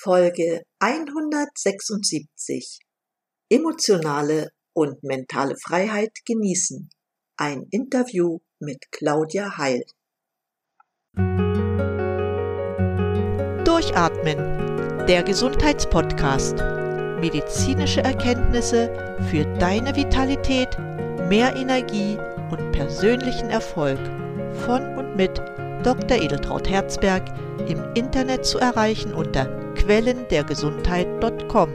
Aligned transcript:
Folge 0.00 0.62
176 0.78 2.78
Emotionale 3.50 4.50
und 4.72 5.02
mentale 5.02 5.56
Freiheit 5.60 6.12
genießen. 6.24 6.88
Ein 7.36 7.66
Interview 7.72 8.38
mit 8.60 8.78
Claudia 8.92 9.58
Heil. 9.58 9.82
Durchatmen, 13.64 14.38
der 15.08 15.24
Gesundheitspodcast. 15.24 16.58
Medizinische 17.20 18.02
Erkenntnisse 18.02 19.18
für 19.32 19.46
deine 19.58 19.96
Vitalität, 19.96 20.78
mehr 21.28 21.56
Energie 21.56 22.16
und 22.52 22.70
persönlichen 22.70 23.50
Erfolg 23.50 23.98
von 24.64 24.96
und 24.96 25.16
mit 25.16 25.38
Dr. 25.82 26.22
Edeltraut 26.22 26.70
Herzberg 26.70 27.24
im 27.68 27.82
Internet 27.94 28.46
zu 28.46 28.58
erreichen 28.58 29.12
unter 29.12 29.67
quellendergesundheit.com. 29.88 31.70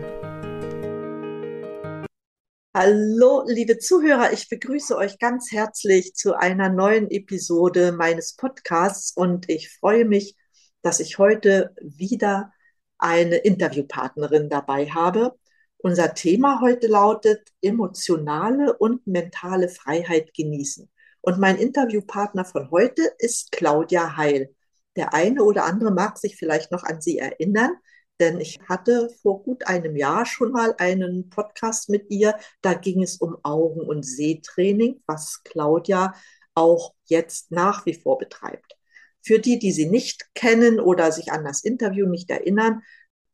Hallo, 2.75 3.43
liebe 3.47 3.79
Zuhörer, 3.79 4.31
ich 4.31 4.49
begrüße 4.49 4.95
euch 4.95 5.17
ganz 5.17 5.51
herzlich 5.51 6.13
zu 6.13 6.35
einer 6.35 6.69
neuen 6.69 7.09
Episode 7.09 7.91
meines 7.91 8.35
Podcasts 8.35 9.17
und 9.17 9.49
ich 9.49 9.75
freue 9.75 10.05
mich, 10.05 10.38
dass 10.83 10.99
ich 10.99 11.17
heute 11.17 11.73
wieder 11.81 12.53
eine 12.99 13.38
Interviewpartnerin 13.38 14.47
dabei 14.47 14.91
habe. 14.91 15.33
Unser 15.77 16.13
Thema 16.13 16.61
heute 16.61 16.85
lautet 16.85 17.49
emotionale 17.61 18.77
und 18.77 19.07
mentale 19.07 19.69
Freiheit 19.69 20.35
genießen. 20.35 20.88
Und 21.21 21.39
mein 21.39 21.57
Interviewpartner 21.57 22.45
von 22.45 22.69
heute 22.69 23.11
ist 23.17 23.52
Claudia 23.52 24.17
Heil. 24.17 24.53
Der 24.97 25.16
eine 25.16 25.43
oder 25.43 25.66
andere 25.66 25.89
mag 25.89 26.19
sich 26.19 26.35
vielleicht 26.35 26.71
noch 26.71 26.83
an 26.83 27.02
sie 27.02 27.17
erinnern. 27.17 27.71
Denn 28.23 28.39
ich 28.39 28.57
hatte 28.69 29.09
vor 29.21 29.43
gut 29.43 29.67
einem 29.67 29.97
Jahr 29.97 30.25
schon 30.25 30.53
mal 30.53 30.73
einen 30.77 31.29
Podcast 31.29 31.89
mit 31.89 32.09
ihr. 32.09 32.38
Da 32.61 32.73
ging 32.73 33.03
es 33.03 33.17
um 33.17 33.35
Augen- 33.43 33.81
und 33.81 34.03
Sehtraining, 34.03 35.02
was 35.07 35.43
Claudia 35.43 36.15
auch 36.55 36.93
jetzt 37.03 37.52
nach 37.52 37.85
wie 37.85 37.93
vor 37.93 38.17
betreibt. 38.17 38.77
Für 39.21 39.39
die, 39.39 39.59
die 39.59 39.73
sie 39.73 39.88
nicht 39.88 40.33
kennen 40.35 40.80
oder 40.80 41.11
sich 41.11 41.33
an 41.33 41.43
das 41.43 41.65
Interview 41.65 42.07
nicht 42.07 42.30
erinnern, 42.30 42.81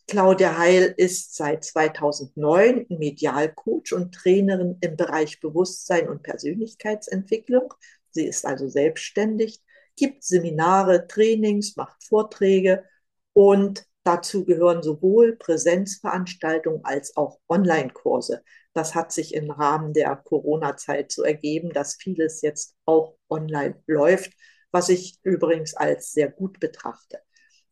Claudia 0.08 0.58
Heil 0.58 0.92
ist 0.98 1.36
seit 1.36 1.64
2009 1.64 2.88
Medialcoach 2.90 3.94
und 3.94 4.16
Trainerin 4.16 4.80
im 4.82 4.98
Bereich 4.98 5.40
Bewusstsein 5.40 6.10
und 6.10 6.24
Persönlichkeitsentwicklung. 6.24 7.76
Sie 8.10 8.26
ist 8.26 8.44
also 8.44 8.68
selbstständig, 8.68 9.62
gibt 9.96 10.24
Seminare, 10.24 11.06
Trainings, 11.08 11.76
macht 11.76 12.04
Vorträge 12.04 12.86
und 13.34 13.86
Dazu 14.04 14.46
gehören 14.46 14.82
sowohl 14.82 15.36
Präsenzveranstaltungen 15.36 16.84
als 16.84 17.16
auch 17.18 17.40
Online-Kurse. 17.48 18.44
Das 18.74 18.96
hat 18.96 19.12
sich 19.12 19.34
im 19.34 19.52
Rahmen 19.52 19.94
der 19.94 20.16
Corona-Zeit 20.16 21.12
so 21.12 21.24
ergeben, 21.24 21.72
dass 21.72 21.96
vieles 21.96 22.42
jetzt 22.42 22.76
auch 22.86 23.16
online 23.30 23.82
läuft, 23.88 24.32
was 24.72 24.90
ich 24.90 25.20
übrigens 25.24 25.76
als 25.76 26.12
sehr 26.12 26.30
gut 26.30 26.60
betrachte. 26.60 27.20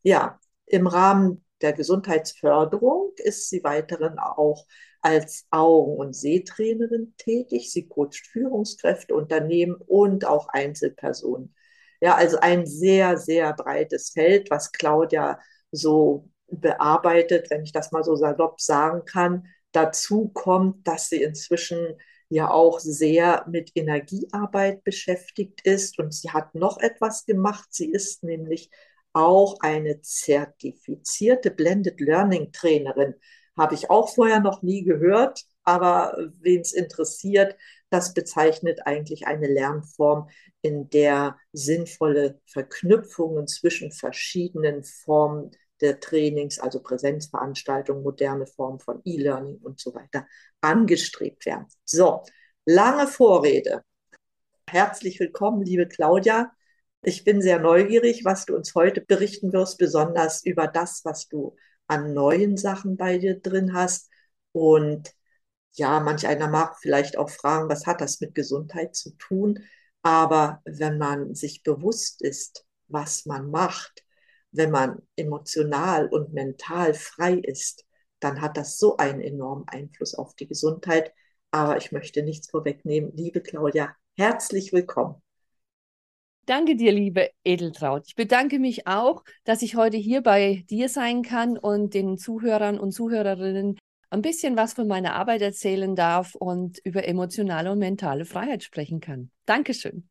Ja, 0.02 0.38
im 0.66 0.86
Rahmen 0.86 1.44
der 1.60 1.72
Gesundheitsförderung 1.72 3.12
ist 3.16 3.48
sie 3.48 3.64
weiterhin 3.64 4.18
auch 4.18 4.66
als 5.00 5.46
Augen- 5.50 5.96
und 5.96 6.14
Sehtrainerin 6.14 7.14
tätig. 7.16 7.72
Sie 7.72 7.88
coacht 7.88 8.26
Führungskräfte, 8.26 9.14
Unternehmen 9.14 9.74
und 9.74 10.24
auch 10.24 10.48
Einzelpersonen. 10.48 11.54
Ja, 12.00 12.14
also 12.14 12.38
ein 12.38 12.66
sehr, 12.66 13.16
sehr 13.16 13.52
breites 13.54 14.10
Feld, 14.10 14.50
was 14.50 14.70
Claudia 14.72 15.40
so 15.70 16.28
bearbeitet, 16.48 17.50
wenn 17.50 17.62
ich 17.62 17.72
das 17.72 17.92
mal 17.92 18.04
so 18.04 18.16
salopp 18.16 18.60
sagen 18.60 19.04
kann. 19.04 19.46
Dazu 19.72 20.28
kommt, 20.28 20.86
dass 20.86 21.08
sie 21.08 21.22
inzwischen 21.22 21.98
ja 22.30 22.50
auch 22.50 22.78
sehr 22.78 23.44
mit 23.48 23.72
Energiearbeit 23.74 24.84
beschäftigt 24.84 25.62
ist 25.64 25.98
und 25.98 26.12
sie 26.12 26.30
hat 26.30 26.54
noch 26.54 26.78
etwas 26.78 27.24
gemacht. 27.26 27.68
Sie 27.70 27.90
ist 27.90 28.22
nämlich 28.22 28.70
auch 29.12 29.56
eine 29.60 30.00
zertifizierte 30.02 31.50
Blended 31.50 32.00
Learning 32.00 32.52
Trainerin. 32.52 33.14
Habe 33.56 33.74
ich 33.74 33.90
auch 33.90 34.14
vorher 34.14 34.40
noch 34.40 34.62
nie 34.62 34.84
gehört, 34.84 35.44
aber 35.64 36.16
wen 36.40 36.60
es 36.60 36.72
interessiert, 36.72 37.56
das 37.90 38.14
bezeichnet 38.14 38.80
eigentlich 38.86 39.26
eine 39.26 39.46
Lernform, 39.46 40.28
in 40.62 40.90
der 40.90 41.36
sinnvolle 41.52 42.40
Verknüpfungen 42.46 43.46
zwischen 43.46 43.92
verschiedenen 43.92 44.84
Formen 44.84 45.50
der 45.80 46.00
Trainings, 46.00 46.58
also 46.58 46.80
Präsenzveranstaltungen, 46.80 48.02
moderne 48.02 48.46
Formen 48.46 48.80
von 48.80 49.00
E-Learning 49.04 49.58
und 49.58 49.78
so 49.80 49.94
weiter 49.94 50.26
angestrebt 50.60 51.46
werden. 51.46 51.66
So, 51.84 52.24
lange 52.64 53.06
Vorrede. 53.06 53.82
Herzlich 54.68 55.18
willkommen, 55.20 55.62
liebe 55.62 55.86
Claudia. 55.86 56.52
Ich 57.02 57.24
bin 57.24 57.40
sehr 57.40 57.60
neugierig, 57.60 58.24
was 58.24 58.44
du 58.44 58.56
uns 58.56 58.74
heute 58.74 59.00
berichten 59.00 59.52
wirst, 59.52 59.78
besonders 59.78 60.44
über 60.44 60.66
das, 60.66 61.04
was 61.04 61.28
du 61.28 61.56
an 61.86 62.12
neuen 62.12 62.56
Sachen 62.56 62.96
bei 62.96 63.18
dir 63.18 63.38
drin 63.40 63.72
hast. 63.72 64.10
Und 64.52 65.14
ja, 65.78 66.00
manch 66.00 66.26
einer 66.26 66.48
mag 66.48 66.76
vielleicht 66.80 67.16
auch 67.16 67.30
fragen, 67.30 67.68
was 67.68 67.86
hat 67.86 68.00
das 68.00 68.20
mit 68.20 68.34
Gesundheit 68.34 68.94
zu 68.94 69.10
tun? 69.16 69.60
Aber 70.02 70.60
wenn 70.64 70.98
man 70.98 71.34
sich 71.34 71.62
bewusst 71.62 72.22
ist, 72.22 72.66
was 72.88 73.26
man 73.26 73.50
macht, 73.50 74.04
wenn 74.50 74.70
man 74.70 75.02
emotional 75.16 76.08
und 76.08 76.32
mental 76.32 76.94
frei 76.94 77.34
ist, 77.34 77.84
dann 78.20 78.40
hat 78.40 78.56
das 78.56 78.78
so 78.78 78.96
einen 78.96 79.20
enormen 79.20 79.68
Einfluss 79.68 80.14
auf 80.14 80.34
die 80.34 80.48
Gesundheit. 80.48 81.12
Aber 81.50 81.76
ich 81.76 81.92
möchte 81.92 82.22
nichts 82.22 82.50
vorwegnehmen. 82.50 83.12
Liebe 83.14 83.40
Claudia, 83.40 83.94
herzlich 84.16 84.72
willkommen. 84.72 85.22
Danke 86.46 86.76
dir, 86.76 86.92
liebe 86.92 87.30
Edeltraut. 87.44 88.04
Ich 88.06 88.16
bedanke 88.16 88.58
mich 88.58 88.86
auch, 88.86 89.22
dass 89.44 89.60
ich 89.60 89.76
heute 89.76 89.98
hier 89.98 90.22
bei 90.22 90.64
dir 90.70 90.88
sein 90.88 91.22
kann 91.22 91.58
und 91.58 91.92
den 91.92 92.16
Zuhörern 92.16 92.80
und 92.80 92.92
Zuhörerinnen 92.92 93.78
ein 94.10 94.22
bisschen 94.22 94.56
was 94.56 94.72
von 94.72 94.88
meiner 94.88 95.14
Arbeit 95.14 95.42
erzählen 95.42 95.94
darf 95.94 96.34
und 96.34 96.78
über 96.84 97.06
emotionale 97.06 97.70
und 97.70 97.78
mentale 97.78 98.24
Freiheit 98.24 98.62
sprechen 98.62 99.00
kann. 99.00 99.30
Dankeschön. 99.46 100.08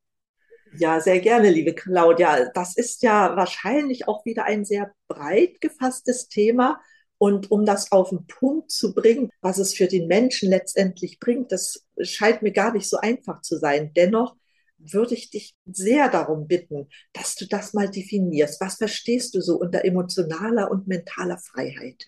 Ja, 0.78 1.00
sehr 1.00 1.20
gerne, 1.20 1.50
liebe 1.50 1.74
Claudia. 1.74 2.50
Das 2.54 2.76
ist 2.76 3.02
ja 3.02 3.36
wahrscheinlich 3.36 4.08
auch 4.08 4.26
wieder 4.26 4.46
ein 4.46 4.66
sehr 4.66 4.92
breit 5.08 5.62
gefasstes 5.62 6.28
Thema. 6.28 6.80
Und 7.18 7.50
um 7.50 7.66
das 7.66 7.92
auf 7.92 8.10
den 8.10 8.28
Punkt 8.28 8.70
zu 8.70 8.94
bringen, 8.94 9.30
was 9.42 9.58
es 9.58 9.74
für 9.74 9.88
den 9.88 10.08
Menschen 10.08 10.50
letztendlich 10.50 11.20
bringt, 11.20 11.52
das 11.52 11.88
scheint 12.00 12.44
mir 12.44 12.52
gar 12.52 12.74
nicht 12.74 12.88
so 12.88 12.98
einfach 12.98 13.42
zu 13.42 13.58
sein. 13.58 13.92
Dennoch 13.96 14.36
würde 14.78 15.16
ich 15.16 15.32
dich 15.32 15.56
sehr 15.66 16.10
darum 16.10 16.48
bitten, 16.48 16.88
dass 17.14 17.34
du 17.36 17.48
das 17.48 17.74
mal 17.74 17.90
definierst. 17.90 18.62
Was 18.62 18.76
verstehst 18.76 19.34
du 19.34 19.42
so 19.42 19.58
unter 19.60 19.84
emotionaler 19.84 20.70
und 20.70 20.88
mentaler 20.88 21.40
Freiheit? 21.40 22.08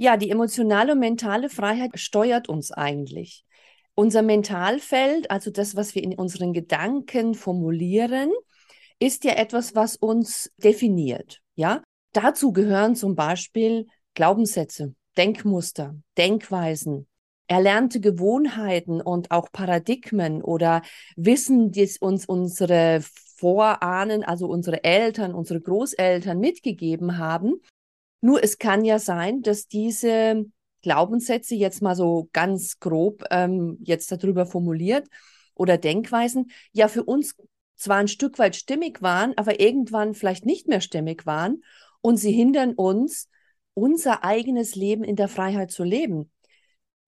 Ja, 0.00 0.16
die 0.16 0.30
emotionale 0.30 0.92
und 0.92 1.00
mentale 1.00 1.48
Freiheit 1.50 1.90
steuert 1.98 2.48
uns 2.48 2.70
eigentlich. 2.70 3.44
Unser 3.96 4.22
Mentalfeld, 4.22 5.28
also 5.28 5.50
das, 5.50 5.74
was 5.74 5.96
wir 5.96 6.04
in 6.04 6.14
unseren 6.14 6.52
Gedanken 6.52 7.34
formulieren, 7.34 8.30
ist 9.00 9.24
ja 9.24 9.32
etwas, 9.32 9.74
was 9.74 9.96
uns 9.96 10.52
definiert. 10.56 11.40
Ja, 11.56 11.82
dazu 12.12 12.52
gehören 12.52 12.94
zum 12.94 13.16
Beispiel 13.16 13.88
Glaubenssätze, 14.14 14.94
Denkmuster, 15.16 15.96
Denkweisen, 16.16 17.08
erlernte 17.48 17.98
Gewohnheiten 17.98 19.00
und 19.00 19.32
auch 19.32 19.50
Paradigmen 19.50 20.42
oder 20.42 20.82
Wissen, 21.16 21.72
die 21.72 21.90
uns 21.98 22.24
unsere 22.24 23.00
Vorahnen, 23.34 24.22
also 24.22 24.46
unsere 24.46 24.84
Eltern, 24.84 25.34
unsere 25.34 25.60
Großeltern 25.60 26.38
mitgegeben 26.38 27.18
haben. 27.18 27.60
Nur 28.20 28.42
es 28.42 28.58
kann 28.58 28.84
ja 28.84 28.98
sein, 28.98 29.42
dass 29.42 29.68
diese 29.68 30.44
Glaubenssätze 30.82 31.54
jetzt 31.54 31.82
mal 31.82 31.94
so 31.94 32.28
ganz 32.32 32.78
grob 32.80 33.24
ähm, 33.30 33.78
jetzt 33.82 34.10
darüber 34.12 34.46
formuliert 34.46 35.08
oder 35.54 35.78
Denkweisen 35.78 36.50
ja 36.72 36.88
für 36.88 37.04
uns 37.04 37.36
zwar 37.76 37.98
ein 37.98 38.08
Stück 38.08 38.38
weit 38.38 38.56
stimmig 38.56 39.02
waren, 39.02 39.34
aber 39.36 39.60
irgendwann 39.60 40.14
vielleicht 40.14 40.46
nicht 40.46 40.68
mehr 40.68 40.80
stimmig 40.80 41.26
waren 41.26 41.62
und 42.00 42.16
sie 42.16 42.32
hindern 42.32 42.74
uns, 42.74 43.28
unser 43.74 44.24
eigenes 44.24 44.74
Leben 44.74 45.04
in 45.04 45.14
der 45.14 45.28
Freiheit 45.28 45.70
zu 45.70 45.84
leben. 45.84 46.30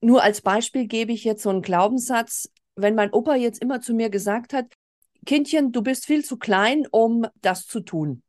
Nur 0.00 0.22
als 0.22 0.40
Beispiel 0.40 0.86
gebe 0.86 1.12
ich 1.12 1.24
jetzt 1.24 1.42
so 1.42 1.50
einen 1.50 1.62
Glaubenssatz, 1.62 2.48
wenn 2.76 2.94
mein 2.94 3.12
Opa 3.12 3.34
jetzt 3.34 3.60
immer 3.60 3.80
zu 3.80 3.92
mir 3.92 4.08
gesagt 4.08 4.52
hat, 4.52 4.66
Kindchen, 5.26 5.72
du 5.72 5.82
bist 5.82 6.06
viel 6.06 6.24
zu 6.24 6.38
klein, 6.38 6.86
um 6.90 7.26
das 7.42 7.66
zu 7.66 7.80
tun. 7.80 8.22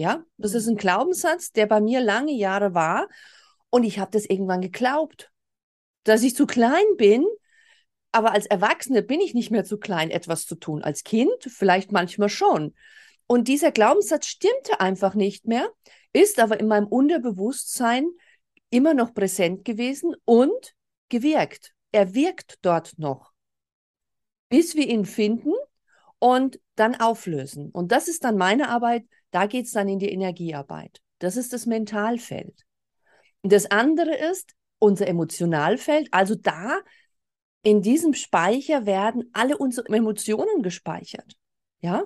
Ja, 0.00 0.24
das 0.38 0.54
ist 0.54 0.66
ein 0.66 0.78
Glaubenssatz, 0.78 1.52
der 1.52 1.66
bei 1.66 1.78
mir 1.78 2.00
lange 2.00 2.32
Jahre 2.32 2.72
war 2.72 3.06
und 3.68 3.84
ich 3.84 3.98
habe 3.98 4.10
das 4.10 4.24
irgendwann 4.24 4.62
geglaubt, 4.62 5.30
dass 6.04 6.22
ich 6.22 6.34
zu 6.34 6.46
klein 6.46 6.86
bin. 6.96 7.26
Aber 8.10 8.32
als 8.32 8.46
Erwachsene 8.46 9.02
bin 9.02 9.20
ich 9.20 9.34
nicht 9.34 9.50
mehr 9.50 9.62
zu 9.62 9.76
klein, 9.76 10.08
etwas 10.08 10.46
zu 10.46 10.54
tun. 10.54 10.82
Als 10.82 11.04
Kind 11.04 11.30
vielleicht 11.46 11.92
manchmal 11.92 12.30
schon. 12.30 12.74
Und 13.26 13.46
dieser 13.46 13.72
Glaubenssatz 13.72 14.24
stimmte 14.24 14.80
einfach 14.80 15.12
nicht 15.12 15.46
mehr. 15.46 15.68
ist 16.14 16.40
aber 16.40 16.58
in 16.60 16.68
meinem 16.68 16.86
Unterbewusstsein 16.86 18.08
immer 18.70 18.94
noch 18.94 19.12
präsent 19.12 19.66
gewesen 19.66 20.16
und 20.24 20.74
gewirkt. 21.10 21.74
Er 21.92 22.14
wirkt 22.14 22.54
dort 22.62 22.94
noch, 22.96 23.32
bis 24.48 24.76
wir 24.76 24.88
ihn 24.88 25.04
finden 25.04 25.52
und 26.18 26.58
dann 26.76 26.98
auflösen. 26.98 27.68
Und 27.70 27.92
das 27.92 28.08
ist 28.08 28.24
dann 28.24 28.38
meine 28.38 28.70
Arbeit, 28.70 29.04
da 29.30 29.46
geht 29.46 29.66
es 29.66 29.72
dann 29.72 29.88
in 29.88 29.98
die 29.98 30.10
Energiearbeit. 30.10 31.00
Das 31.18 31.36
ist 31.36 31.52
das 31.52 31.66
Mentalfeld. 31.66 32.64
Und 33.42 33.52
das 33.52 33.70
andere 33.70 34.14
ist 34.14 34.54
unser 34.78 35.06
Emotionalfeld. 35.06 36.08
Also 36.12 36.34
da 36.34 36.80
in 37.62 37.82
diesem 37.82 38.14
Speicher 38.14 38.86
werden 38.86 39.30
alle 39.32 39.58
unsere 39.58 39.88
Emotionen 39.88 40.62
gespeichert. 40.62 41.36
Ja? 41.80 42.04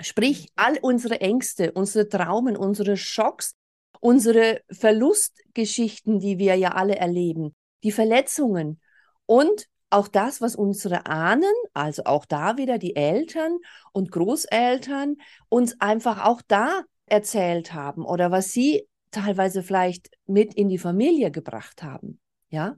Sprich, 0.00 0.48
all 0.54 0.78
unsere 0.80 1.20
Ängste, 1.20 1.72
unsere 1.72 2.08
Traumen, 2.08 2.56
unsere 2.56 2.96
Schocks, 2.96 3.56
unsere 4.00 4.62
Verlustgeschichten, 4.70 6.20
die 6.20 6.38
wir 6.38 6.54
ja 6.54 6.72
alle 6.72 6.96
erleben, 6.96 7.56
die 7.82 7.90
Verletzungen 7.90 8.80
und 9.26 9.68
auch 9.90 10.08
das, 10.08 10.40
was 10.40 10.54
unsere 10.54 11.06
Ahnen, 11.06 11.52
also 11.72 12.04
auch 12.04 12.24
da 12.24 12.56
wieder 12.56 12.78
die 12.78 12.96
Eltern 12.96 13.58
und 13.92 14.10
Großeltern, 14.10 15.16
uns 15.48 15.80
einfach 15.80 16.24
auch 16.24 16.42
da 16.46 16.82
erzählt 17.06 17.72
haben 17.72 18.04
oder 18.04 18.30
was 18.30 18.52
sie 18.52 18.86
teilweise 19.10 19.62
vielleicht 19.62 20.10
mit 20.26 20.54
in 20.54 20.68
die 20.68 20.78
Familie 20.78 21.30
gebracht 21.30 21.82
haben. 21.82 22.20
Ja. 22.50 22.76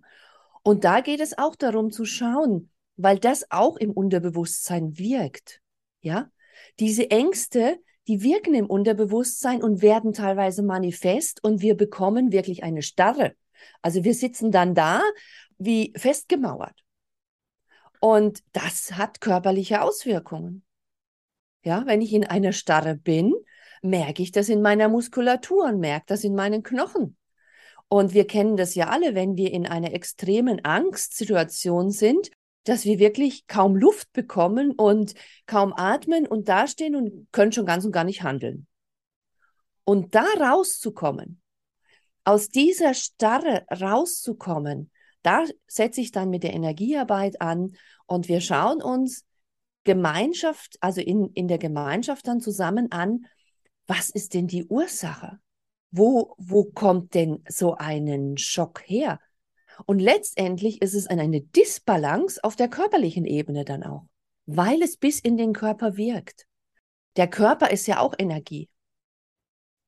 Und 0.63 0.85
da 0.85 1.01
geht 1.01 1.21
es 1.21 1.37
auch 1.39 1.57
darum 1.57 1.91
zu 1.91 2.05
schauen, 2.05 2.71
weil 2.97 3.19
das 3.19 3.51
auch 3.51 3.77
im 3.77 3.91
Unterbewusstsein 3.91 4.99
wirkt. 4.99 5.61
Ja. 6.01 6.31
Diese 6.79 7.11
Ängste, 7.11 7.79
die 8.07 8.23
wirken 8.23 8.55
im 8.55 8.67
Unterbewusstsein 8.67 9.63
und 9.63 9.83
werden 9.83 10.13
teilweise 10.13 10.63
manifest 10.63 11.43
und 11.43 11.61
wir 11.61 11.77
bekommen 11.77 12.33
wirklich 12.33 12.63
eine 12.63 12.83
Starre. 12.83 13.35
Also 13.83 14.05
wir 14.05 14.15
sitzen 14.15 14.51
dann 14.51 14.75
da 14.75 15.03
wie 15.59 15.93
festgemauert. 15.97 16.80
Und 18.01 18.43
das 18.53 18.93
hat 18.93 19.21
körperliche 19.21 19.83
Auswirkungen. 19.83 20.65
Ja, 21.63 21.85
wenn 21.87 22.01
ich 22.01 22.13
in 22.15 22.25
einer 22.25 22.53
Starre 22.53 22.97
bin, 22.97 23.35
merke 23.83 24.23
ich 24.23 24.33
das 24.33 24.49
in 24.49 24.63
meiner 24.63 24.89
Muskulatur 24.89 25.65
und 25.65 25.79
merke 25.79 26.07
das 26.09 26.25
in 26.25 26.35
meinen 26.35 26.63
Knochen. 26.63 27.17
Und 27.89 28.15
wir 28.15 28.27
kennen 28.27 28.57
das 28.57 28.75
ja 28.75 28.89
alle, 28.89 29.15
wenn 29.15 29.37
wir 29.37 29.53
in 29.53 29.67
einer 29.67 29.93
extremen 29.93 30.65
Angstsituation 30.65 31.91
sind, 31.91 32.31
dass 32.65 32.85
wir 32.85 32.99
wirklich 32.99 33.47
kaum 33.47 33.77
Luft 33.77 34.13
bekommen 34.13 34.73
und 34.73 35.15
kaum 35.47 35.73
atmen 35.75 36.27
und 36.27 36.49
dastehen 36.49 36.95
und 36.95 37.27
können 37.33 37.53
schon 37.53 37.67
ganz 37.67 37.85
und 37.85 37.93
gar 37.93 38.05
nicht 38.05 38.23
handeln. 38.23 38.67
Und 39.85 40.15
da 40.15 40.25
rauszukommen, 40.39 41.41
aus 42.25 42.49
dieser 42.49 42.95
Starre 42.95 43.67
rauszukommen, 43.71 44.91
da 45.23 45.45
setze 45.67 46.01
ich 46.01 46.13
dann 46.13 46.31
mit 46.31 46.43
der 46.43 46.55
Energiearbeit 46.55 47.41
an 47.41 47.77
und 48.07 48.29
wir 48.29 48.41
schauen 48.41 48.83
uns 48.83 49.25
Gemeinschaft, 49.85 50.77
also 50.81 51.01
in, 51.01 51.31
in 51.35 51.49
der 51.49 51.59
Gemeinschaft 51.59 52.27
dann 52.27 52.41
zusammen 52.41 52.93
an, 52.93 53.27
was 53.87 54.11
ist 54.11 54.35
denn 54.35 54.47
die 54.47 54.67
Ursache? 54.67 55.41
Wo, 55.91 56.35
wo 56.39 56.65
kommt 56.65 57.15
denn 57.15 57.43
so 57.49 57.75
einen 57.75 58.39
Schock 58.39 58.83
her? 58.87 59.19
Und 59.87 59.99
letztendlich 59.99 60.83
ist 60.83 60.95
es 60.95 61.07
eine 61.07 61.41
Disbalance 61.41 62.43
auf 62.45 62.55
der 62.55 62.69
körperlichen 62.69 63.25
Ebene 63.25 63.65
dann 63.65 63.83
auch, 63.83 64.07
weil 64.47 64.83
es 64.83 64.97
bis 64.97 65.21
in 65.21 65.37
den 65.37 65.53
Körper 65.53 65.97
wirkt. 65.97 66.47
Der 67.17 67.29
Körper 67.29 67.71
ist 67.71 67.87
ja 67.87 67.99
auch 67.99 68.15
Energie, 68.19 68.69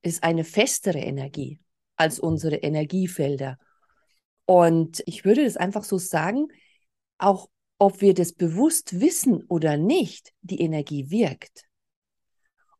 ist 0.02 0.24
eine 0.24 0.44
festere 0.44 0.98
Energie 0.98 1.60
als 1.96 2.18
unsere 2.18 2.56
Energiefelder. 2.56 3.58
Und 4.52 5.02
ich 5.06 5.24
würde 5.24 5.44
das 5.44 5.56
einfach 5.56 5.82
so 5.82 5.96
sagen, 5.96 6.48
auch 7.16 7.48
ob 7.78 8.02
wir 8.02 8.12
das 8.12 8.34
bewusst 8.34 9.00
wissen 9.00 9.44
oder 9.44 9.78
nicht, 9.78 10.34
die 10.42 10.60
Energie 10.60 11.08
wirkt. 11.08 11.70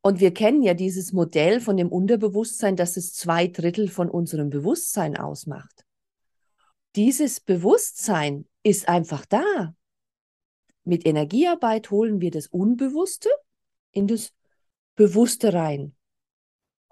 Und 0.03 0.21
wir 0.21 0.35
kennen 0.35 0.63
ja 0.63 0.75
dieses 0.75 1.15
Modell 1.15 1.63
von 1.63 1.79
dem 1.79 1.91
Unterbewusstsein, 1.91 2.77
dass 2.77 2.99
es 2.99 3.15
zwei 3.15 3.47
Drittel 3.47 3.89
von 3.89 4.11
unserem 4.11 4.51
Bewusstsein 4.51 5.17
ausmacht. 5.17 5.87
Dieses 6.95 7.41
Bewusstsein 7.41 8.47
ist 8.63 8.87
einfach 8.87 9.25
da. 9.25 9.75
Mit 10.85 11.07
Energiearbeit 11.07 11.91
holen 11.91 12.21
wir 12.21 12.33
das 12.33 12.49
Unbewusste 12.49 13.31
in 13.93 14.09
das 14.09 14.35
Bewusste 14.95 15.55
rein. 15.55 15.97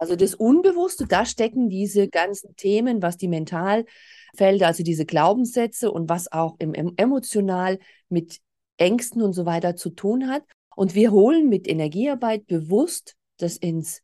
Also 0.00 0.16
das 0.16 0.34
Unbewusste, 0.34 1.06
da 1.06 1.26
stecken 1.26 1.68
diese 1.68 2.08
ganzen 2.08 2.56
Themen, 2.56 3.02
was 3.02 3.18
die 3.18 3.28
Mentalfelder, 3.28 4.66
also 4.66 4.82
diese 4.82 5.04
Glaubenssätze 5.04 5.92
und 5.92 6.08
was 6.08 6.32
auch 6.32 6.56
im, 6.58 6.72
im 6.72 6.94
emotional 6.96 7.78
mit 8.08 8.40
Ängsten 8.78 9.20
und 9.20 9.34
so 9.34 9.44
weiter 9.44 9.76
zu 9.76 9.90
tun 9.90 10.26
hat. 10.28 10.42
Und 10.74 10.94
wir 10.94 11.10
holen 11.10 11.50
mit 11.50 11.68
Energiearbeit 11.68 12.46
bewusst 12.46 13.14
das 13.36 13.58
ins, 13.58 14.00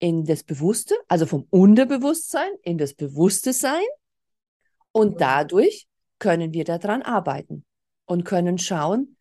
in 0.00 0.24
das 0.24 0.42
Bewusste, 0.42 0.96
also 1.06 1.24
vom 1.24 1.46
Unterbewusstsein 1.50 2.50
in 2.64 2.76
das 2.76 2.94
Bewusste 2.94 3.52
sein. 3.52 3.86
Und 4.90 5.20
dadurch 5.20 5.86
können 6.18 6.52
wir 6.52 6.64
daran 6.64 7.02
arbeiten 7.02 7.64
und 8.06 8.24
können 8.24 8.58
schauen, 8.58 9.16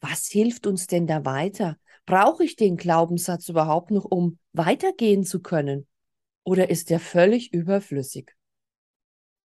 was 0.00 0.26
hilft 0.26 0.66
uns 0.66 0.88
denn 0.88 1.06
da 1.06 1.24
weiter? 1.24 1.76
Brauche 2.06 2.44
ich 2.44 2.54
den 2.54 2.76
Glaubenssatz 2.76 3.48
überhaupt 3.48 3.90
noch, 3.90 4.04
um 4.04 4.38
weitergehen 4.52 5.24
zu 5.24 5.42
können? 5.42 5.88
Oder 6.44 6.70
ist 6.70 6.90
der 6.90 7.00
völlig 7.00 7.52
überflüssig? 7.52 8.32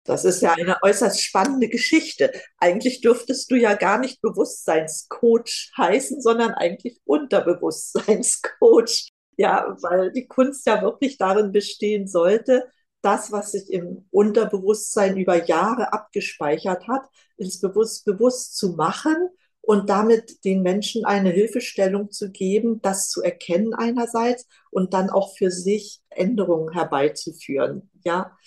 Das 0.05 0.25
ist 0.25 0.41
ja 0.41 0.53
eine 0.53 0.81
äußerst 0.83 1.21
spannende 1.21 1.69
Geschichte. 1.69 2.33
Eigentlich 2.59 3.01
dürftest 3.01 3.51
du 3.51 3.57
ja 3.57 3.75
gar 3.75 3.99
nicht 3.99 4.23
Bewusstseinscoach 4.23 5.73
heißen, 5.77 6.21
sondern 6.21 6.55
eigentlich 6.55 7.01
Unterbewusstseinscoach. 7.05 9.11
Ja, 9.37 9.77
weil 9.83 10.13
die 10.13 10.29
Kunst 10.29 10.65
ja 10.67 10.81
wirklich 10.81 11.19
darin 11.19 11.51
bestehen 11.51 12.07
sollte, 12.07 12.71
das, 13.03 13.33
was 13.33 13.53
sich 13.53 13.71
im 13.71 14.07
Unterbewusstsein 14.11 15.17
über 15.17 15.45
Jahre 15.45 15.93
abgespeichert 15.93 16.89
hat, 16.89 17.03
ins 17.37 17.61
Bewusst, 17.61 18.05
bewusst 18.05 18.57
zu 18.57 18.75
machen 18.75 19.29
und 19.67 19.91
damit 19.91 20.45
den 20.45 20.63
Menschen 20.63 21.05
eine 21.05 21.31
Hilfestellung 21.31 22.13
zu 22.13 22.31
geben, 22.31 22.81
das 22.83 23.11
zu 23.11 23.21
erkennen 23.21 23.75
einerseits 23.75 24.47
und 24.71 24.95
dann 24.95 25.11
auch 25.11 25.37
für 25.37 25.51
sich 25.51 26.01
Änderungen 26.09 26.73
herbeizuführen. 26.73 27.91
Ja. 28.05 28.39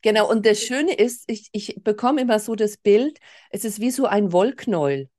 Genau, 0.00 0.30
und 0.30 0.46
das 0.46 0.60
Schöne 0.60 0.94
ist, 0.94 1.24
ich, 1.26 1.50
ich 1.52 1.82
bekomme 1.84 2.22
immer 2.22 2.38
so 2.38 2.54
das 2.54 2.78
Bild, 2.78 3.18
es 3.50 3.66
ist 3.66 3.78
wie 3.78 3.90
so 3.90 4.06
ein 4.06 4.32
Wollknäuel. 4.32 5.10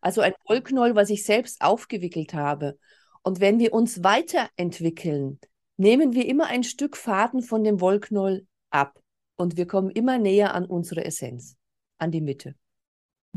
Also 0.00 0.20
ein 0.20 0.34
Wollknäuel, 0.48 0.96
was 0.96 1.08
ich 1.08 1.24
selbst 1.24 1.60
aufgewickelt 1.60 2.34
habe. 2.34 2.78
Und 3.22 3.38
wenn 3.38 3.60
wir 3.60 3.72
uns 3.72 4.02
weiterentwickeln, 4.02 5.38
nehmen 5.76 6.12
wir 6.12 6.26
immer 6.26 6.46
ein 6.46 6.64
Stück 6.64 6.96
Faden 6.96 7.40
von 7.40 7.62
dem 7.62 7.80
Wollknäuel 7.80 8.48
ab. 8.70 9.00
Und 9.36 9.56
wir 9.56 9.68
kommen 9.68 9.90
immer 9.90 10.18
näher 10.18 10.54
an 10.54 10.66
unsere 10.66 11.04
Essenz, 11.04 11.54
an 11.98 12.10
die 12.10 12.20
Mitte. 12.20 12.56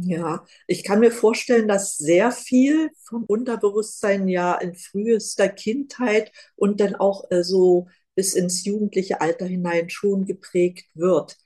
Ja, 0.01 0.45
ich 0.67 0.83
kann 0.83 0.99
mir 0.99 1.11
vorstellen, 1.11 1.67
dass 1.67 1.97
sehr 1.97 2.31
viel 2.31 2.91
vom 3.05 3.23
Unterbewusstsein 3.25 4.27
ja 4.27 4.53
in 4.55 4.75
frühester 4.75 5.49
Kindheit 5.49 6.31
und 6.55 6.79
dann 6.79 6.95
auch 6.95 7.29
äh, 7.31 7.43
so 7.43 7.87
bis 8.13 8.33
ins 8.35 8.65
jugendliche 8.65 9.19
Alter 9.21 9.45
hinein 9.47 9.89
schon 9.89 10.25
geprägt 10.25 10.85
wird. 10.93 11.37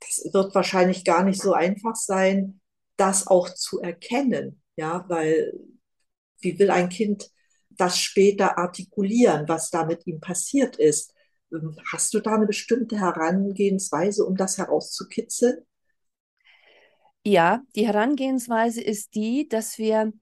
Das 0.00 0.32
wird 0.32 0.54
wahrscheinlich 0.54 1.04
gar 1.04 1.24
nicht 1.24 1.42
so 1.42 1.52
einfach 1.52 1.96
sein, 1.96 2.60
das 2.96 3.26
auch 3.26 3.50
zu 3.54 3.80
erkennen, 3.80 4.62
ja, 4.76 5.04
weil 5.08 5.52
wie 6.40 6.58
will 6.58 6.70
ein 6.70 6.88
Kind 6.88 7.30
das 7.70 7.98
später 7.98 8.58
artikulieren, 8.58 9.48
was 9.48 9.70
da 9.70 9.84
mit 9.86 10.06
ihm 10.06 10.20
passiert 10.20 10.76
ist? 10.76 11.14
Ähm, 11.52 11.76
hast 11.92 12.14
du 12.14 12.20
da 12.20 12.34
eine 12.36 12.46
bestimmte 12.46 12.98
Herangehensweise, 13.00 14.24
um 14.24 14.36
das 14.36 14.58
herauszukitzeln? 14.58 15.64
Ja, 17.30 17.62
die 17.76 17.86
Herangehensweise 17.86 18.82
ist 18.82 19.14
die, 19.14 19.46
dass 19.46 19.78
wir 19.78 20.12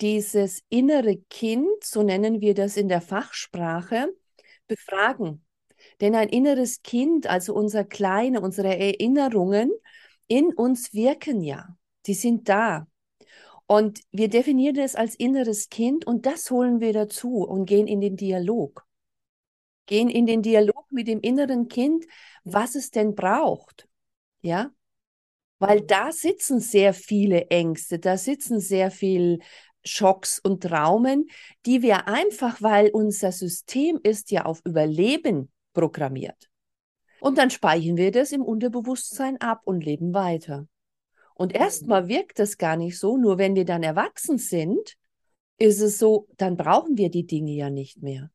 dieses 0.00 0.64
innere 0.68 1.18
Kind, 1.30 1.84
so 1.84 2.02
nennen 2.02 2.40
wir 2.40 2.52
das 2.52 2.76
in 2.76 2.88
der 2.88 3.00
Fachsprache, 3.00 4.12
befragen. 4.66 5.44
Denn 6.00 6.16
ein 6.16 6.28
inneres 6.28 6.82
Kind, 6.82 7.28
also 7.28 7.54
unser 7.54 7.84
Kleine, 7.84 8.40
unsere 8.40 8.76
Erinnerungen 8.76 9.70
in 10.26 10.52
uns 10.52 10.92
wirken 10.92 11.42
ja. 11.42 11.76
Die 12.06 12.14
sind 12.14 12.48
da. 12.48 12.88
Und 13.68 14.00
wir 14.10 14.28
definieren 14.28 14.78
es 14.78 14.96
als 14.96 15.14
inneres 15.14 15.68
Kind 15.68 16.08
und 16.08 16.26
das 16.26 16.50
holen 16.50 16.80
wir 16.80 16.92
dazu 16.92 17.44
und 17.44 17.66
gehen 17.66 17.86
in 17.86 18.00
den 18.00 18.16
Dialog. 18.16 18.84
Gehen 19.86 20.08
in 20.10 20.26
den 20.26 20.42
Dialog 20.42 20.90
mit 20.90 21.06
dem 21.06 21.20
inneren 21.20 21.68
Kind, 21.68 22.04
was 22.42 22.74
es 22.74 22.90
denn 22.90 23.14
braucht. 23.14 23.86
Ja, 24.40 24.72
weil 25.58 25.80
da 25.80 26.12
sitzen 26.12 26.60
sehr 26.60 26.94
viele 26.94 27.46
Ängste, 27.46 27.98
da 27.98 28.16
sitzen 28.16 28.60
sehr 28.60 28.90
viel 28.90 29.40
Schocks 29.84 30.38
und 30.38 30.62
Traumen, 30.62 31.28
die 31.66 31.82
wir 31.82 32.08
einfach, 32.08 32.62
weil 32.62 32.90
unser 32.90 33.32
System 33.32 33.98
ist 34.02 34.30
ja 34.30 34.44
auf 34.44 34.60
Überleben 34.64 35.50
programmiert. 35.72 36.48
Und 37.20 37.38
dann 37.38 37.50
speichern 37.50 37.96
wir 37.96 38.12
das 38.12 38.32
im 38.32 38.42
Unterbewusstsein 38.42 39.40
ab 39.40 39.62
und 39.64 39.84
leben 39.84 40.14
weiter. 40.14 40.66
Und 41.34 41.54
erstmal 41.54 42.08
wirkt 42.08 42.38
das 42.38 42.58
gar 42.58 42.76
nicht 42.76 42.98
so, 42.98 43.16
nur 43.16 43.38
wenn 43.38 43.54
wir 43.54 43.64
dann 43.64 43.82
erwachsen 43.82 44.38
sind, 44.38 44.96
ist 45.58 45.80
es 45.80 45.98
so, 45.98 46.28
dann 46.36 46.56
brauchen 46.56 46.96
wir 46.96 47.10
die 47.10 47.26
Dinge 47.26 47.52
ja 47.52 47.70
nicht 47.70 48.02
mehr. 48.02 48.30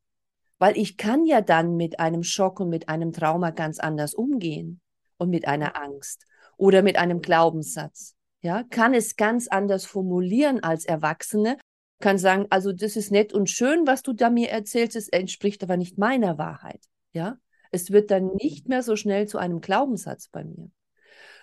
Weil 0.58 0.78
ich 0.78 0.98
kann 0.98 1.26
ja 1.26 1.42
dann 1.42 1.76
mit 1.76 2.00
einem 2.00 2.24
Schock 2.24 2.60
und 2.60 2.70
mit 2.70 2.90
einem 2.90 3.12
Trauma 3.12 3.52
ganz 3.52 3.80
anders 3.80 4.14
umgehen 4.14 4.82
und 5.18 5.30
mit 5.30 5.48
einer 5.48 5.82
Angst 5.82 6.26
oder 6.64 6.82
mit 6.82 6.96
einem 6.96 7.22
Glaubenssatz. 7.22 8.16
Ja, 8.40 8.64
kann 8.64 8.94
es 8.94 9.18
ganz 9.18 9.50
anders 9.50 9.86
formulieren 9.86 10.64
als 10.64 10.86
Erwachsene, 10.86 11.58
kann 12.00 12.18
sagen, 12.18 12.48
also 12.52 12.72
das 12.72 12.96
ist 12.96 13.12
nett 13.12 13.34
und 13.34 13.50
schön, 13.50 13.86
was 13.86 14.02
du 14.02 14.14
da 14.14 14.30
mir 14.30 14.50
erzählst, 14.50 14.96
es 14.96 15.10
entspricht 15.10 15.62
aber 15.62 15.76
nicht 15.76 15.98
meiner 15.98 16.38
Wahrheit. 16.38 16.82
Ja, 17.12 17.38
es 17.72 17.92
wird 17.92 18.12
dann 18.12 18.36
nicht 18.36 18.70
mehr 18.70 18.82
so 18.82 18.96
schnell 18.96 19.28
zu 19.28 19.40
einem 19.40 19.60
Glaubenssatz 19.60 20.30
bei 20.30 20.46
mir. 20.46 20.72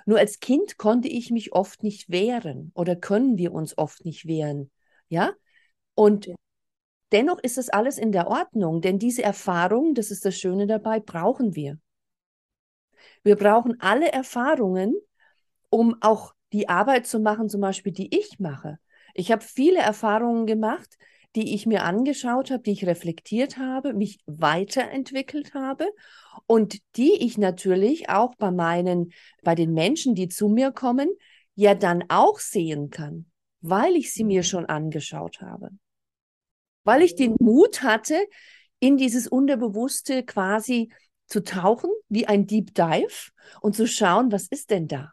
Nur 0.07 0.19
als 0.19 0.41
Kind 0.41 0.79
konnte 0.79 1.09
ich 1.09 1.31
mich 1.31 1.53
oft 1.53 1.83
nicht 1.83 2.11
wehren 2.11 2.73
oder 2.75 2.97
können 2.97 3.37
wir 3.37 3.53
uns 3.53 3.77
oft 3.77 4.07
nicht 4.07 4.27
wehren. 4.27 4.71
Ja? 5.11 5.35
Und 5.95 6.31
dennoch 7.13 7.41
ist 7.41 7.59
das 7.59 7.69
alles 7.69 7.99
in 7.99 8.13
der 8.13 8.29
Ordnung, 8.29 8.81
denn 8.81 8.99
diese 8.99 9.23
Erfahrung, 9.23 9.95
das 9.95 10.11
ist 10.11 10.25
das 10.25 10.39
Schöne 10.39 10.67
dabei, 10.67 10.99
brauchen 10.99 11.55
wir. 11.55 11.79
Wir 13.23 13.37
brauchen 13.37 13.79
alle 13.81 14.11
Erfahrungen, 14.11 14.95
um 15.71 15.97
auch 16.01 16.35
die 16.53 16.69
Arbeit 16.69 17.07
zu 17.07 17.21
machen, 17.21 17.49
zum 17.49 17.61
Beispiel, 17.61 17.93
die 17.93 18.15
ich 18.17 18.39
mache. 18.39 18.79
Ich 19.15 19.33
habe 19.33 19.43
viele 19.43 19.79
Erfahrungen 19.79 20.47
gemacht, 20.47 20.97
die 21.37 21.55
ich 21.55 21.67
mir 21.67 21.85
angeschaut 21.85 22.51
habe, 22.51 22.63
die 22.63 22.73
ich 22.73 22.87
reflektiert 22.87 23.57
habe, 23.57 23.95
mich 23.95 24.21
weiterentwickelt 24.27 25.55
habe 25.55 25.89
und 26.47 26.79
die 26.97 27.15
ich 27.15 27.39
natürlich 27.39 28.09
auch 28.09 28.35
bei 28.37 28.51
meinen, 28.51 29.13
bei 29.43 29.55
den 29.55 29.73
Menschen, 29.73 30.15
die 30.15 30.29
zu 30.29 30.49
mir 30.49 30.73
kommen, 30.73 31.09
ja 31.55 31.75
dann 31.75 32.05
auch 32.09 32.41
sehen 32.41 32.91
kann, 32.91 33.27
weil 33.61 33.95
ich 33.95 34.13
sie 34.13 34.25
mir 34.25 34.43
schon 34.43 34.67
angeschaut 34.67 35.41
habe. 35.41 35.71
Weil 36.83 37.03
ich 37.03 37.15
den 37.15 37.37
Mut 37.39 37.83
hatte, 37.83 38.19
in 38.81 38.97
dieses 38.97 39.29
Unterbewusste 39.29 40.25
quasi 40.25 40.91
zu 41.27 41.45
tauchen, 41.45 41.91
wie 42.09 42.27
ein 42.27 42.47
Deep 42.47 42.75
Dive 42.75 43.31
und 43.61 43.77
zu 43.77 43.87
schauen, 43.87 44.33
was 44.33 44.47
ist 44.49 44.71
denn 44.71 44.89
da? 44.89 45.13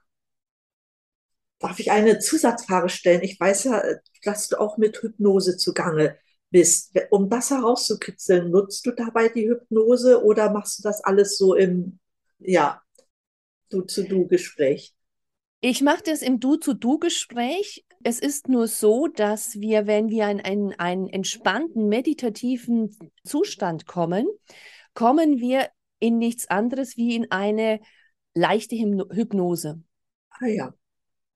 Darf 1.60 1.80
ich 1.80 1.92
eine 1.92 2.20
Zusatzfrage 2.20 2.90
stellen? 2.90 3.22
Ich 3.24 3.40
weiß 3.40 3.66
ja, 3.66 3.82
dass 4.24 4.48
du 4.48 4.60
auch 4.60 4.78
mit 4.78 5.02
Hypnose 5.02 5.58
zugange 5.58 6.18
bist. 6.50 6.94
Um 7.10 7.30
das 7.30 7.50
herauszukitzeln, 7.50 8.52
nutzt 8.52 8.86
du 8.86 8.92
dabei 8.92 9.30
die 9.30 9.50
Hypnose 9.50 10.24
oder 10.24 10.52
machst 10.52 10.80
du 10.80 10.84
das 10.84 11.04
alles 11.04 11.38
so 11.38 11.56
im, 11.56 12.00
ja, 12.40 12.82
Du-zu-Du-Gespräch? 13.70 14.94
Ich 15.60 15.82
mache 15.82 16.04
das 16.04 16.22
im 16.22 16.40
Du-zu-Du-Gespräch. 16.40 17.86
Es 18.04 18.20
ist 18.20 18.48
nur 18.48 18.68
so, 18.68 19.08
dass 19.08 19.56
wir, 19.56 19.88
wenn 19.88 20.10
wir 20.10 20.30
in 20.30 20.40
einen, 20.40 20.74
einen 20.74 21.10
entspannten, 21.10 21.90
meditativen 21.90 22.96
Zustand 23.26 23.88
kommen, 23.88 24.28
kommen 24.94 25.40
wir 25.40 25.70
in 26.00 26.20
nichts 26.20 26.48
anderes 26.48 26.96
wie 26.96 27.16
in 27.16 27.32
eine 27.32 27.80
leichte 28.36 28.76
Hypnose. 28.76 29.82
Ah 30.30 30.46
ja. 30.46 30.74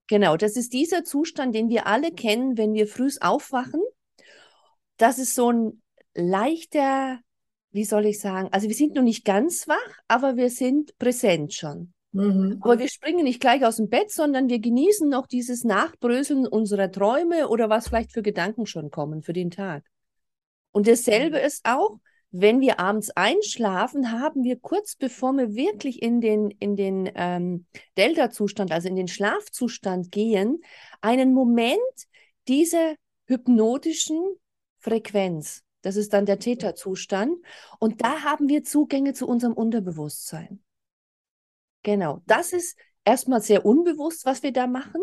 Genau, 0.08 0.36
das 0.36 0.56
ist 0.56 0.72
dieser 0.72 1.04
Zustand, 1.04 1.54
den 1.54 1.68
wir 1.68 1.86
alle 1.86 2.10
kennen, 2.10 2.58
wenn 2.58 2.74
wir 2.74 2.86
früh 2.86 3.10
aufwachen. 3.20 3.80
Das 4.96 5.18
ist 5.18 5.34
so 5.34 5.50
ein 5.50 5.82
leichter, 6.14 7.20
wie 7.70 7.84
soll 7.84 8.06
ich 8.06 8.20
sagen, 8.20 8.48
also 8.52 8.68
wir 8.68 8.74
sind 8.74 8.94
noch 8.94 9.02
nicht 9.02 9.24
ganz 9.24 9.68
wach, 9.68 9.98
aber 10.08 10.36
wir 10.36 10.50
sind 10.50 10.96
präsent 10.98 11.54
schon. 11.54 11.94
Mhm. 12.12 12.58
Aber 12.60 12.78
wir 12.78 12.88
springen 12.88 13.24
nicht 13.24 13.40
gleich 13.40 13.64
aus 13.64 13.76
dem 13.76 13.88
Bett, 13.88 14.10
sondern 14.10 14.48
wir 14.48 14.58
genießen 14.58 15.08
noch 15.08 15.26
dieses 15.26 15.64
Nachbröseln 15.64 16.46
unserer 16.46 16.90
Träume 16.90 17.48
oder 17.48 17.70
was 17.70 17.88
vielleicht 17.88 18.12
für 18.12 18.22
Gedanken 18.22 18.66
schon 18.66 18.90
kommen 18.90 19.22
für 19.22 19.32
den 19.32 19.50
Tag. 19.50 19.84
Und 20.72 20.86
dasselbe 20.86 21.38
mhm. 21.38 21.46
ist 21.46 21.64
auch, 21.64 21.98
wenn 22.32 22.60
wir 22.60 22.80
abends 22.80 23.10
einschlafen, 23.10 24.10
haben 24.10 24.42
wir 24.42 24.58
kurz 24.58 24.96
bevor 24.96 25.32
wir 25.34 25.54
wirklich 25.54 26.02
in 26.02 26.20
den, 26.20 26.50
in 26.50 26.76
den 26.76 27.10
ähm, 27.14 27.66
Delta-Zustand, 27.98 28.72
also 28.72 28.88
in 28.88 28.96
den 28.96 29.08
Schlafzustand 29.08 30.10
gehen, 30.10 30.64
einen 31.02 31.34
Moment 31.34 31.78
dieser 32.48 32.94
hypnotischen 33.26 34.20
Frequenz. 34.78 35.62
Das 35.82 35.96
ist 35.96 36.12
dann 36.14 36.26
der 36.26 36.38
Theta-Zustand. 36.38 37.36
Und 37.78 38.02
da 38.02 38.22
haben 38.22 38.48
wir 38.48 38.64
Zugänge 38.64 39.12
zu 39.12 39.28
unserem 39.28 39.52
Unterbewusstsein. 39.52 40.62
Genau, 41.82 42.22
das 42.26 42.52
ist 42.52 42.78
erstmal 43.04 43.42
sehr 43.42 43.66
unbewusst, 43.66 44.24
was 44.24 44.42
wir 44.42 44.52
da 44.52 44.66
machen. 44.66 45.02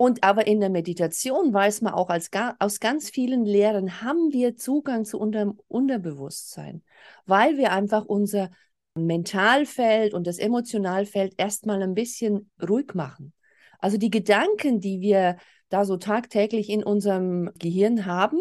Und 0.00 0.24
aber 0.24 0.46
in 0.46 0.60
der 0.60 0.70
Meditation 0.70 1.52
weiß 1.52 1.82
man 1.82 1.92
auch 1.92 2.08
als 2.08 2.30
aus 2.58 2.80
ganz 2.80 3.10
vielen 3.10 3.44
Lehren 3.44 4.00
haben 4.00 4.32
wir 4.32 4.56
Zugang 4.56 5.04
zu 5.04 5.18
unserem 5.20 5.60
Unterbewusstsein, 5.68 6.82
weil 7.26 7.58
wir 7.58 7.72
einfach 7.72 8.06
unser 8.06 8.50
Mentalfeld 8.94 10.14
und 10.14 10.26
das 10.26 10.38
Emotionalfeld 10.38 11.34
erstmal 11.36 11.82
ein 11.82 11.92
bisschen 11.92 12.50
ruhig 12.66 12.94
machen. 12.94 13.34
Also 13.78 13.98
die 13.98 14.08
Gedanken, 14.08 14.80
die 14.80 15.02
wir 15.02 15.36
da 15.68 15.84
so 15.84 15.98
tagtäglich 15.98 16.70
in 16.70 16.82
unserem 16.82 17.50
Gehirn 17.58 18.06
haben, 18.06 18.38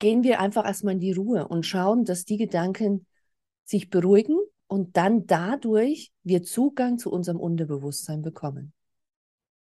gehen 0.00 0.22
wir 0.22 0.38
einfach 0.38 0.66
erstmal 0.66 0.92
in 0.92 1.00
die 1.00 1.12
Ruhe 1.12 1.48
und 1.48 1.64
schauen, 1.64 2.04
dass 2.04 2.26
die 2.26 2.36
Gedanken 2.36 3.06
sich 3.64 3.88
beruhigen 3.88 4.36
und 4.66 4.98
dann 4.98 5.26
dadurch 5.26 6.12
wir 6.24 6.42
Zugang 6.42 6.98
zu 6.98 7.10
unserem 7.10 7.40
Unterbewusstsein 7.40 8.20
bekommen. 8.20 8.74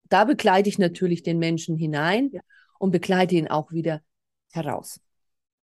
Da 0.10 0.26
begleite 0.26 0.70
ich 0.70 0.80
natürlich 0.80 1.24
den 1.24 1.40
Menschen 1.40 1.78
hinein 1.78 2.30
ja. 2.34 2.42
und 2.80 2.92
begleite 2.92 3.36
ihn 3.36 3.48
auch 3.48 3.72
wieder 3.72 4.02
heraus. 4.52 5.00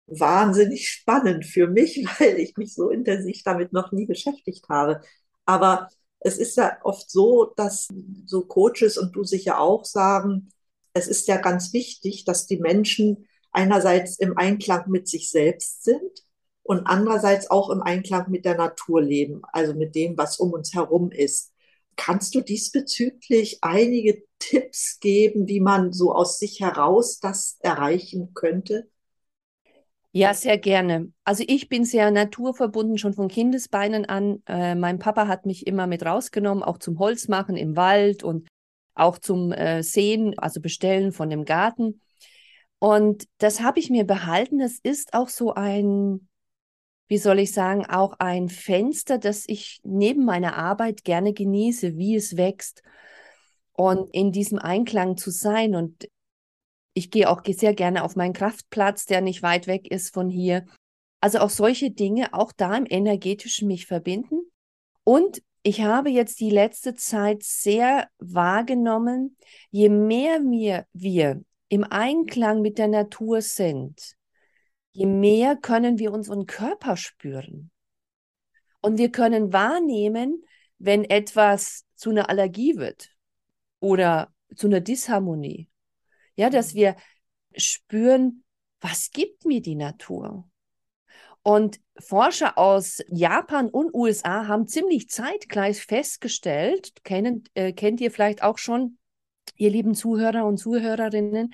Wahnsinnig 0.07 0.89
spannend 0.89 1.45
für 1.45 1.67
mich, 1.67 2.05
weil 2.19 2.37
ich 2.39 2.55
mich 2.57 2.73
so 2.75 2.89
intensiv 2.89 3.41
damit 3.43 3.73
noch 3.73 3.91
nie 3.91 4.05
beschäftigt 4.05 4.67
habe. 4.69 5.01
Aber 5.45 5.89
es 6.19 6.37
ist 6.37 6.57
ja 6.57 6.77
oft 6.83 7.09
so, 7.09 7.53
dass 7.55 7.87
so 8.25 8.41
Coaches 8.41 8.97
und 8.97 9.15
du 9.15 9.23
sicher 9.23 9.59
auch 9.59 9.85
sagen, 9.85 10.49
es 10.93 11.07
ist 11.07 11.27
ja 11.27 11.37
ganz 11.37 11.73
wichtig, 11.73 12.23
dass 12.25 12.45
die 12.45 12.59
Menschen 12.59 13.27
einerseits 13.51 14.17
im 14.19 14.37
Einklang 14.37 14.89
mit 14.89 15.07
sich 15.07 15.29
selbst 15.29 15.83
sind 15.83 16.23
und 16.63 16.85
andererseits 16.85 17.49
auch 17.51 17.69
im 17.69 17.81
Einklang 17.81 18.29
mit 18.29 18.45
der 18.45 18.55
Natur 18.55 19.01
leben, 19.01 19.41
also 19.51 19.73
mit 19.73 19.95
dem, 19.95 20.17
was 20.17 20.39
um 20.39 20.51
uns 20.53 20.73
herum 20.73 21.11
ist. 21.11 21.52
Kannst 21.95 22.35
du 22.35 22.41
diesbezüglich 22.41 23.59
einige 23.61 24.23
Tipps 24.39 24.99
geben, 24.99 25.47
wie 25.47 25.59
man 25.59 25.93
so 25.93 26.13
aus 26.13 26.39
sich 26.39 26.59
heraus 26.59 27.19
das 27.19 27.57
erreichen 27.61 28.33
könnte? 28.33 28.89
Ja, 30.11 30.33
sehr 30.35 30.59
gerne. 30.59 31.11
Also 31.23 31.43
ich 31.47 31.69
bin 31.69 31.85
sehr 31.85 32.11
naturverbunden, 32.11 32.99
schon 32.99 33.13
von 33.13 33.29
Kindesbeinen 33.29 34.05
an. 34.05 34.43
Äh, 34.47 34.75
mein 34.75 34.99
Papa 34.99 35.27
hat 35.27 35.47
mich 35.47 35.65
immer 35.65 35.87
mit 35.87 36.05
rausgenommen, 36.05 36.63
auch 36.63 36.77
zum 36.77 36.99
Holzmachen 36.99 37.57
im 37.57 37.75
Wald 37.75 38.23
und 38.23 38.47
auch 38.93 39.17
zum 39.17 39.51
äh, 39.51 39.81
Sehen, 39.81 40.37
also 40.37 40.61
Bestellen 40.61 41.13
von 41.13 41.31
dem 41.31 41.45
Garten. 41.45 41.99
Und 42.77 43.25
das 43.39 43.61
habe 43.61 43.79
ich 43.79 43.89
mir 43.89 44.03
behalten. 44.03 44.59
Es 44.61 44.77
ist 44.83 45.15
auch 45.15 45.29
so 45.29 45.55
ein 45.55 46.27
wie 47.13 47.19
soll 47.19 47.37
ich 47.37 47.51
sagen, 47.51 47.85
auch 47.85 48.15
ein 48.17 48.49
Fenster, 48.49 49.19
das 49.19 49.43
ich 49.45 49.81
neben 49.83 50.25
meiner 50.25 50.57
Arbeit 50.57 51.03
gerne 51.03 51.31
genieße, 51.31 51.95
wie 51.95 52.15
es 52.15 52.37
wächst 52.37 52.81
und 53.73 54.09
in 54.15 54.31
diesem 54.31 54.57
Einklang 54.57 55.15
zu 55.15 55.29
sein. 55.29 55.75
Und 55.75 56.09
ich 56.95 57.11
gehe 57.11 57.29
auch 57.29 57.43
sehr 57.45 57.75
gerne 57.75 58.03
auf 58.03 58.15
meinen 58.15 58.33
Kraftplatz, 58.33 59.05
der 59.05 59.21
nicht 59.21 59.43
weit 59.43 59.67
weg 59.67 59.91
ist 59.91 60.11
von 60.11 60.27
hier. 60.27 60.65
Also 61.21 61.37
auch 61.37 61.51
solche 61.51 61.91
Dinge, 61.91 62.33
auch 62.33 62.51
da 62.51 62.75
im 62.75 62.87
energetischen 62.89 63.67
mich 63.67 63.85
verbinden. 63.85 64.39
Und 65.03 65.43
ich 65.61 65.83
habe 65.83 66.09
jetzt 66.09 66.39
die 66.39 66.49
letzte 66.49 66.95
Zeit 66.95 67.43
sehr 67.43 68.07
wahrgenommen, 68.17 69.37
je 69.69 69.89
mehr 69.89 70.39
wir, 70.39 70.87
wir 70.93 71.43
im 71.69 71.83
Einklang 71.83 72.61
mit 72.61 72.79
der 72.79 72.87
Natur 72.87 73.43
sind, 73.43 74.15
je 74.93 75.05
mehr 75.05 75.55
können 75.57 75.99
wir 75.99 76.11
unseren 76.11 76.45
Körper 76.45 76.95
spüren. 76.97 77.71
Und 78.81 78.97
wir 78.97 79.11
können 79.11 79.51
wahrnehmen, 79.51 80.43
wenn 80.77 81.03
etwas 81.03 81.85
zu 81.95 82.11
einer 82.11 82.29
Allergie 82.29 82.77
wird 82.77 83.09
oder 83.79 84.33
zu 84.55 84.67
einer 84.67 84.81
Disharmonie. 84.81 85.69
Ja, 86.35 86.49
dass 86.49 86.73
wir 86.73 86.95
spüren, 87.55 88.43
was 88.81 89.11
gibt 89.11 89.45
mir 89.45 89.61
die 89.61 89.75
Natur? 89.75 90.49
Und 91.41 91.81
Forscher 91.99 92.57
aus 92.57 93.01
Japan 93.09 93.69
und 93.69 93.93
USA 93.93 94.47
haben 94.47 94.67
ziemlich 94.67 95.09
zeitgleich 95.09 95.85
festgestellt, 95.85 97.03
kennen, 97.03 97.43
äh, 97.53 97.73
kennt 97.73 97.99
ihr 97.99 98.11
vielleicht 98.11 98.43
auch 98.43 98.57
schon, 98.57 98.97
ihr 99.57 99.69
lieben 99.69 99.93
Zuhörer 99.93 100.45
und 100.45 100.57
Zuhörerinnen, 100.57 101.53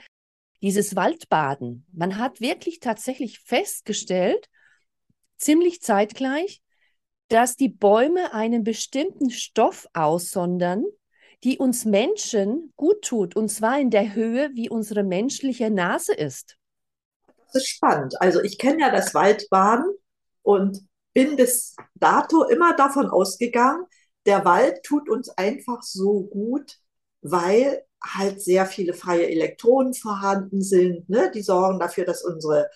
dieses 0.62 0.96
Waldbaden. 0.96 1.86
Man 1.92 2.18
hat 2.18 2.42
wirklich 2.42 2.80
tatsächlich 2.80 3.40
festgestellt, 3.40 4.50
ziemlich 5.38 5.82
zeitgleich, 5.82 6.62
dass 7.30 7.56
die 7.56 7.70
Bäume 7.70 8.34
einen 8.34 8.64
bestimmten 8.64 9.30
Stoff 9.30 9.88
aussondern, 9.94 10.84
die 11.44 11.58
uns 11.58 11.86
Menschen 11.86 12.74
gut 12.76 13.04
tut, 13.04 13.36
und 13.36 13.50
zwar 13.50 13.80
in 13.80 13.90
der 13.90 14.14
Höhe, 14.14 14.50
wie 14.54 14.70
unsere 14.70 15.04
menschliche 15.04 15.70
Nase 15.70 16.14
ist. 16.14 16.58
Das 17.46 17.64
ist 17.64 17.70
spannend. 17.70 18.22
Also 18.22 18.42
ich 18.42 18.58
kenne 18.58 18.82
ja 18.82 18.92
das 18.92 19.14
Waldbaden 19.14 19.94
und 20.42 20.86
bin 21.14 21.36
bis 21.36 21.76
dato 21.96 22.44
immer 22.44 22.76
davon 22.76 23.10
ausgegangen, 23.10 23.86
der 24.26 24.46
Wald 24.46 24.84
tut 24.84 25.10
uns 25.10 25.30
einfach 25.30 25.82
so 25.82 26.24
gut, 26.24 26.78
weil 27.22 27.84
halt 28.04 28.42
sehr 28.42 28.66
viele 28.66 28.94
freie 28.94 29.30
Elektronen 29.30 29.94
vorhanden 29.94 30.62
sind. 30.62 31.10
Ne? 31.10 31.32
Die 31.34 31.42
sorgen 31.42 31.80
dafür, 31.80 32.06
dass 32.06 32.24
unsere, 32.24 32.70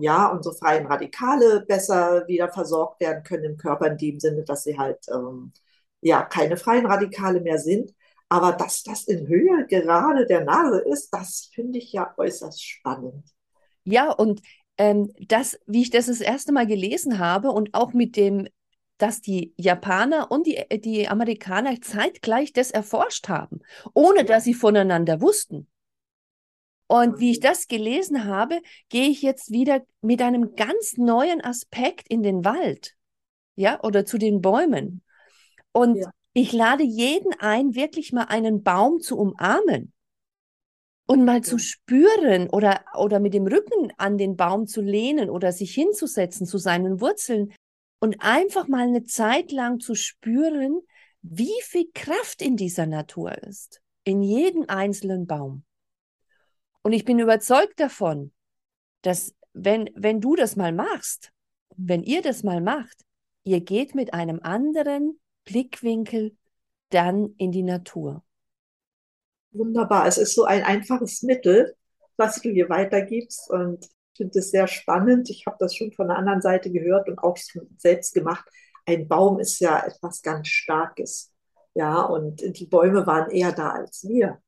ja, 0.00 0.28
unsere 0.28 0.54
freien 0.54 0.86
Radikale 0.86 1.64
besser 1.66 2.26
wieder 2.28 2.48
versorgt 2.48 3.00
werden 3.00 3.22
können 3.22 3.44
im 3.44 3.56
Körper, 3.56 3.86
in 3.88 3.98
dem 3.98 4.20
Sinne, 4.20 4.44
dass 4.44 4.64
sie 4.64 4.78
halt 4.78 5.06
ähm, 5.12 5.52
ja 6.00 6.22
keine 6.22 6.56
freien 6.56 6.86
Radikale 6.86 7.40
mehr 7.40 7.58
sind. 7.58 7.94
Aber 8.28 8.52
dass 8.52 8.82
das 8.84 9.04
in 9.04 9.26
Höhe 9.26 9.66
gerade 9.68 10.24
der 10.26 10.44
Nase 10.44 10.80
ist, 10.80 11.10
das 11.10 11.50
finde 11.52 11.78
ich 11.78 11.92
ja 11.92 12.14
äußerst 12.16 12.64
spannend. 12.64 13.24
Ja, 13.84 14.12
und 14.12 14.40
ähm, 14.78 15.12
das, 15.18 15.58
wie 15.66 15.82
ich 15.82 15.90
das 15.90 16.06
das 16.06 16.20
erste 16.20 16.52
Mal 16.52 16.66
gelesen 16.66 17.18
habe 17.18 17.50
und 17.50 17.74
auch 17.74 17.92
mit 17.92 18.16
dem, 18.16 18.46
dass 19.02 19.20
die 19.20 19.54
Japaner 19.56 20.30
und 20.30 20.46
die, 20.46 20.62
die 20.80 21.08
Amerikaner 21.08 21.80
zeitgleich 21.80 22.52
das 22.52 22.70
erforscht 22.70 23.28
haben, 23.28 23.60
ohne 23.94 24.24
dass 24.24 24.44
sie 24.44 24.54
voneinander 24.54 25.20
wussten. 25.20 25.68
Und 26.86 27.20
wie 27.20 27.30
ich 27.30 27.40
das 27.40 27.68
gelesen 27.68 28.24
habe, 28.24 28.60
gehe 28.88 29.08
ich 29.08 29.22
jetzt 29.22 29.52
wieder 29.52 29.82
mit 30.00 30.20
einem 30.22 30.56
ganz 30.56 30.96
neuen 30.96 31.40
Aspekt 31.40 32.08
in 32.08 32.22
den 32.22 32.44
Wald, 32.44 32.96
ja, 33.54 33.82
oder 33.84 34.04
zu 34.04 34.18
den 34.18 34.40
Bäumen. 34.40 35.02
Und 35.72 35.96
ja. 35.96 36.10
Ich 36.32 36.52
lade 36.52 36.84
jeden 36.84 37.32
ein, 37.40 37.74
wirklich 37.74 38.12
mal 38.12 38.24
einen 38.24 38.62
Baum 38.62 39.00
zu 39.00 39.18
umarmen 39.18 39.92
und 41.06 41.24
mal 41.24 41.42
zu 41.42 41.58
spüren 41.58 42.48
oder, 42.50 42.84
oder 42.96 43.18
mit 43.18 43.34
dem 43.34 43.48
Rücken 43.48 43.92
an 43.96 44.16
den 44.16 44.36
Baum 44.36 44.68
zu 44.68 44.80
lehnen 44.80 45.28
oder 45.28 45.50
sich 45.50 45.74
hinzusetzen 45.74 46.46
zu 46.46 46.58
seinen 46.58 47.00
Wurzeln 47.00 47.52
und 48.00 48.16
einfach 48.20 48.66
mal 48.66 48.88
eine 48.88 49.04
Zeit 49.04 49.52
lang 49.52 49.78
zu 49.78 49.94
spüren, 49.94 50.80
wie 51.22 51.60
viel 51.62 51.90
Kraft 51.94 52.42
in 52.42 52.56
dieser 52.56 52.86
Natur 52.86 53.36
ist, 53.42 53.80
in 54.04 54.22
jedem 54.22 54.64
einzelnen 54.68 55.26
Baum. 55.26 55.64
Und 56.82 56.92
ich 56.92 57.04
bin 57.04 57.18
überzeugt 57.18 57.78
davon, 57.78 58.32
dass 59.02 59.34
wenn, 59.52 59.90
wenn 59.94 60.20
du 60.20 60.34
das 60.34 60.56
mal 60.56 60.72
machst, 60.72 61.32
wenn 61.76 62.02
ihr 62.02 62.22
das 62.22 62.42
mal 62.42 62.60
macht, 62.60 63.04
ihr 63.44 63.60
geht 63.60 63.94
mit 63.94 64.14
einem 64.14 64.40
anderen 64.42 65.20
Blickwinkel 65.44 66.36
dann 66.88 67.34
in 67.36 67.52
die 67.52 67.62
Natur. 67.62 68.24
Wunderbar. 69.52 70.06
Es 70.06 70.18
ist 70.18 70.34
so 70.34 70.44
ein 70.44 70.62
einfaches 70.62 71.22
Mittel, 71.22 71.74
was 72.16 72.40
du 72.40 72.50
hier 72.50 72.68
weitergibst. 72.68 73.50
Und 73.50 73.88
finde 74.20 74.38
es 74.38 74.50
sehr 74.50 74.66
spannend. 74.66 75.30
Ich 75.30 75.46
habe 75.46 75.56
das 75.58 75.74
schon 75.74 75.92
von 75.92 76.08
der 76.08 76.18
anderen 76.18 76.42
Seite 76.42 76.70
gehört 76.70 77.08
und 77.08 77.18
auch 77.18 77.38
selbst 77.78 78.12
gemacht. 78.12 78.44
Ein 78.84 79.08
Baum 79.08 79.38
ist 79.38 79.60
ja 79.60 79.82
etwas 79.86 80.20
ganz 80.20 80.48
Starkes. 80.48 81.32
Ja, 81.74 82.02
und 82.02 82.42
die 82.58 82.66
Bäume 82.66 83.06
waren 83.06 83.30
eher 83.30 83.52
da 83.52 83.70
als 83.70 84.06
wir. 84.06 84.38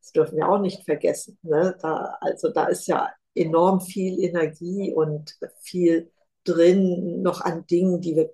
Das 0.00 0.12
dürfen 0.12 0.36
wir 0.36 0.48
auch 0.48 0.60
nicht 0.60 0.84
vergessen. 0.84 1.38
Ne? 1.42 1.76
Da, 1.82 2.16
also 2.20 2.50
da 2.50 2.66
ist 2.66 2.86
ja 2.86 3.10
enorm 3.34 3.82
viel 3.82 4.18
Energie 4.22 4.94
und 4.94 5.36
viel 5.60 6.10
drin 6.44 7.20
noch 7.20 7.42
an 7.42 7.66
Dingen, 7.66 8.00
die 8.00 8.16
wir 8.16 8.30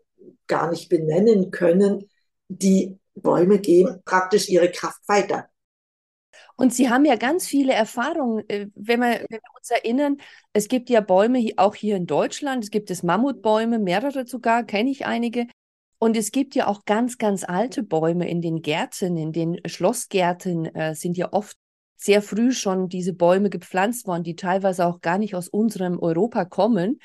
gar 0.46 0.70
nicht 0.70 0.88
benennen 0.88 1.50
können, 1.50 2.08
die 2.48 3.00
Bäume 3.14 3.58
geben 3.58 4.00
praktisch 4.04 4.48
ihre 4.48 4.70
Kraft 4.70 5.00
weiter. 5.08 5.48
Und 6.56 6.72
Sie 6.72 6.88
haben 6.88 7.04
ja 7.04 7.16
ganz 7.16 7.46
viele 7.46 7.72
Erfahrungen, 7.72 8.48
äh, 8.48 8.68
wenn 8.74 9.00
wir, 9.00 9.26
wenn 9.28 9.40
wir, 9.40 9.56
uns 9.56 9.70
erinnern, 9.70 10.18
es 10.52 10.68
gibt 10.68 10.88
ja 10.88 11.00
Bäume 11.00 11.50
auch 11.56 11.74
hier 11.74 11.96
in 11.96 12.06
Deutschland, 12.06 12.64
es 12.64 12.70
gibt 12.70 12.90
es 12.90 13.02
Mammutbäume, 13.02 13.78
mehrere 13.78 14.26
sogar, 14.26 14.64
kenne 14.64 14.90
ich 14.90 15.06
einige. 15.06 15.46
Und 15.98 16.16
es 16.16 16.32
gibt 16.32 16.54
ja 16.54 16.66
auch 16.66 16.84
ganz, 16.84 17.18
ganz 17.18 17.44
alte 17.44 17.82
Bäume 17.82 18.28
in 18.28 18.42
den 18.42 18.62
Gärten, 18.62 19.16
in 19.16 19.32
den 19.32 19.58
Schlossgärten 19.66 20.66
äh, 20.74 20.94
sind 20.94 21.16
ja 21.16 21.32
oft 21.32 21.56
sehr 21.96 22.20
früh 22.20 22.52
schon 22.52 22.88
diese 22.88 23.14
Bäume 23.14 23.48
gepflanzt 23.50 24.06
worden, 24.06 24.24
die 24.24 24.36
teilweise 24.36 24.86
auch 24.86 25.00
gar 25.00 25.18
nicht 25.18 25.34
aus 25.34 25.48
unserem 25.48 25.98
Europa 25.98 26.44
kommen. 26.44 27.00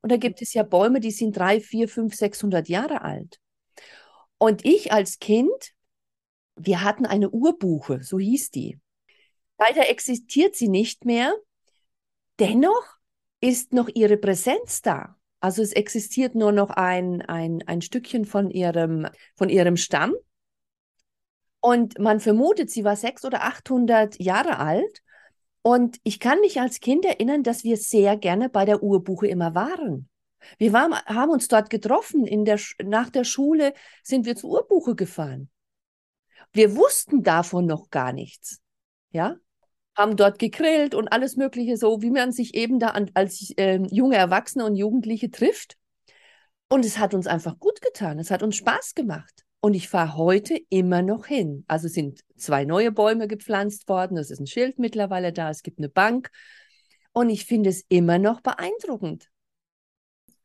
Und 0.00 0.10
da 0.10 0.16
gibt 0.16 0.40
es 0.40 0.54
ja 0.54 0.62
Bäume, 0.62 1.00
die 1.00 1.10
sind 1.10 1.36
drei, 1.36 1.60
vier, 1.60 1.88
fünf, 1.88 2.14
sechshundert 2.14 2.68
Jahre 2.68 3.02
alt. 3.02 3.38
Und 4.38 4.64
ich 4.64 4.92
als 4.92 5.18
Kind, 5.18 5.72
wir 6.56 6.82
hatten 6.82 7.04
eine 7.04 7.30
Urbuche, 7.30 8.02
so 8.02 8.18
hieß 8.18 8.50
die. 8.50 8.78
Leider 9.58 9.88
existiert 9.90 10.56
sie 10.56 10.68
nicht 10.68 11.04
mehr. 11.04 11.34
Dennoch 12.38 12.98
ist 13.40 13.72
noch 13.72 13.88
ihre 13.88 14.16
Präsenz 14.16 14.82
da. 14.82 15.16
Also 15.40 15.62
es 15.62 15.72
existiert 15.72 16.34
nur 16.34 16.52
noch 16.52 16.70
ein, 16.70 17.22
ein, 17.22 17.62
ein 17.66 17.80
Stückchen 17.80 18.24
von 18.24 18.50
ihrem, 18.50 19.06
von 19.36 19.48
ihrem 19.48 19.76
Stamm. 19.76 20.14
Und 21.60 21.98
man 21.98 22.20
vermutet, 22.20 22.70
sie 22.70 22.84
war 22.84 22.96
600 22.96 23.40
oder 23.40 23.44
800 23.44 24.20
Jahre 24.20 24.58
alt. 24.58 25.02
Und 25.62 25.98
ich 26.02 26.20
kann 26.20 26.40
mich 26.40 26.60
als 26.60 26.80
Kind 26.80 27.04
erinnern, 27.04 27.42
dass 27.42 27.64
wir 27.64 27.76
sehr 27.76 28.16
gerne 28.16 28.48
bei 28.48 28.64
der 28.64 28.82
Urbuche 28.82 29.26
immer 29.26 29.54
waren. 29.54 30.08
Wir 30.56 30.72
waren, 30.72 30.94
haben 30.94 31.30
uns 31.30 31.48
dort 31.48 31.68
getroffen. 31.68 32.26
In 32.26 32.44
der, 32.44 32.60
nach 32.84 33.10
der 33.10 33.24
Schule 33.24 33.74
sind 34.02 34.24
wir 34.24 34.36
zur 34.36 34.50
Urbuche 34.50 34.94
gefahren. 34.94 35.50
Wir 36.52 36.76
wussten 36.76 37.22
davon 37.22 37.66
noch 37.66 37.90
gar 37.90 38.12
nichts. 38.12 38.60
Ja, 39.10 39.36
haben 39.98 40.16
dort 40.16 40.38
gegrillt 40.38 40.94
und 40.94 41.08
alles 41.08 41.36
Mögliche, 41.36 41.76
so 41.76 42.00
wie 42.00 42.10
man 42.10 42.32
sich 42.32 42.54
eben 42.54 42.78
da 42.78 42.88
an, 42.88 43.10
als 43.14 43.52
äh, 43.56 43.80
junge 43.90 44.16
Erwachsene 44.16 44.64
und 44.64 44.76
Jugendliche 44.76 45.30
trifft. 45.30 45.76
Und 46.68 46.84
es 46.84 46.98
hat 46.98 47.14
uns 47.14 47.26
einfach 47.26 47.58
gut 47.58 47.82
getan. 47.82 48.18
Es 48.18 48.30
hat 48.30 48.42
uns 48.42 48.56
Spaß 48.56 48.94
gemacht. 48.94 49.44
Und 49.60 49.74
ich 49.74 49.88
fahre 49.88 50.16
heute 50.16 50.56
immer 50.68 51.02
noch 51.02 51.26
hin. 51.26 51.64
Also 51.66 51.88
sind 51.88 52.20
zwei 52.36 52.64
neue 52.64 52.92
Bäume 52.92 53.26
gepflanzt 53.26 53.88
worden. 53.88 54.16
Es 54.16 54.30
ist 54.30 54.38
ein 54.38 54.46
Schild 54.46 54.78
mittlerweile 54.78 55.32
da. 55.32 55.50
Es 55.50 55.62
gibt 55.62 55.78
eine 55.78 55.88
Bank. 55.88 56.30
Und 57.12 57.28
ich 57.30 57.44
finde 57.44 57.70
es 57.70 57.84
immer 57.88 58.18
noch 58.18 58.40
beeindruckend. 58.40 59.28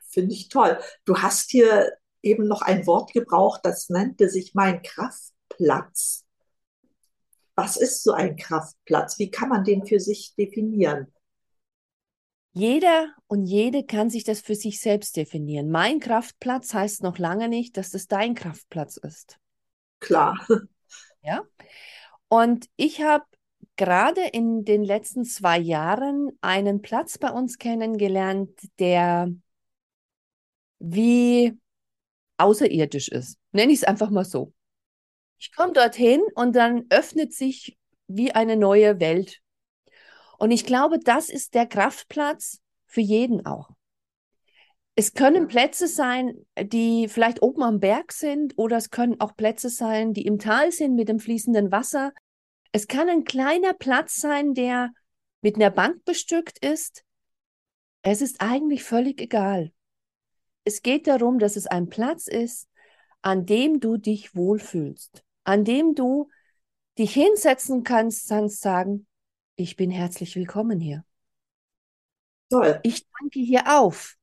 Finde 0.09 0.33
ich 0.33 0.49
toll. 0.49 0.79
Du 1.05 1.17
hast 1.19 1.51
hier 1.51 1.91
eben 2.23 2.47
noch 2.47 2.61
ein 2.61 2.87
Wort 2.87 3.13
gebraucht, 3.13 3.61
das 3.63 3.89
nannte 3.89 4.29
sich 4.29 4.55
mein 4.55 4.81
Kraftplatz. 4.81 6.25
Was 7.55 7.77
ist 7.77 8.03
so 8.03 8.11
ein 8.11 8.35
Kraftplatz? 8.35 9.19
Wie 9.19 9.29
kann 9.29 9.49
man 9.49 9.63
den 9.63 9.85
für 9.85 9.99
sich 9.99 10.33
definieren? 10.35 11.13
Jeder 12.51 13.13
und 13.27 13.45
jede 13.45 13.83
kann 13.83 14.09
sich 14.11 14.23
das 14.23 14.41
für 14.41 14.55
sich 14.55 14.79
selbst 14.79 15.17
definieren. 15.17 15.71
Mein 15.71 15.99
Kraftplatz 15.99 16.73
heißt 16.73 17.01
noch 17.01 17.17
lange 17.17 17.49
nicht, 17.49 17.77
dass 17.77 17.89
das 17.89 18.07
dein 18.07 18.35
Kraftplatz 18.35 18.97
ist. 18.97 19.37
Klar. 19.99 20.37
Ja. 21.25 21.41
Und 22.27 22.67
ich 22.75 23.01
habe 23.01 23.23
gerade 23.77 24.21
in 24.33 24.65
den 24.65 24.83
letzten 24.83 25.23
zwei 25.23 25.57
Jahren 25.57 26.37
einen 26.41 26.81
Platz 26.81 27.17
bei 27.17 27.29
uns 27.29 27.57
kennengelernt, 27.57 28.49
der 28.77 29.33
wie 30.79 31.57
außerirdisch 32.37 33.07
ist. 33.07 33.37
Nenne 33.53 33.71
ich 33.71 33.79
es 33.79 33.83
einfach 33.85 34.09
mal 34.09 34.25
so. 34.25 34.53
Ich 35.43 35.51
komme 35.51 35.73
dorthin 35.73 36.21
und 36.35 36.55
dann 36.55 36.85
öffnet 36.89 37.33
sich 37.33 37.77
wie 38.07 38.31
eine 38.31 38.55
neue 38.55 39.01
Welt. 39.01 39.41
Und 40.39 40.51
ich 40.51 40.65
glaube, 40.65 40.99
das 40.99 41.27
ist 41.27 41.53
der 41.53 41.65
Kraftplatz 41.65 42.61
für 42.85 43.01
jeden 43.01 43.45
auch. 43.45 43.71
Es 44.95 45.13
können 45.13 45.49
Plätze 45.49 45.89
sein, 45.89 46.45
die 46.57 47.09
vielleicht 47.09 47.41
oben 47.41 47.61
am 47.61 47.81
Berg 47.81 48.13
sind, 48.13 48.57
oder 48.57 48.77
es 48.77 48.89
können 48.89 49.19
auch 49.19 49.35
Plätze 49.35 49.69
sein, 49.69 50.13
die 50.13 50.25
im 50.25 50.39
Tal 50.39 50.71
sind 50.71 50.95
mit 50.95 51.09
dem 51.09 51.19
fließenden 51.19 51.73
Wasser. 51.73 52.13
Es 52.71 52.87
kann 52.87 53.09
ein 53.09 53.25
kleiner 53.25 53.73
Platz 53.73 54.15
sein, 54.15 54.53
der 54.53 54.91
mit 55.41 55.57
einer 55.57 55.71
Bank 55.71 56.05
bestückt 56.05 56.57
ist. 56.65 57.03
Es 58.01 58.21
ist 58.21 58.39
eigentlich 58.39 58.85
völlig 58.85 59.19
egal. 59.19 59.73
Es 60.63 60.81
geht 60.81 61.05
darum, 61.05 61.37
dass 61.37 61.57
es 61.57 61.67
ein 61.67 61.89
Platz 61.89 62.27
ist, 62.27 62.69
an 63.21 63.45
dem 63.45 63.81
du 63.81 63.97
dich 63.97 64.35
wohlfühlst, 64.35 65.21
an 65.43 65.65
dem 65.65 65.95
du 65.95 66.29
dich 66.97 67.13
hinsetzen 67.13 67.83
kannst, 67.83 68.29
kannst 68.29 68.61
sagen, 68.61 69.07
ich 69.55 69.75
bin 69.75 69.91
herzlich 69.91 70.35
willkommen 70.35 70.79
hier. 70.79 71.03
Toll. 72.49 72.79
Ich 72.83 73.05
danke 73.19 73.39
hier 73.39 73.63
auf. 73.67 74.15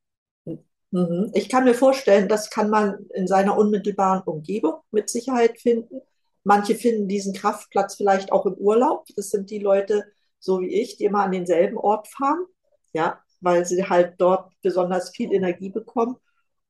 Mhm. 0.91 1.31
Ich 1.35 1.49
kann 1.49 1.65
mir 1.65 1.75
vorstellen, 1.75 2.29
das 2.29 2.51
kann 2.51 2.71
man 2.71 3.07
in 3.15 3.27
seiner 3.27 3.57
unmittelbaren 3.57 4.23
Umgebung 4.23 4.81
mit 4.91 5.09
Sicherheit 5.09 5.61
finden. 5.61 6.01
Manche 6.43 6.75
finden 6.75 7.07
diesen 7.07 7.35
Kraftplatz 7.35 7.97
vielleicht 7.97 8.33
auch 8.33 8.47
im 8.47 8.55
Urlaub. 8.55 9.07
Das 9.17 9.31
sind 9.31 9.51
die 9.51 9.59
Leute, 9.59 10.05
so 10.39 10.61
wie 10.61 10.81
ich, 10.81 10.97
die 10.97 11.05
immer 11.05 11.25
an 11.25 11.33
denselben 11.33 11.77
Ort 11.77 12.09
fahren, 12.09 12.45
ja, 12.93 13.21
weil 13.41 13.65
sie 13.67 13.85
halt 13.85 14.15
dort 14.19 14.53
besonders 14.63 15.11
viel 15.11 15.33
Energie 15.33 15.71
bekommen. 15.71 16.17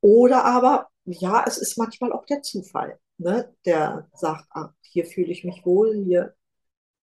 Oder 0.00 0.44
aber, 0.44 0.88
ja, 1.04 1.44
es 1.46 1.58
ist 1.58 1.78
manchmal 1.78 2.12
auch 2.12 2.26
der 2.26 2.42
Zufall, 2.42 2.98
ne, 3.20 3.54
der 3.64 4.08
sagt, 4.14 4.46
ah, 4.50 4.70
hier 4.80 5.04
fühle 5.04 5.30
ich 5.30 5.44
mich 5.44 5.64
wohl, 5.64 5.94
hier 6.04 6.34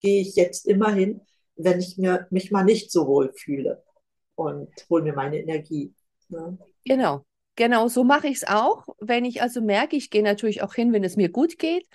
gehe 0.02 0.22
ich 0.22 0.36
jetzt 0.36 0.66
immer 0.66 0.92
hin, 0.92 1.22
wenn 1.56 1.80
ich 1.80 1.98
mir, 1.98 2.28
mich 2.32 2.52
mal 2.52 2.64
nicht 2.64 2.92
so 2.92 3.08
wohl 3.08 3.34
fühle 3.34 3.84
und 4.36 4.70
hole 4.90 5.04
mir 5.04 5.14
meine 5.14 5.40
Energie. 5.40 5.94
Ne? 6.30 6.58
Genau, 6.86 7.26
genau, 7.56 7.88
so 7.88 8.04
mache 8.04 8.28
ich 8.28 8.38
es 8.38 8.48
auch. 8.48 8.88
Wenn 9.00 9.26
ich 9.26 9.42
also 9.42 9.62
merke, 9.62 9.96
ich 9.96 10.10
gehe 10.10 10.24
natürlich 10.24 10.64
auch 10.64 10.74
hin, 10.74 10.94
wenn 10.94 11.04
es 11.04 11.18
mir 11.18 11.30
gut 11.30 11.60
geht, 11.60 11.88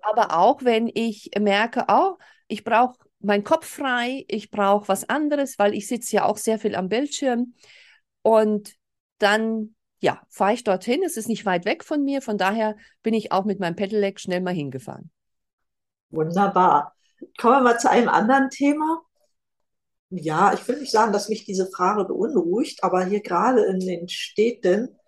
aber 0.00 0.36
auch 0.36 0.64
wenn 0.64 0.90
ich 0.92 1.30
merke, 1.38 1.84
oh, 1.88 2.16
ich 2.48 2.64
brauche 2.64 2.98
meinen 3.20 3.44
Kopf 3.44 3.66
frei, 3.66 4.24
ich 4.28 4.50
brauche 4.50 4.88
was 4.88 5.08
anderes, 5.08 5.58
weil 5.58 5.74
ich 5.74 5.86
sitze 5.86 6.16
ja 6.16 6.24
auch 6.24 6.36
sehr 6.36 6.58
viel 6.58 6.74
am 6.74 6.88
Bildschirm 6.88 7.54
und 8.22 8.74
dann 9.18 9.74
ja, 10.02 10.20
fahre 10.28 10.54
ich 10.54 10.64
dorthin. 10.64 11.02
Es 11.04 11.16
ist 11.16 11.28
nicht 11.28 11.46
weit 11.46 11.64
weg 11.64 11.84
von 11.84 12.04
mir, 12.04 12.22
von 12.22 12.36
daher 12.36 12.76
bin 13.02 13.14
ich 13.14 13.30
auch 13.30 13.44
mit 13.44 13.60
meinem 13.60 13.76
Pedelec 13.76 14.18
schnell 14.18 14.40
mal 14.40 14.52
hingefahren. 14.52 15.10
Wunderbar. 16.10 16.94
Kommen 17.38 17.58
wir 17.58 17.60
mal 17.60 17.78
zu 17.78 17.88
einem 17.88 18.08
anderen 18.08 18.50
Thema. 18.50 19.02
Ja, 20.10 20.52
ich 20.52 20.66
will 20.66 20.80
nicht 20.80 20.90
sagen, 20.90 21.12
dass 21.12 21.28
mich 21.28 21.44
diese 21.44 21.70
Frage 21.70 22.04
beunruhigt, 22.04 22.82
aber 22.82 23.04
hier 23.04 23.22
gerade 23.22 23.62
in 23.62 23.78
den 23.78 24.08
Städten, 24.08 24.98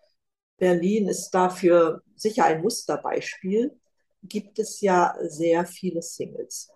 Berlin 0.59 1.09
ist 1.09 1.31
dafür 1.31 2.03
sicher 2.15 2.45
ein 2.45 2.63
Musterbeispiel, 2.63 3.79
gibt 4.23 4.61
es 4.61 4.81
ja 4.81 5.17
sehr 5.23 5.67
viele 5.67 6.03
Singles. 6.03 6.71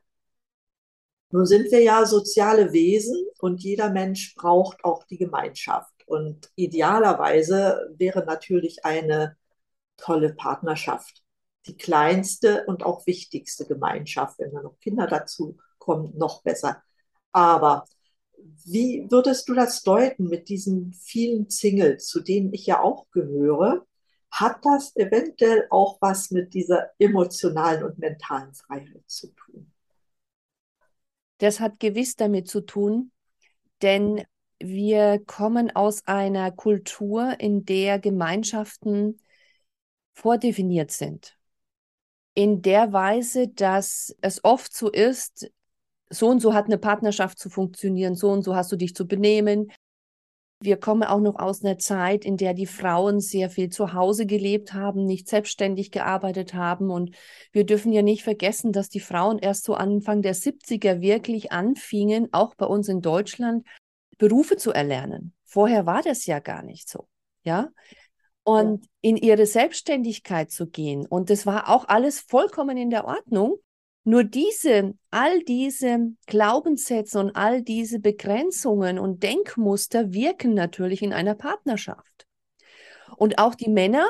Nun 1.31 1.46
sind 1.46 1.70
wir 1.70 1.83
ja 1.83 2.04
soziale 2.04 2.72
Wesen 2.72 3.28
und 3.38 3.62
jeder 3.62 3.90
Mensch 3.90 4.35
braucht 4.35 4.83
auch 4.85 5.04
die 5.04 5.18
Gemeinschaft. 5.18 5.97
Und 6.09 6.51
idealerweise 6.55 7.94
wäre 7.97 8.25
natürlich 8.25 8.85
eine 8.85 9.37
tolle 9.97 10.33
Partnerschaft 10.33 11.23
die 11.68 11.77
kleinste 11.77 12.64
und 12.66 12.83
auch 12.83 13.07
wichtigste 13.07 13.66
Gemeinschaft. 13.66 14.38
Wenn 14.38 14.53
dann 14.53 14.64
noch 14.64 14.81
Kinder 14.81 15.07
dazu 15.07 15.59
kommen, 15.79 16.16
noch 16.16 16.42
besser. 16.42 16.83
Aber 17.33 17.85
wie 18.64 19.07
würdest 19.11 19.49
du 19.49 19.55
das 19.55 19.83
deuten 19.83 20.29
mit 20.29 20.49
diesen 20.49 20.92
vielen 20.92 21.51
Singles, 21.51 22.07
zu 22.07 22.21
denen 22.21 22.53
ich 22.53 22.66
ja 22.66 22.81
auch 22.83 23.07
gehöre? 23.11 23.87
Hat 24.31 24.59
das 24.64 24.94
eventuell 24.97 25.66
auch 25.71 25.99
was 26.01 26.31
mit 26.31 26.55
dieser 26.55 26.90
emotionalen 26.99 27.83
und 27.83 27.99
mentalen 27.99 28.55
Freiheit 28.55 29.05
zu 29.07 29.29
tun? 29.29 29.73
Das 31.38 31.61
hat 31.61 31.81
gewiss 31.81 32.16
damit 32.16 32.49
zu 32.49 32.61
tun, 32.61 33.12
denn 33.83 34.25
wir 34.61 35.23
kommen 35.25 35.75
aus 35.75 36.07
einer 36.07 36.51
Kultur, 36.51 37.37
in 37.38 37.64
der 37.64 37.99
Gemeinschaften 37.99 39.21
vordefiniert 40.14 40.90
sind. 40.90 41.37
In 42.35 42.62
der 42.62 42.92
Weise, 42.92 43.49
dass 43.49 44.14
es 44.21 44.42
oft 44.44 44.75
so 44.75 44.90
ist, 44.90 45.51
so 46.11 46.29
und 46.29 46.40
so 46.40 46.55
hat 46.55 46.66
eine 46.66 46.79
Partnerschaft 46.79 47.38
zu 47.38 47.51
funktionieren, 47.51 48.14
so 48.14 48.31
und 48.31 48.42
so 48.42 48.55
hast 48.55 48.73
du 48.73 48.77
dich 48.77 48.94
zu 48.94 49.07
benehmen. 49.07 49.71
Wir 50.61 50.77
kommen 50.77 51.05
auch 51.05 51.21
noch 51.21 51.37
aus 51.37 51.64
einer 51.64 51.79
Zeit, 51.79 52.25
in 52.25 52.37
der 52.37 52.53
die 52.53 52.66
Frauen 52.66 53.21
sehr 53.21 53.49
viel 53.49 53.68
zu 53.68 53.92
Hause 53.92 54.27
gelebt 54.27 54.73
haben, 54.73 55.05
nicht 55.05 55.29
selbstständig 55.29 55.92
gearbeitet 55.92 56.55
haben. 56.55 56.90
Und 56.90 57.14
wir 57.53 57.64
dürfen 57.64 57.92
ja 57.92 58.03
nicht 58.03 58.25
vergessen, 58.25 58.73
dass 58.73 58.88
die 58.88 58.99
Frauen 58.99 59.38
erst 59.38 59.64
so 59.64 59.75
Anfang 59.75 60.21
der 60.21 60.35
70er 60.35 61.01
wirklich 61.01 61.53
anfingen, 61.53 62.29
auch 62.33 62.57
bei 62.57 62.66
uns 62.66 62.88
in 62.88 63.03
Deutschland, 63.03 63.64
Berufe 64.18 64.57
zu 64.57 64.72
erlernen. 64.72 65.33
Vorher 65.44 65.87
war 65.87 66.02
das 66.02 66.26
ja 66.26 66.40
gar 66.40 66.62
nicht 66.62 66.88
so. 66.88 67.09
Ja. 67.42 67.68
Und 68.42 68.85
ja. 68.85 68.90
in 69.00 69.16
ihre 69.16 69.46
Selbstständigkeit 69.46 70.50
zu 70.50 70.68
gehen. 70.68 71.07
Und 71.07 71.31
das 71.31 71.46
war 71.46 71.68
auch 71.68 71.87
alles 71.88 72.20
vollkommen 72.20 72.76
in 72.76 72.90
der 72.90 73.07
Ordnung. 73.07 73.57
Nur 74.04 74.24
diese, 74.24 74.94
all 75.11 75.40
diese 75.40 76.14
Glaubenssätze 76.26 77.20
und 77.20 77.37
all 77.37 77.62
diese 77.62 78.00
Begrenzungen 78.00 78.98
und 78.98 79.22
Denkmuster 79.22 80.12
wirken 80.12 80.54
natürlich 80.54 81.02
in 81.02 81.12
einer 81.12 81.35
Partnerschaft. 81.35 82.26
Und 83.16 83.38
auch 83.38 83.54
die 83.54 83.68
Männer, 83.68 84.09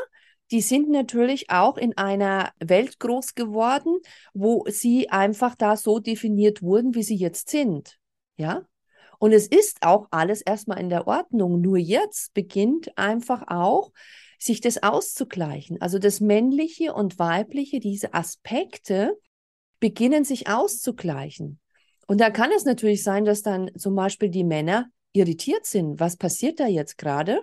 die 0.51 0.61
sind 0.61 0.89
natürlich 0.89 1.51
auch 1.51 1.77
in 1.77 1.97
einer 1.97 2.53
Welt 2.61 3.01
groß 3.01 3.35
geworden, 3.35 3.99
wo 4.35 4.65
sie 4.69 5.11
einfach 5.11 5.55
da 5.57 5.77
so 5.77 5.99
definiert 5.99 6.63
wurden, 6.63 6.95
wie 6.95 7.03
sie 7.03 7.17
jetzt 7.17 7.49
sind. 7.51 7.99
Ja? 8.37 8.67
Und 9.19 9.33
es 9.33 9.47
ist 9.47 9.83
auch 9.83 10.07
alles 10.11 10.41
erstmal 10.41 10.81
in 10.81 10.89
der 10.89 11.07
Ordnung. 11.07 11.61
Nur 11.61 11.77
jetzt 11.77 12.35
beginnt 12.35 12.97
einfach 12.97 13.45
auch, 13.49 13.93
sich 14.39 14.61
das 14.61 14.83
auszugleichen. 14.83 15.81
Also 15.81 15.99
das 15.99 16.21
Männliche 16.21 16.95
und 16.95 17.19
Weibliche, 17.19 17.81
diese 17.81 18.15
Aspekte 18.15 19.19
beginnen 19.81 20.25
sich 20.25 20.49
auszugleichen. 20.49 21.59
Und 22.07 22.21
da 22.21 22.31
kann 22.31 22.51
es 22.57 22.65
natürlich 22.65 23.03
sein, 23.03 23.25
dass 23.25 23.43
dann 23.43 23.71
zum 23.77 23.95
Beispiel 23.95 24.31
die 24.31 24.45
Männer 24.45 24.87
irritiert 25.13 25.67
sind. 25.67 26.01
Was 26.01 26.17
passiert 26.17 26.61
da 26.61 26.67
jetzt 26.67 26.97
gerade? 26.97 27.43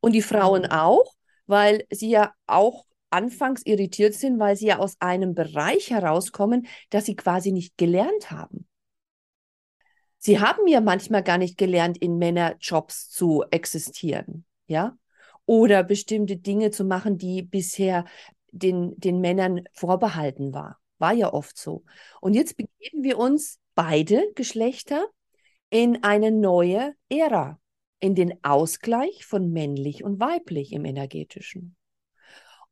Und 0.00 0.12
die 0.12 0.22
Frauen 0.22 0.62
mhm. 0.62 0.70
auch, 0.70 1.14
weil 1.46 1.84
sie 1.90 2.10
ja 2.10 2.32
auch 2.46 2.86
anfangs 3.10 3.62
irritiert 3.66 4.14
sind, 4.14 4.38
weil 4.38 4.56
sie 4.56 4.66
ja 4.66 4.78
aus 4.78 4.96
einem 5.00 5.34
Bereich 5.34 5.90
herauskommen, 5.90 6.66
dass 6.90 7.06
sie 7.06 7.16
quasi 7.16 7.52
nicht 7.52 7.76
gelernt 7.76 8.30
haben. 8.30 8.66
Sie 10.22 10.38
haben 10.38 10.68
ja 10.68 10.82
manchmal 10.82 11.22
gar 11.22 11.38
nicht 11.38 11.56
gelernt, 11.56 11.96
in 11.98 12.18
Männerjobs 12.18 13.08
zu 13.08 13.42
existieren, 13.50 14.44
ja? 14.66 14.96
Oder 15.46 15.82
bestimmte 15.82 16.36
Dinge 16.36 16.70
zu 16.70 16.84
machen, 16.84 17.16
die 17.16 17.42
bisher 17.42 18.04
den, 18.52 18.94
den 19.00 19.20
Männern 19.20 19.62
vorbehalten 19.72 20.52
war. 20.52 20.78
War 20.98 21.14
ja 21.14 21.32
oft 21.32 21.56
so. 21.56 21.84
Und 22.20 22.34
jetzt 22.34 22.58
begeben 22.58 23.02
wir 23.02 23.18
uns 23.18 23.58
beide 23.74 24.30
Geschlechter 24.34 25.06
in 25.70 26.02
eine 26.04 26.30
neue 26.30 26.94
Ära, 27.08 27.58
in 27.98 28.14
den 28.14 28.44
Ausgleich 28.44 29.24
von 29.24 29.50
männlich 29.50 30.04
und 30.04 30.20
weiblich 30.20 30.72
im 30.72 30.84
energetischen. 30.84 31.76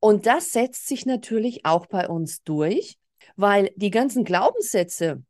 Und 0.01 0.27
das 0.27 0.53
setzt 0.53 0.87
sich 0.87 1.07
natürlich 1.07 1.65
auch 1.65 1.87
bei 1.87 2.09
uns 2.09 2.43
durch, 2.43 2.99
weil 3.37 3.71
die 3.77 3.91
ganzen 3.91 4.25
Glaubenssätze, 4.25 5.23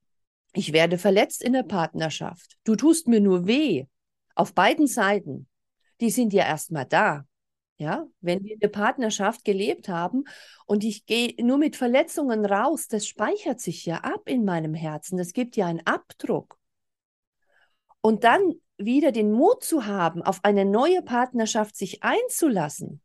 ich 0.53 0.73
werde 0.73 0.99
verletzt 0.99 1.43
in 1.43 1.53
der 1.53 1.63
Partnerschaft. 1.63 2.57
Du 2.65 2.77
tust 2.77 3.09
mir 3.09 3.21
nur 3.21 3.47
weh. 3.47 3.87
Auf 4.35 4.55
beiden 4.55 4.87
Seiten. 4.87 5.49
Die 6.01 6.11
sind 6.11 6.33
ja 6.33 6.45
erstmal 6.47 6.87
da. 6.87 7.25
Ja, 7.81 8.09
wenn 8.21 8.43
wir 8.43 8.55
in 8.55 8.61
der 8.61 8.69
Partnerschaft 8.69 9.45
gelebt 9.45 9.89
haben 9.89 10.25
und 10.67 10.83
ich 10.83 11.07
gehe 11.07 11.35
nur 11.41 11.59
mit 11.59 11.77
Verletzungen 11.77 12.45
raus, 12.45 12.89
das 12.89 13.07
speichert 13.07 13.61
sich 13.61 13.87
ja 13.87 13.99
ab 13.99 14.23
in 14.29 14.45
meinem 14.45 14.75
Herzen. 14.75 15.17
Das 15.17 15.33
gibt 15.33 15.55
ja 15.55 15.67
einen 15.67 15.87
Abdruck. 15.87 16.59
Und 18.01 18.25
dann 18.25 18.55
wieder 18.79 19.13
den 19.13 19.31
Mut 19.31 19.63
zu 19.63 19.87
haben, 19.87 20.23
auf 20.23 20.41
eine 20.45 20.65
neue 20.65 21.03
Partnerschaft 21.03 21.77
sich 21.77 22.03
einzulassen, 22.03 23.01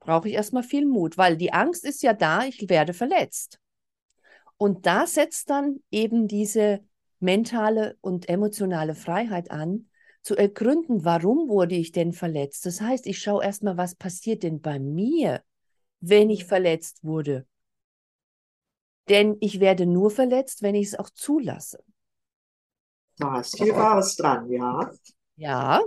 brauche 0.00 0.28
ich 0.28 0.34
erstmal 0.34 0.62
viel 0.64 0.86
Mut, 0.86 1.16
weil 1.16 1.36
die 1.36 1.52
Angst 1.52 1.84
ist 1.84 2.02
ja 2.02 2.12
da, 2.12 2.44
ich 2.44 2.68
werde 2.68 2.92
verletzt. 2.92 3.60
Und 4.56 4.86
da 4.86 5.06
setzt 5.06 5.50
dann 5.50 5.80
eben 5.90 6.28
diese 6.28 6.80
mentale 7.20 7.96
und 8.00 8.28
emotionale 8.28 8.94
Freiheit 8.94 9.50
an, 9.50 9.88
zu 10.22 10.36
ergründen, 10.36 11.04
warum 11.04 11.48
wurde 11.48 11.74
ich 11.74 11.92
denn 11.92 12.12
verletzt. 12.12 12.64
Das 12.64 12.80
heißt, 12.80 13.06
ich 13.06 13.18
schaue 13.18 13.44
erstmal, 13.44 13.76
was 13.76 13.94
passiert 13.94 14.42
denn 14.42 14.60
bei 14.60 14.78
mir, 14.78 15.42
wenn 16.00 16.30
ich 16.30 16.46
verletzt 16.46 17.04
wurde. 17.04 17.46
Denn 19.08 19.36
ich 19.40 19.60
werde 19.60 19.84
nur 19.84 20.10
verletzt, 20.10 20.62
wenn 20.62 20.74
ich 20.74 20.88
es 20.88 20.98
auch 20.98 21.10
zulasse. 21.10 21.84
Da 23.18 23.40
ist 23.40 23.56
viel 23.56 23.74
Wahres 23.74 24.16
dran, 24.16 24.50
ja. 24.50 24.90
Ja, 25.36 25.82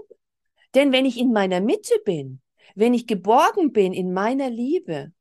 denn 0.75 0.91
wenn 0.91 1.05
ich 1.05 1.17
in 1.17 1.33
meiner 1.33 1.59
Mitte 1.59 1.95
bin, 2.05 2.41
wenn 2.75 2.93
ich 2.93 3.07
geborgen 3.07 3.71
bin 3.71 3.91
in 3.93 4.13
meiner 4.13 4.49
Liebe, 4.49 5.11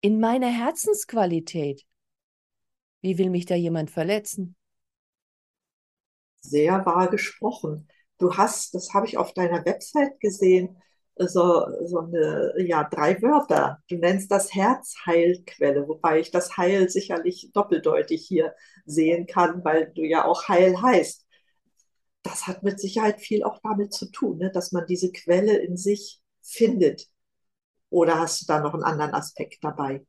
in 0.00 0.20
meiner 0.20 0.48
Herzensqualität, 0.48 1.82
wie 3.06 3.18
will 3.18 3.30
mich 3.30 3.46
da 3.46 3.54
jemand 3.54 3.92
verletzen? 3.92 4.56
Sehr 6.40 6.84
wahr 6.84 7.08
gesprochen. 7.08 7.86
Du 8.18 8.36
hast, 8.36 8.74
das 8.74 8.92
habe 8.94 9.06
ich 9.06 9.16
auf 9.16 9.32
deiner 9.32 9.64
Website 9.64 10.18
gesehen, 10.18 10.76
so, 11.16 11.64
so 11.84 12.00
eine, 12.00 12.52
ja, 12.58 12.82
drei 12.82 13.22
Wörter. 13.22 13.78
Du 13.88 13.96
nennst 13.96 14.30
das 14.32 14.52
Herzheilquelle, 14.52 15.86
wobei 15.86 16.18
ich 16.18 16.32
das 16.32 16.56
Heil 16.56 16.88
sicherlich 16.88 17.50
doppeldeutig 17.54 18.26
hier 18.26 18.54
sehen 18.86 19.26
kann, 19.26 19.64
weil 19.64 19.92
du 19.94 20.02
ja 20.02 20.24
auch 20.24 20.48
Heil 20.48 20.82
heißt. 20.82 21.24
Das 22.24 22.48
hat 22.48 22.64
mit 22.64 22.80
Sicherheit 22.80 23.20
viel 23.20 23.44
auch 23.44 23.60
damit 23.62 23.94
zu 23.94 24.10
tun, 24.10 24.38
ne, 24.38 24.50
dass 24.50 24.72
man 24.72 24.84
diese 24.86 25.12
Quelle 25.12 25.56
in 25.58 25.76
sich 25.76 26.20
findet. 26.42 27.08
Oder 27.88 28.18
hast 28.18 28.42
du 28.42 28.46
da 28.46 28.60
noch 28.60 28.74
einen 28.74 28.82
anderen 28.82 29.14
Aspekt 29.14 29.62
dabei? 29.62 30.04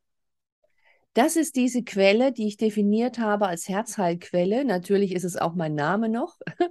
Das 1.18 1.34
ist 1.34 1.56
diese 1.56 1.82
Quelle, 1.82 2.30
die 2.30 2.46
ich 2.46 2.58
definiert 2.58 3.18
habe 3.18 3.48
als 3.48 3.68
Herzheilquelle. 3.68 4.64
Natürlich 4.64 5.12
ist 5.12 5.24
es 5.24 5.36
auch 5.36 5.56
mein 5.56 5.74
Name 5.74 6.08
noch. 6.08 6.38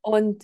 Und 0.00 0.42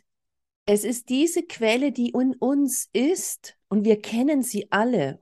es 0.65 0.85
ist 0.85 1.09
diese 1.09 1.43
Quelle, 1.43 1.91
die 1.91 2.11
in 2.11 2.37
uns 2.37 2.89
ist 2.93 3.59
und 3.69 3.85
wir 3.85 4.01
kennen 4.01 4.43
sie 4.43 4.71
alle. 4.71 5.21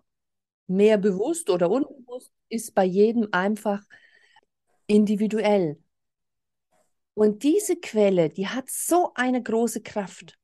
Mehr 0.66 0.98
bewusst 0.98 1.48
oder 1.48 1.70
unbewusst 1.70 2.30
ist 2.50 2.74
bei 2.74 2.84
jedem 2.84 3.28
einfach 3.32 3.82
individuell. 4.86 5.82
Und 7.14 7.42
diese 7.42 7.76
Quelle, 7.76 8.28
die 8.28 8.48
hat 8.48 8.68
so 8.68 9.12
eine 9.14 9.42
große 9.42 9.80
Kraft. 9.80 10.38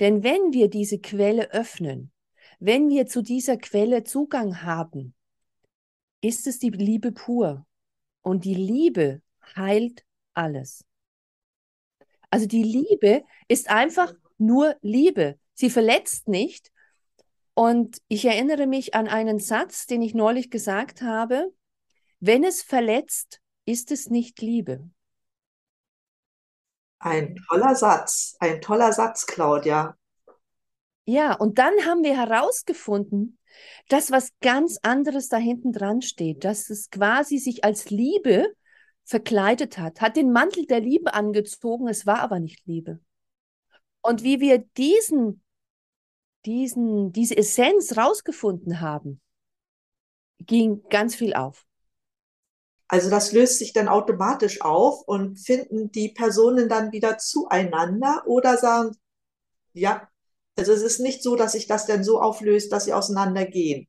Denn 0.00 0.24
wenn 0.24 0.52
wir 0.52 0.68
diese 0.68 0.98
Quelle 0.98 1.52
öffnen, 1.52 2.10
wenn 2.58 2.88
wir 2.88 3.06
zu 3.06 3.22
dieser 3.22 3.58
Quelle 3.58 4.02
Zugang 4.02 4.62
haben, 4.62 5.14
ist 6.22 6.46
es 6.46 6.58
die 6.58 6.70
Liebe 6.70 7.12
pur. 7.12 7.66
Und 8.22 8.46
die 8.46 8.54
Liebe 8.54 9.20
heilt 9.56 10.04
alles. 10.32 10.84
Also 12.30 12.46
die 12.46 12.62
Liebe 12.62 13.24
ist 13.48 13.68
einfach 13.68 14.14
nur 14.38 14.76
Liebe. 14.80 15.38
Sie 15.52 15.68
verletzt 15.68 16.28
nicht. 16.28 16.72
Und 17.54 17.98
ich 18.08 18.24
erinnere 18.24 18.66
mich 18.66 18.94
an 18.94 19.06
einen 19.06 19.38
Satz, 19.38 19.86
den 19.86 20.00
ich 20.00 20.14
neulich 20.14 20.50
gesagt 20.50 21.02
habe. 21.02 21.52
Wenn 22.20 22.44
es 22.44 22.62
verletzt, 22.62 23.40
ist 23.66 23.90
es 23.90 24.08
nicht 24.08 24.40
Liebe. 24.40 24.88
Ein 27.00 27.36
toller 27.48 27.74
Satz, 27.74 28.36
ein 28.38 28.60
toller 28.60 28.92
Satz, 28.92 29.26
Claudia. 29.26 29.96
Ja, 31.04 31.34
und 31.34 31.58
dann 31.58 31.74
haben 31.84 32.04
wir 32.04 32.16
herausgefunden, 32.16 33.38
dass 33.88 34.10
was 34.10 34.32
ganz 34.40 34.78
anderes 34.82 35.28
da 35.28 35.36
hinten 35.36 35.72
dran 35.72 36.00
steht, 36.00 36.44
dass 36.44 36.70
es 36.70 36.90
quasi 36.90 37.38
sich 37.38 37.64
als 37.64 37.90
Liebe 37.90 38.54
verkleidet 39.04 39.78
hat, 39.78 40.00
hat 40.00 40.16
den 40.16 40.32
Mantel 40.32 40.66
der 40.66 40.80
Liebe 40.80 41.12
angezogen, 41.12 41.88
es 41.88 42.06
war 42.06 42.20
aber 42.20 42.38
nicht 42.38 42.64
Liebe. 42.66 43.00
Und 44.00 44.22
wie 44.22 44.40
wir 44.40 44.58
diesen, 44.76 45.42
diesen, 46.44 47.12
diese 47.12 47.36
Essenz 47.36 47.96
rausgefunden 47.96 48.80
haben, 48.80 49.20
ging 50.38 50.82
ganz 50.88 51.14
viel 51.14 51.34
auf. 51.34 51.66
Also 52.88 53.10
das 53.10 53.32
löst 53.32 53.58
sich 53.58 53.72
dann 53.72 53.88
automatisch 53.88 54.60
auf 54.60 55.02
und 55.06 55.38
finden 55.38 55.90
die 55.92 56.10
Personen 56.10 56.68
dann 56.68 56.92
wieder 56.92 57.16
zueinander 57.16 58.22
oder 58.26 58.58
sagen, 58.58 58.96
ja, 59.72 60.08
also 60.56 60.72
es 60.72 60.82
ist 60.82 61.00
nicht 61.00 61.22
so, 61.22 61.36
dass 61.36 61.52
sich 61.52 61.66
das 61.66 61.86
dann 61.86 62.04
so 62.04 62.20
auflöst, 62.20 62.72
dass 62.72 62.84
sie 62.84 62.92
auseinandergehen. 62.92 63.88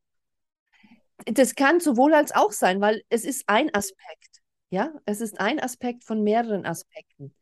Das 1.25 1.55
kann 1.55 1.79
sowohl 1.79 2.13
als 2.13 2.33
auch 2.33 2.51
sein, 2.51 2.81
weil 2.81 3.03
es 3.09 3.23
ist 3.23 3.43
ein 3.47 3.73
Aspekt. 3.73 4.41
Ja, 4.69 4.91
es 5.05 5.21
ist 5.21 5.39
ein 5.39 5.59
Aspekt 5.59 6.03
von 6.03 6.23
mehreren 6.23 6.65
Aspekten. 6.65 7.35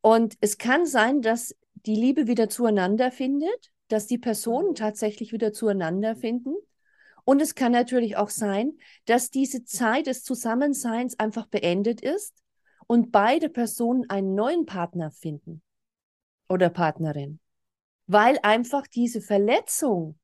Und 0.00 0.34
es 0.40 0.58
kann 0.58 0.86
sein, 0.86 1.22
dass 1.22 1.54
die 1.74 1.94
Liebe 1.94 2.26
wieder 2.26 2.48
zueinander 2.48 3.12
findet, 3.12 3.72
dass 3.88 4.06
die 4.06 4.18
Personen 4.18 4.74
tatsächlich 4.74 5.32
wieder 5.32 5.52
zueinander 5.52 6.16
finden. 6.16 6.54
Und 7.24 7.40
es 7.40 7.54
kann 7.54 7.72
natürlich 7.72 8.16
auch 8.16 8.30
sein, 8.30 8.78
dass 9.04 9.30
diese 9.30 9.64
Zeit 9.64 10.06
des 10.06 10.22
Zusammenseins 10.22 11.18
einfach 11.18 11.46
beendet 11.46 12.00
ist 12.00 12.34
und 12.86 13.12
beide 13.12 13.48
Personen 13.48 14.08
einen 14.08 14.34
neuen 14.34 14.66
Partner 14.66 15.10
finden 15.10 15.62
oder 16.48 16.70
Partnerin, 16.70 17.40
weil 18.06 18.38
einfach 18.42 18.86
diese 18.86 19.20
Verletzung 19.20 20.18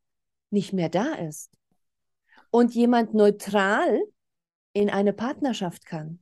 nicht 0.50 0.72
mehr 0.72 0.88
da 0.88 1.14
ist 1.14 1.50
und 2.50 2.74
jemand 2.74 3.14
neutral 3.14 4.00
in 4.72 4.90
eine 4.90 5.12
Partnerschaft 5.12 5.86
kann. 5.86 6.20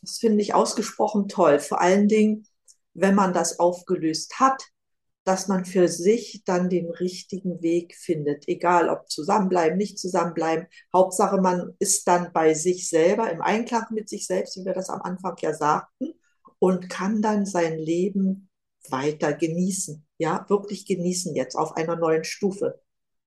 Das 0.00 0.18
finde 0.18 0.42
ich 0.42 0.54
ausgesprochen 0.54 1.28
toll. 1.28 1.58
Vor 1.58 1.80
allen 1.80 2.08
Dingen, 2.08 2.46
wenn 2.94 3.14
man 3.14 3.32
das 3.32 3.58
aufgelöst 3.58 4.38
hat, 4.38 4.62
dass 5.24 5.48
man 5.48 5.64
für 5.64 5.88
sich 5.88 6.44
dann 6.44 6.70
den 6.70 6.88
richtigen 6.88 7.60
Weg 7.60 7.96
findet. 7.96 8.46
Egal 8.46 8.88
ob 8.88 9.10
zusammenbleiben, 9.10 9.76
nicht 9.76 9.98
zusammenbleiben. 9.98 10.68
Hauptsache, 10.94 11.40
man 11.40 11.74
ist 11.80 12.06
dann 12.06 12.32
bei 12.32 12.54
sich 12.54 12.88
selber, 12.88 13.28
im 13.30 13.42
Einklang 13.42 13.86
mit 13.90 14.08
sich 14.08 14.26
selbst, 14.26 14.56
wie 14.56 14.64
wir 14.64 14.72
das 14.72 14.88
am 14.88 15.02
Anfang 15.02 15.34
ja 15.40 15.52
sagten, 15.52 16.12
und 16.60 16.88
kann 16.88 17.22
dann 17.22 17.44
sein 17.44 17.76
Leben 17.76 18.48
weiter 18.90 19.32
genießen. 19.32 20.06
Ja, 20.18 20.46
wirklich 20.48 20.86
genießen 20.86 21.34
jetzt 21.34 21.56
auf 21.56 21.76
einer 21.76 21.96
neuen 21.96 22.24
Stufe. 22.24 22.80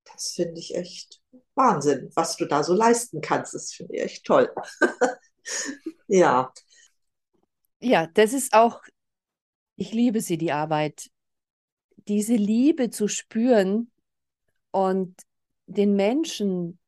Das 0.05 0.31
finde 0.31 0.59
ich 0.59 0.75
echt 0.75 1.21
Wahnsinn, 1.55 2.09
was 2.15 2.37
du 2.37 2.45
da 2.45 2.63
so 2.63 2.73
leisten 2.73 3.21
kannst. 3.21 3.53
Das 3.53 3.73
finde 3.73 3.95
ich 3.95 4.01
echt 4.01 4.25
toll. 4.25 4.53
ja. 6.07 6.51
Ja, 7.79 8.07
das 8.07 8.33
ist 8.33 8.53
auch, 8.53 8.81
ich 9.75 9.93
liebe 9.93 10.21
sie, 10.21 10.37
die 10.37 10.51
Arbeit. 10.51 11.09
Diese 12.07 12.35
Liebe 12.35 12.89
zu 12.89 13.07
spüren 13.07 13.91
und 14.71 15.15
den 15.67 15.95
Menschen 15.95 16.79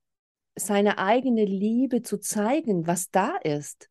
seine 0.56 0.98
eigene 0.98 1.46
Liebe 1.46 2.02
zu 2.02 2.18
zeigen, 2.18 2.88
was 2.88 3.10
da 3.12 3.38
ist, 3.38 3.90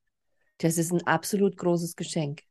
das 0.59 0.77
ist 0.77 0.93
ein 0.93 1.07
absolut 1.07 1.57
großes 1.57 1.97
Geschenk. 1.97 2.43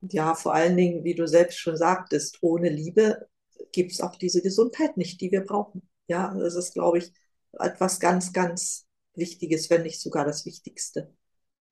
Ja, 0.00 0.34
vor 0.34 0.54
allen 0.54 0.76
Dingen, 0.76 1.04
wie 1.04 1.14
du 1.14 1.26
selbst 1.26 1.58
schon 1.58 1.76
sagtest, 1.76 2.38
ohne 2.42 2.68
Liebe 2.68 3.28
gibt 3.72 3.92
es 3.92 4.00
auch 4.00 4.16
diese 4.16 4.42
Gesundheit 4.42 4.96
nicht, 4.96 5.20
die 5.20 5.30
wir 5.32 5.44
brauchen. 5.44 5.88
Ja, 6.06 6.34
das 6.34 6.54
ist, 6.54 6.72
glaube 6.74 6.98
ich, 6.98 7.12
etwas 7.58 7.98
ganz, 8.00 8.32
ganz 8.32 8.86
Wichtiges, 9.14 9.68
wenn 9.70 9.82
nicht 9.82 10.00
sogar 10.00 10.24
das 10.24 10.46
Wichtigste. 10.46 11.12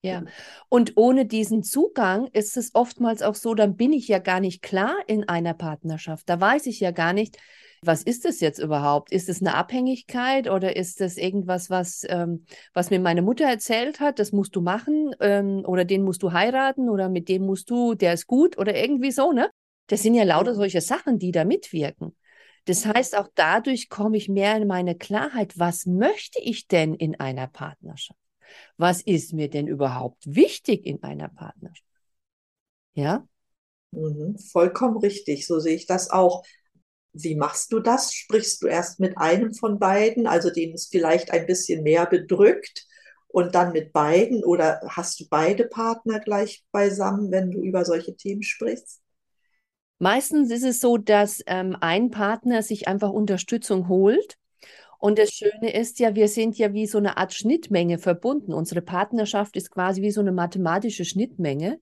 Ja, 0.02 0.22
und 0.68 0.92
ohne 0.96 1.26
diesen 1.26 1.64
Zugang 1.64 2.28
ist 2.32 2.56
es 2.56 2.74
oftmals 2.74 3.22
auch 3.22 3.34
so, 3.34 3.54
dann 3.54 3.76
bin 3.76 3.92
ich 3.92 4.06
ja 4.06 4.20
gar 4.20 4.38
nicht 4.38 4.62
klar 4.62 4.94
in 5.08 5.28
einer 5.28 5.52
Partnerschaft. 5.52 6.28
Da 6.28 6.40
weiß 6.40 6.66
ich 6.66 6.78
ja 6.78 6.92
gar 6.92 7.12
nicht, 7.12 7.38
was 7.82 8.02
ist 8.02 8.24
es 8.24 8.40
jetzt 8.40 8.58
überhaupt? 8.60 9.10
Ist 9.10 9.28
es 9.28 9.40
eine 9.40 9.54
Abhängigkeit 9.54 10.48
oder 10.48 10.76
ist 10.76 11.00
es 11.00 11.16
irgendwas, 11.16 11.70
was, 11.70 12.04
ähm, 12.08 12.44
was 12.72 12.90
mir 12.90 13.00
meine 13.00 13.22
Mutter 13.22 13.46
erzählt 13.46 13.98
hat, 13.98 14.18
das 14.20 14.30
musst 14.32 14.54
du 14.54 14.60
machen 14.60 15.14
ähm, 15.20 15.64
oder 15.66 15.84
den 15.84 16.04
musst 16.04 16.22
du 16.22 16.32
heiraten 16.32 16.88
oder 16.88 17.08
mit 17.08 17.28
dem 17.28 17.42
musst 17.44 17.68
du, 17.70 17.94
der 17.94 18.12
ist 18.12 18.26
gut 18.28 18.58
oder 18.58 18.76
irgendwie 18.76 19.10
so, 19.10 19.32
ne? 19.32 19.50
Das 19.88 20.02
sind 20.02 20.14
ja 20.14 20.24
lauter 20.24 20.54
solche 20.54 20.80
Sachen, 20.80 21.18
die 21.18 21.32
da 21.32 21.44
mitwirken. 21.44 22.16
Das 22.64 22.86
heißt, 22.86 23.16
auch 23.16 23.28
dadurch 23.34 23.88
komme 23.88 24.16
ich 24.16 24.28
mehr 24.28 24.56
in 24.56 24.66
meine 24.66 24.96
Klarheit, 24.96 25.58
was 25.58 25.86
möchte 25.86 26.40
ich 26.40 26.66
denn 26.68 26.94
in 26.94 27.18
einer 27.18 27.46
Partnerschaft? 27.46 28.25
Was 28.76 29.02
ist 29.02 29.32
mir 29.32 29.48
denn 29.48 29.66
überhaupt 29.66 30.22
wichtig 30.26 30.84
in 30.86 31.02
einer 31.02 31.28
Partnerschaft? 31.28 31.84
Ja? 32.94 33.26
Mhm, 33.92 34.38
vollkommen 34.38 34.98
richtig, 34.98 35.46
so 35.46 35.60
sehe 35.60 35.74
ich 35.74 35.86
das 35.86 36.10
auch. 36.10 36.44
Wie 37.12 37.34
machst 37.34 37.72
du 37.72 37.80
das? 37.80 38.12
Sprichst 38.12 38.62
du 38.62 38.66
erst 38.66 39.00
mit 39.00 39.16
einem 39.16 39.54
von 39.54 39.78
beiden, 39.78 40.26
also 40.26 40.50
den 40.50 40.74
es 40.74 40.86
vielleicht 40.86 41.30
ein 41.30 41.46
bisschen 41.46 41.82
mehr 41.82 42.06
bedrückt, 42.06 42.86
und 43.28 43.54
dann 43.54 43.72
mit 43.72 43.92
beiden? 43.92 44.42
Oder 44.44 44.80
hast 44.88 45.20
du 45.20 45.24
beide 45.28 45.66
Partner 45.66 46.20
gleich 46.20 46.64
beisammen, 46.72 47.30
wenn 47.30 47.50
du 47.50 47.60
über 47.60 47.84
solche 47.84 48.16
Themen 48.16 48.42
sprichst? 48.42 49.02
Meistens 49.98 50.50
ist 50.50 50.64
es 50.64 50.80
so, 50.80 50.96
dass 50.96 51.42
ähm, 51.46 51.76
ein 51.80 52.10
Partner 52.10 52.62
sich 52.62 52.88
einfach 52.88 53.10
Unterstützung 53.10 53.88
holt. 53.88 54.38
Und 54.98 55.18
das 55.18 55.30
Schöne 55.30 55.72
ist 55.72 55.98
ja, 55.98 56.14
wir 56.14 56.28
sind 56.28 56.58
ja 56.58 56.72
wie 56.72 56.86
so 56.86 56.98
eine 56.98 57.16
Art 57.16 57.34
Schnittmenge 57.34 57.98
verbunden. 57.98 58.52
Unsere 58.52 58.82
Partnerschaft 58.82 59.56
ist 59.56 59.70
quasi 59.70 60.02
wie 60.02 60.10
so 60.10 60.20
eine 60.20 60.32
mathematische 60.32 61.04
Schnittmenge. 61.04 61.80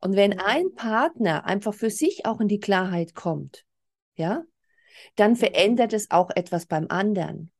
Und 0.00 0.16
wenn 0.16 0.32
mhm. 0.32 0.40
ein 0.44 0.74
Partner 0.74 1.44
einfach 1.46 1.74
für 1.74 1.90
sich 1.90 2.26
auch 2.26 2.40
in 2.40 2.48
die 2.48 2.60
Klarheit 2.60 3.14
kommt, 3.14 3.64
ja, 4.16 4.42
dann 5.16 5.32
mhm. 5.32 5.36
verändert 5.36 5.92
es 5.92 6.10
auch 6.10 6.30
etwas 6.34 6.66
beim 6.66 6.86
anderen. 6.88 7.50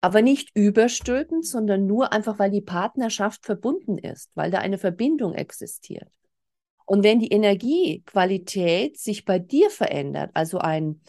Aber 0.00 0.20
nicht 0.20 0.50
überstülpend, 0.54 1.46
sondern 1.46 1.86
nur 1.86 2.12
einfach, 2.12 2.38
weil 2.38 2.50
die 2.50 2.60
Partnerschaft 2.60 3.46
verbunden 3.46 3.96
ist, 3.96 4.30
weil 4.34 4.50
da 4.50 4.58
eine 4.58 4.76
Verbindung 4.76 5.34
existiert. 5.34 6.10
Und 6.84 7.02
wenn 7.02 7.20
die 7.20 7.32
Energiequalität 7.32 8.98
sich 8.98 9.24
bei 9.24 9.38
dir 9.38 9.70
verändert, 9.70 10.30
also 10.34 10.58
ein, 10.58 11.00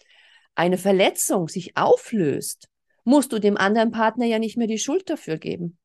eine 0.55 0.77
Verletzung 0.77 1.49
sich 1.49 1.75
auflöst, 1.75 2.69
musst 3.05 3.31
du 3.31 3.39
dem 3.39 3.55
anderen 3.55 3.91
Partner 3.91 4.25
ja 4.25 4.39
nicht 4.39 4.57
mehr 4.57 4.67
die 4.67 4.79
Schuld 4.79 5.09
dafür 5.09 5.37
geben. 5.37 5.77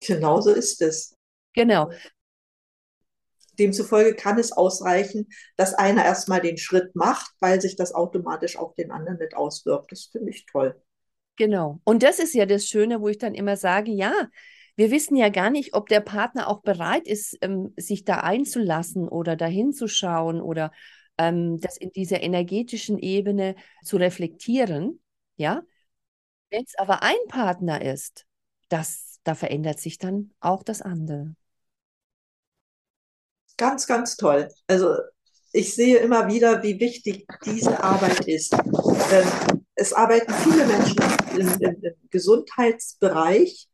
Genauso 0.00 0.52
ist 0.52 0.80
es. 0.82 1.16
Genau. 1.54 1.90
Demzufolge 3.58 4.14
kann 4.14 4.38
es 4.38 4.52
ausreichen, 4.52 5.28
dass 5.56 5.74
einer 5.74 6.04
erstmal 6.04 6.40
den 6.40 6.56
Schritt 6.56 6.94
macht, 6.94 7.32
weil 7.40 7.60
sich 7.60 7.76
das 7.76 7.94
automatisch 7.94 8.56
auf 8.56 8.74
den 8.74 8.90
anderen 8.90 9.18
mit 9.18 9.34
auswirkt. 9.34 9.92
Das 9.92 10.08
finde 10.10 10.30
ich 10.30 10.46
toll. 10.46 10.80
Genau. 11.36 11.80
Und 11.84 12.02
das 12.02 12.18
ist 12.18 12.34
ja 12.34 12.46
das 12.46 12.66
Schöne, 12.66 13.00
wo 13.00 13.08
ich 13.08 13.18
dann 13.18 13.34
immer 13.34 13.56
sage, 13.56 13.90
ja, 13.90 14.12
wir 14.76 14.90
wissen 14.90 15.16
ja 15.16 15.28
gar 15.28 15.50
nicht, 15.50 15.74
ob 15.74 15.88
der 15.88 16.00
Partner 16.00 16.48
auch 16.48 16.62
bereit 16.62 17.06
ist, 17.06 17.36
ähm, 17.42 17.74
sich 17.76 18.04
da 18.04 18.20
einzulassen 18.20 19.08
oder 19.08 19.36
dahin 19.36 19.72
zu 19.72 19.86
schauen 19.86 20.40
oder 20.40 20.72
ähm, 21.18 21.60
das 21.60 21.76
in 21.76 21.90
dieser 21.90 22.22
energetischen 22.22 22.98
Ebene 22.98 23.54
zu 23.84 23.98
reflektieren. 23.98 25.01
Ja, 25.42 25.64
Wenn 26.50 26.62
es 26.62 26.78
aber 26.78 27.02
ein 27.02 27.16
Partner 27.26 27.82
ist, 27.82 28.26
das, 28.68 29.18
da 29.24 29.34
verändert 29.34 29.80
sich 29.80 29.98
dann 29.98 30.30
auch 30.38 30.62
das 30.62 30.82
andere. 30.82 31.34
Ganz, 33.56 33.88
ganz 33.88 34.16
toll. 34.16 34.48
Also 34.68 34.94
ich 35.52 35.74
sehe 35.74 35.96
immer 35.96 36.28
wieder, 36.28 36.62
wie 36.62 36.78
wichtig 36.78 37.26
diese 37.44 37.82
Arbeit 37.82 38.28
ist. 38.28 38.56
Es 39.74 39.92
arbeiten 39.92 40.32
viele 40.32 40.64
Menschen 40.64 41.02
im, 41.36 41.48
im, 41.60 41.82
im 41.82 41.94
Gesundheitsbereich. 42.08 43.68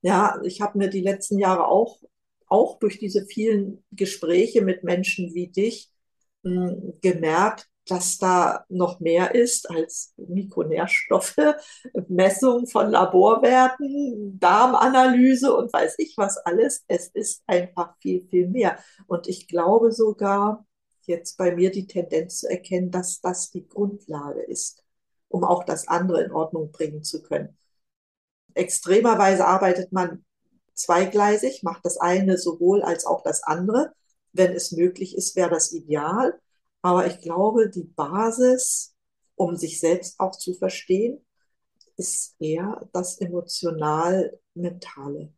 Ja, 0.00 0.40
ich 0.42 0.62
habe 0.62 0.78
mir 0.78 0.88
die 0.88 1.02
letzten 1.02 1.38
Jahre 1.38 1.66
auch, 1.66 2.00
auch 2.46 2.78
durch 2.78 2.98
diese 2.98 3.26
vielen 3.26 3.84
Gespräche 3.92 4.62
mit 4.62 4.84
Menschen 4.84 5.34
wie 5.34 5.48
dich 5.48 5.90
mh, 6.44 6.70
hm, 6.70 6.98
gemerkt, 7.02 7.68
dass 7.86 8.18
da 8.18 8.64
noch 8.68 9.00
mehr 9.00 9.34
ist 9.34 9.68
als 9.70 10.14
Mikronährstoffe, 10.16 11.36
Messung 12.08 12.66
von 12.66 12.90
Laborwerten, 12.90 14.38
Darmanalyse 14.38 15.54
und 15.54 15.72
weiß 15.72 15.94
ich 15.98 16.14
was 16.16 16.38
alles. 16.38 16.84
Es 16.88 17.08
ist 17.08 17.42
einfach 17.46 17.96
viel, 18.00 18.26
viel 18.28 18.48
mehr. 18.48 18.78
Und 19.06 19.26
ich 19.26 19.48
glaube 19.48 19.92
sogar, 19.92 20.66
jetzt 21.06 21.36
bei 21.36 21.54
mir 21.54 21.70
die 21.70 21.86
Tendenz 21.86 22.40
zu 22.40 22.48
erkennen, 22.50 22.90
dass 22.90 23.20
das 23.20 23.50
die 23.50 23.66
Grundlage 23.66 24.42
ist, 24.42 24.84
um 25.28 25.44
auch 25.44 25.64
das 25.64 25.88
andere 25.88 26.22
in 26.22 26.32
Ordnung 26.32 26.70
bringen 26.70 27.02
zu 27.02 27.22
können. 27.22 27.56
Extremerweise 28.54 29.46
arbeitet 29.46 29.92
man 29.92 30.24
zweigleisig, 30.74 31.62
macht 31.62 31.84
das 31.84 31.98
eine 31.98 32.38
sowohl 32.38 32.82
als 32.82 33.04
auch 33.04 33.22
das 33.22 33.42
andere. 33.42 33.92
Wenn 34.32 34.52
es 34.52 34.72
möglich 34.72 35.16
ist, 35.16 35.36
wäre 35.36 35.50
das 35.50 35.72
ideal. 35.72 36.38
Aber 36.82 37.06
ich 37.06 37.20
glaube, 37.20 37.68
die 37.68 37.84
Basis, 37.84 38.94
um 39.34 39.56
sich 39.56 39.80
selbst 39.80 40.18
auch 40.20 40.36
zu 40.36 40.54
verstehen, 40.54 41.24
ist 41.96 42.36
eher 42.38 42.88
das 42.92 43.18
emotional-mentale, 43.18 45.32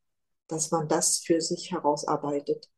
dass 0.46 0.70
man 0.70 0.88
das 0.88 1.18
für 1.18 1.40
sich 1.40 1.72
herausarbeitet. 1.72 2.70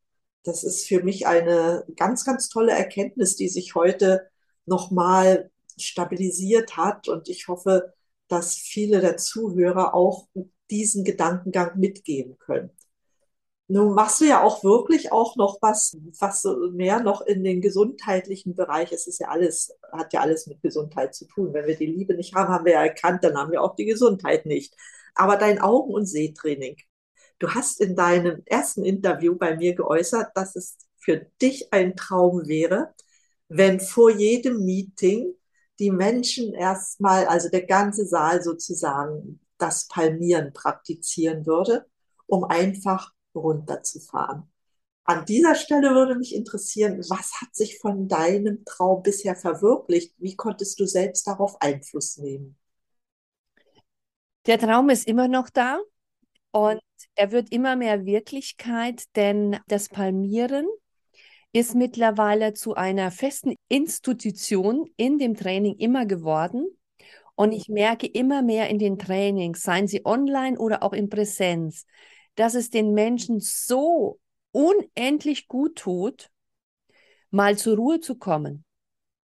Das 0.43 0.65
ist 0.65 0.87
für 0.87 1.03
mich 1.03 1.27
eine 1.27 1.85
ganz, 1.97 2.25
ganz 2.25 2.49
tolle 2.49 2.73
Erkenntnis, 2.73 3.37
die 3.37 3.49
sich 3.49 3.75
heute 3.75 4.31
nochmal 4.67 5.51
stabilisiert 5.79 6.77
hat. 6.77 7.09
Und 7.09 7.29
ich 7.29 7.49
hoffe, 7.49 7.95
dass 8.29 8.57
viele 8.57 9.01
der 9.01 9.17
Zuhörer 9.17 9.95
auch 9.95 10.29
diesen 10.71 11.05
Gedankengang 11.05 11.79
mitgehen 11.79 12.39
können. 12.39 12.71
Nun 13.67 13.95
machst 13.95 14.21
du 14.21 14.27
ja 14.27 14.43
auch 14.43 14.63
wirklich 14.63 15.11
auch 15.11 15.37
noch 15.37 15.57
was, 15.63 15.97
was 16.21 16.45
mehr 16.73 17.01
noch 17.01 17.23
in 17.23 17.43
den 17.43 17.63
gesundheitlichen 17.63 18.55
Bereich. 18.55 18.93
Es 18.93 19.07
ist 19.07 19.21
ja 19.21 19.29
alles, 19.29 19.75
hat 19.91 20.13
ja 20.13 20.21
alles 20.21 20.47
mit 20.47 20.61
Gesundheit 20.61 21.15
zu 21.15 21.27
tun. 21.27 21.55
Wenn 21.55 21.67
wir 21.67 21.77
die 21.77 21.87
Liebe 21.87 22.15
nicht 22.15 22.35
haben, 22.35 22.53
haben 22.53 22.67
wir 22.67 22.73
ja 22.75 22.83
erkannt, 22.83 23.25
dann 23.25 23.39
haben 23.39 23.53
wir 23.53 23.63
auch 23.63 23.75
die 23.75 23.87
Gesundheit 23.87 24.45
nicht. 24.45 24.75
Aber 25.15 25.37
dein 25.37 25.61
Augen- 25.61 25.95
und 25.95 26.07
Sehtraining. 26.07 26.77
Du 27.39 27.51
hast 27.51 27.81
in 27.81 27.97
deinem 27.97 28.43
ersten 28.45 28.85
Interview 28.85 29.35
bei 29.37 29.57
mir 29.57 29.75
geäußert, 29.75 30.29
dass 30.35 30.57
es 30.57 30.77
für 30.99 31.27
dich 31.41 31.73
ein 31.73 31.97
Traum 31.97 32.47
wäre, 32.47 32.95
wenn 33.49 33.81
vor 33.81 34.11
jedem 34.11 34.65
Meeting 34.65 35.35
die 35.79 35.91
Menschen 35.91 36.53
erstmal, 36.55 37.27
also 37.27 37.49
der 37.49 37.67
ganze 37.67 38.07
Saal 38.07 38.43
sozusagen, 38.43 39.41
das 39.59 39.89
Palmieren 39.89 40.53
praktizieren 40.53 41.47
würde, 41.47 41.87
um 42.27 42.45
einfach 42.45 43.14
runterzufahren. 43.35 44.51
An 45.05 45.27
dieser 45.27 45.55
Stelle 45.55 45.91
würde 45.91 46.17
mich 46.17 46.35
interessieren, 46.35 46.99
was 47.11 47.41
hat 47.41 47.55
sich 47.55 47.79
von 47.79 48.09
deinem 48.09 48.65
Traum 48.65 49.03
bisher 49.03 49.37
verwirklicht? 49.37 50.15
Wie 50.19 50.35
konntest 50.35 50.81
du 50.81 50.87
selbst 50.87 51.27
darauf 51.27 51.61
Einfluss 51.61 52.17
nehmen? 52.17 52.57
Der 54.47 54.59
Traum 54.59 54.89
ist 54.89 55.07
immer 55.07 55.29
noch 55.29 55.51
da 55.51 55.79
und 56.53 56.81
er 57.15 57.33
wird 57.33 57.53
immer 57.53 57.77
mehr 57.77 58.07
Wirklichkeit, 58.07 59.05
denn 59.17 59.59
das 59.69 59.89
Palmieren 59.89 60.67
ist 61.53 61.75
mittlerweile 61.75 62.53
zu 62.53 62.75
einer 62.75 63.11
festen 63.11 63.55
Institution 63.69 64.91
in 64.97 65.19
dem 65.19 65.37
Training 65.37 65.77
immer 65.77 66.05
geworden. 66.05 66.67
Und 67.37 67.53
ich 67.53 67.69
merke 67.69 68.07
immer 68.07 68.43
mehr 68.43 68.69
in 68.71 68.79
den 68.79 68.99
Trainings, 68.99 69.63
seien 69.63 69.87
sie 69.87 70.05
online 70.05 70.59
oder 70.59 70.83
auch 70.83 70.93
in 70.93 71.09
Präsenz, 71.09 71.87
dass 72.35 72.55
es 72.55 72.71
den 72.71 72.95
Menschen 72.95 73.41
so 73.41 74.21
unendlich 74.53 75.49
gut 75.49 75.77
tut, 75.77 76.31
mal 77.31 77.59
zur 77.59 77.77
Ruhe 77.77 78.01
zu 78.01 78.17
kommen. 78.17 78.65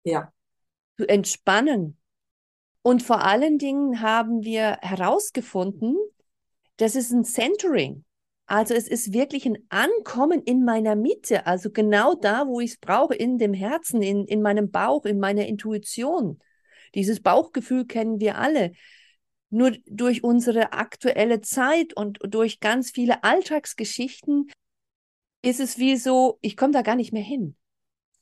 Ja. 0.04 0.32
Zu 0.96 1.08
entspannen. 1.08 1.96
Und 2.82 3.02
vor 3.02 3.22
allen 3.22 3.58
Dingen 3.58 4.00
haben 4.00 4.42
wir 4.42 4.78
herausgefunden, 4.80 5.96
das 6.76 6.94
ist 6.94 7.12
ein 7.12 7.24
Centering. 7.24 8.04
Also 8.46 8.74
es 8.74 8.88
ist 8.88 9.12
wirklich 9.12 9.46
ein 9.46 9.58
Ankommen 9.68 10.42
in 10.42 10.64
meiner 10.64 10.96
Mitte, 10.96 11.46
also 11.46 11.70
genau 11.70 12.14
da, 12.14 12.48
wo 12.48 12.60
ich 12.60 12.72
es 12.72 12.78
brauche, 12.78 13.14
in 13.14 13.38
dem 13.38 13.54
Herzen, 13.54 14.02
in, 14.02 14.24
in 14.24 14.42
meinem 14.42 14.72
Bauch, 14.72 15.04
in 15.04 15.20
meiner 15.20 15.46
Intuition. 15.46 16.40
Dieses 16.96 17.20
Bauchgefühl 17.20 17.86
kennen 17.86 18.18
wir 18.18 18.38
alle. 18.38 18.72
Nur 19.50 19.72
durch 19.86 20.22
unsere 20.22 20.72
aktuelle 20.72 21.40
Zeit 21.40 21.92
und 21.94 22.18
durch 22.22 22.60
ganz 22.60 22.92
viele 22.92 23.24
Alltagsgeschichten 23.24 24.50
ist 25.42 25.60
es 25.60 25.78
wie 25.78 25.96
so, 25.96 26.38
ich 26.40 26.56
komme 26.56 26.72
da 26.72 26.82
gar 26.82 26.96
nicht 26.96 27.12
mehr 27.12 27.22
hin. 27.22 27.56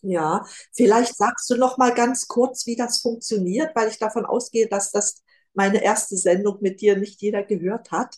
Ja, 0.03 0.47
vielleicht 0.73 1.17
sagst 1.17 1.51
du 1.51 1.57
noch 1.57 1.77
mal 1.77 1.93
ganz 1.93 2.29
kurz, 2.29 2.67
wie 2.67 2.77
das 2.77 3.01
funktioniert, 3.01 3.75
weil 3.75 3.89
ich 3.89 3.99
davon 3.99 4.25
ausgehe, 4.25 4.69
dass 4.69 4.93
das 4.93 5.23
meine 5.55 5.83
erste 5.83 6.17
Sendung 6.17 6.59
mit 6.61 6.81
dir 6.81 6.97
nicht 6.97 7.21
jeder 7.21 7.43
gehört 7.43 7.91
hat. 7.91 8.17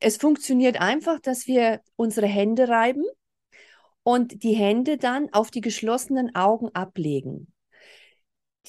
Es 0.00 0.16
funktioniert 0.16 0.80
einfach, 0.80 1.20
dass 1.20 1.46
wir 1.46 1.82
unsere 1.96 2.26
Hände 2.26 2.68
reiben 2.68 3.04
und 4.02 4.42
die 4.42 4.54
Hände 4.54 4.96
dann 4.96 5.30
auf 5.32 5.50
die 5.50 5.60
geschlossenen 5.60 6.34
Augen 6.34 6.70
ablegen. 6.74 7.52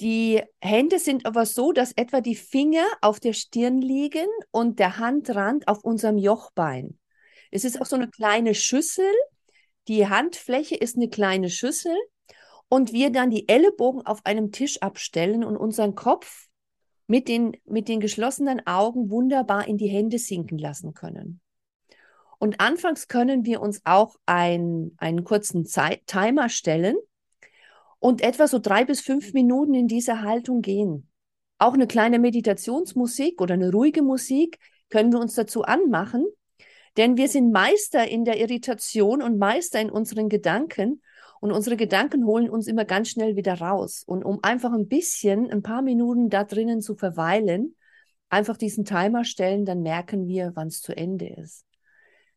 Die 0.02 0.42
Hände 0.60 0.98
sind 0.98 1.28
aber 1.28 1.46
so, 1.46 1.72
dass 1.74 1.92
etwa 1.92 2.22
die 2.22 2.36
Finger 2.36 2.84
auf 3.02 3.20
der 3.20 3.34
Stirn 3.34 3.82
liegen 3.82 4.26
und 4.50 4.80
der 4.80 4.98
Handrand 4.98 5.68
auf 5.68 5.84
unserem 5.84 6.18
Jochbein. 6.18 6.98
Es 7.52 7.66
ist 7.66 7.80
auch 7.80 7.86
so 7.86 7.98
eine 7.98 8.10
kleine 8.10 8.56
Schüssel. 8.56 9.14
Die 9.88 10.08
Handfläche 10.08 10.76
ist 10.76 10.96
eine 10.96 11.08
kleine 11.08 11.52
Schüssel 11.52 11.96
und 12.68 12.94
wir 12.94 13.12
dann 13.12 13.30
die 13.30 13.48
Ellenbogen 13.48 14.04
auf 14.04 14.26
einem 14.26 14.52
Tisch 14.52 14.82
abstellen 14.82 15.44
und 15.44 15.56
unseren 15.56 15.94
Kopf 15.94 16.48
mit 17.06 17.28
den, 17.28 17.56
mit 17.66 17.88
den 17.88 18.00
geschlossenen 18.00 18.66
Augen 18.66 19.12
wunderbar 19.12 19.68
in 19.68 19.78
die 19.78 19.90
Hände 19.90 20.18
sinken 20.18 20.58
lassen 20.58 20.96
können. 20.96 21.42
Und 22.40 22.60
anfangs 22.60 23.08
können 23.08 23.46
wir 23.46 23.62
uns 23.62 23.82
auch 23.84 24.16
ein, 24.26 24.94
einen 24.98 25.24
kurzen 25.26 25.64
Zeit 25.68 26.08
Timer 26.08 26.50
stellen 26.50 26.96
und 28.02 28.22
etwa 28.24 28.48
so 28.48 28.58
drei 28.58 28.84
bis 28.84 29.00
fünf 29.00 29.32
Minuten 29.34 29.76
in 29.76 29.88
dieser 29.88 30.24
Haltung 30.24 30.62
gehen. 30.62 31.08
Auch 31.60 31.76
eine 31.76 31.86
kleine 31.86 32.18
Meditationsmusik 32.18 33.40
oder 33.40 33.54
eine 33.54 33.72
ruhige 33.72 34.02
Musik 34.02 34.58
können 34.90 35.14
wir 35.14 35.20
uns 35.20 35.36
dazu 35.36 35.62
anmachen, 35.62 36.26
denn 36.98 37.16
wir 37.16 37.28
sind 37.28 37.52
Meister 37.52 38.08
in 38.08 38.26
der 38.26 38.40
Irritation 38.40 39.22
und 39.22 39.38
Meister 39.38 39.80
in 39.80 39.92
unseren 39.92 40.30
Gedanken 40.30 41.04
und 41.42 41.52
unsere 41.52 41.78
Gedanken 41.78 42.26
holen 42.26 42.50
uns 42.50 42.66
immer 42.66 42.86
ganz 42.86 43.10
schnell 43.10 43.36
wieder 43.36 43.62
raus. 43.62 44.04
Und 44.06 44.26
um 44.26 44.44
einfach 44.44 44.74
ein 44.74 44.88
bisschen, 44.88 45.52
ein 45.52 45.62
paar 45.62 45.84
Minuten 45.84 46.30
da 46.30 46.44
drinnen 46.44 46.82
zu 46.82 46.96
verweilen, 46.96 47.76
einfach 48.30 48.58
diesen 48.58 48.84
Timer 48.84 49.26
stellen, 49.26 49.64
dann 49.64 49.84
merken 49.84 50.28
wir, 50.28 50.54
wann 50.56 50.70
es 50.70 50.82
zu 50.82 50.98
Ende 50.98 51.28
ist. 51.30 51.66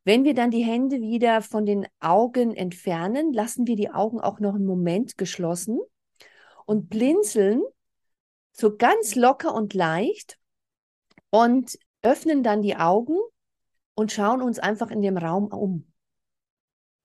Wenn 0.05 0.25
wir 0.25 0.35
dann 0.35 0.51
die 0.51 0.63
Hände 0.63 1.01
wieder 1.01 1.41
von 1.41 1.65
den 1.65 1.87
Augen 1.99 2.55
entfernen, 2.55 3.33
lassen 3.33 3.67
wir 3.67 3.75
die 3.75 3.91
Augen 3.91 4.21
auch 4.21 4.39
noch 4.39 4.55
einen 4.55 4.67
Moment 4.67 5.17
geschlossen 5.17 5.81
und 6.67 6.91
blinzeln 6.91 7.63
so 8.53 8.77
ganz 8.77 9.15
locker 9.15 9.55
und 9.55 9.75
leicht 9.75 10.39
und 11.31 11.79
öffnen 12.03 12.43
dann 12.43 12.63
die 12.63 12.77
Augen 12.77 13.17
und 13.95 14.13
schauen 14.13 14.43
uns 14.43 14.59
einfach 14.59 14.91
in 14.91 15.01
dem 15.01 15.17
Raum 15.17 15.47
um. 15.47 15.91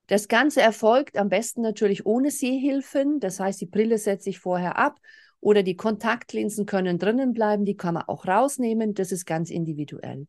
Das 0.08 0.28
Ganze 0.28 0.62
erfolgt 0.62 1.18
am 1.18 1.30
besten 1.30 1.62
natürlich 1.62 2.06
ohne 2.06 2.32
Sehhilfen. 2.32 3.20
Das 3.20 3.40
heißt, 3.40 3.62
die 3.62 3.68
Brille 3.68 3.98
setze 3.98 4.30
ich 4.30 4.40
vorher 4.40 4.78
ab 4.78 5.00
oder 5.40 5.64
die 5.64 5.76
Kontaktlinsen 5.76 6.66
können 6.66 6.98
drinnen 6.98 7.32
bleiben. 7.32 7.64
Die 7.64 7.78
kann 7.78 7.94
man 7.94 8.04
auch 8.04 8.28
rausnehmen. 8.28 8.94
Das 8.94 9.12
ist 9.12 9.26
ganz 9.26 9.52
individuell. 9.52 10.28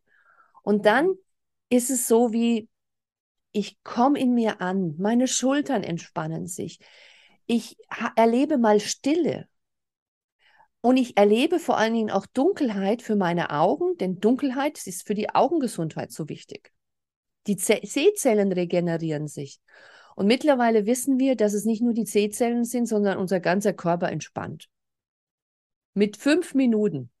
Und 0.61 0.85
dann 0.85 1.15
ist 1.71 1.89
es 1.89 2.07
so 2.07 2.33
wie, 2.33 2.69
ich 3.51 3.81
komme 3.83 4.19
in 4.19 4.33
mir 4.33 4.61
an, 4.61 4.95
meine 4.97 5.27
Schultern 5.27 5.83
entspannen 5.83 6.45
sich, 6.45 6.79
ich 7.47 7.77
erlebe 8.15 8.57
mal 8.57 8.79
Stille. 8.79 9.47
Und 10.81 10.97
ich 10.97 11.17
erlebe 11.17 11.59
vor 11.59 11.77
allen 11.77 11.93
Dingen 11.93 12.11
auch 12.11 12.25
Dunkelheit 12.25 13.01
für 13.01 13.15
meine 13.15 13.51
Augen, 13.51 13.97
denn 13.97 14.19
Dunkelheit 14.19 14.85
ist 14.85 15.05
für 15.05 15.13
die 15.13 15.29
Augengesundheit 15.29 16.11
so 16.11 16.27
wichtig. 16.27 16.71
Die 17.47 17.55
Sehzellen 17.55 18.51
regenerieren 18.51 19.27
sich. 19.27 19.59
Und 20.15 20.27
mittlerweile 20.27 20.85
wissen 20.85 21.19
wir, 21.19 21.35
dass 21.35 21.53
es 21.53 21.65
nicht 21.65 21.81
nur 21.81 21.93
die 21.93 22.05
Sehzellen 22.05 22.65
sind, 22.65 22.87
sondern 22.87 23.17
unser 23.17 23.39
ganzer 23.39 23.73
Körper 23.73 24.09
entspannt. 24.09 24.69
Mit 25.93 26.17
fünf 26.17 26.53
Minuten 26.53 27.11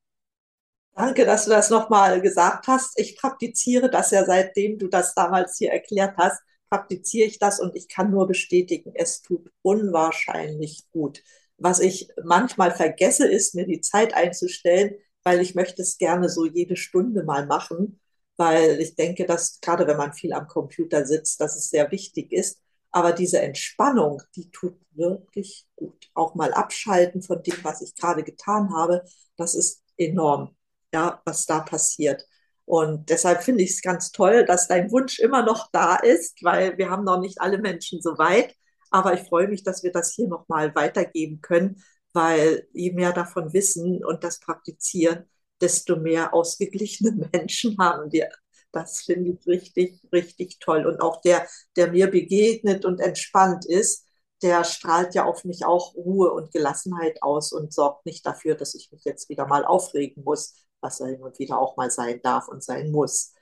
Danke, 1.01 1.25
dass 1.25 1.45
du 1.45 1.49
das 1.49 1.71
nochmal 1.71 2.21
gesagt 2.21 2.67
hast. 2.67 2.91
Ich 2.99 3.17
praktiziere 3.17 3.89
das 3.89 4.11
ja 4.11 4.23
seitdem 4.23 4.77
du 4.77 4.87
das 4.87 5.15
damals 5.15 5.57
hier 5.57 5.71
erklärt 5.71 6.15
hast, 6.17 6.39
praktiziere 6.69 7.27
ich 7.27 7.39
das 7.39 7.59
und 7.59 7.75
ich 7.75 7.87
kann 7.87 8.11
nur 8.11 8.27
bestätigen, 8.27 8.91
es 8.93 9.23
tut 9.23 9.49
unwahrscheinlich 9.63 10.83
gut. 10.91 11.23
Was 11.57 11.79
ich 11.79 12.09
manchmal 12.23 12.69
vergesse, 12.69 13.27
ist, 13.27 13.55
mir 13.55 13.65
die 13.65 13.81
Zeit 13.81 14.13
einzustellen, 14.13 14.93
weil 15.23 15.41
ich 15.41 15.55
möchte 15.55 15.81
es 15.81 15.97
gerne 15.97 16.29
so 16.29 16.45
jede 16.45 16.75
Stunde 16.75 17.23
mal 17.23 17.47
machen, 17.47 17.99
weil 18.37 18.79
ich 18.79 18.93
denke, 18.93 19.25
dass 19.25 19.59
gerade 19.59 19.87
wenn 19.87 19.97
man 19.97 20.13
viel 20.13 20.33
am 20.33 20.47
Computer 20.47 21.07
sitzt, 21.07 21.41
dass 21.41 21.55
es 21.55 21.71
sehr 21.71 21.89
wichtig 21.89 22.31
ist. 22.31 22.61
Aber 22.91 23.11
diese 23.11 23.41
Entspannung, 23.41 24.21
die 24.35 24.51
tut 24.51 24.75
wirklich 24.91 25.65
gut. 25.75 26.11
Auch 26.13 26.35
mal 26.35 26.53
abschalten 26.53 27.23
von 27.23 27.41
dem, 27.41 27.57
was 27.63 27.81
ich 27.81 27.95
gerade 27.95 28.21
getan 28.21 28.71
habe, 28.75 29.03
das 29.35 29.55
ist 29.55 29.81
enorm, 29.97 30.55
ja, 30.93 31.21
was 31.25 31.45
da 31.45 31.59
passiert. 31.61 32.25
Und 32.65 33.09
deshalb 33.09 33.43
finde 33.43 33.63
ich 33.63 33.71
es 33.71 33.81
ganz 33.81 34.11
toll, 34.11 34.45
dass 34.45 34.67
dein 34.67 34.91
Wunsch 34.91 35.19
immer 35.19 35.43
noch 35.43 35.69
da 35.71 35.95
ist, 35.97 36.43
weil 36.43 36.77
wir 36.77 36.89
haben 36.89 37.03
noch 37.03 37.19
nicht 37.19 37.41
alle 37.41 37.57
Menschen 37.57 38.01
so 38.01 38.17
weit. 38.17 38.55
Aber 38.91 39.13
ich 39.13 39.27
freue 39.27 39.47
mich, 39.47 39.63
dass 39.63 39.83
wir 39.83 39.91
das 39.91 40.13
hier 40.13 40.27
nochmal 40.27 40.73
weitergeben 40.75 41.41
können, 41.41 41.83
weil 42.13 42.67
je 42.73 42.91
mehr 42.93 43.13
davon 43.13 43.53
wissen 43.53 44.03
und 44.05 44.23
das 44.23 44.39
praktizieren, 44.39 45.29
desto 45.61 45.95
mehr 45.95 46.33
ausgeglichene 46.33 47.29
Menschen 47.33 47.77
haben 47.79 48.11
wir. 48.11 48.29
Das 48.71 49.01
finde 49.01 49.31
ich 49.31 49.47
richtig, 49.47 50.01
richtig 50.13 50.59
toll. 50.59 50.85
Und 50.85 51.01
auch 51.01 51.21
der, 51.21 51.47
der 51.75 51.91
mir 51.91 52.07
begegnet 52.07 52.85
und 52.85 52.99
entspannt 53.01 53.65
ist, 53.65 54.07
der 54.41 54.63
strahlt 54.63 55.13
ja 55.13 55.25
auf 55.25 55.43
mich 55.43 55.65
auch 55.65 55.93
Ruhe 55.95 56.31
und 56.31 56.51
Gelassenheit 56.51 57.21
aus 57.21 57.51
und 57.51 57.73
sorgt 57.73 58.05
nicht 58.05 58.25
dafür, 58.25 58.55
dass 58.55 58.73
ich 58.75 58.91
mich 58.91 59.03
jetzt 59.03 59.29
wieder 59.29 59.45
mal 59.45 59.65
aufregen 59.65 60.23
muss, 60.23 60.55
was 60.81 60.99
er 60.99 61.07
hin 61.07 61.23
und 61.23 61.39
wieder 61.39 61.59
auch 61.59 61.77
mal 61.77 61.89
sein 61.89 62.19
darf 62.21 62.47
und 62.47 62.63
sein 62.63 62.91
muss. 62.91 63.33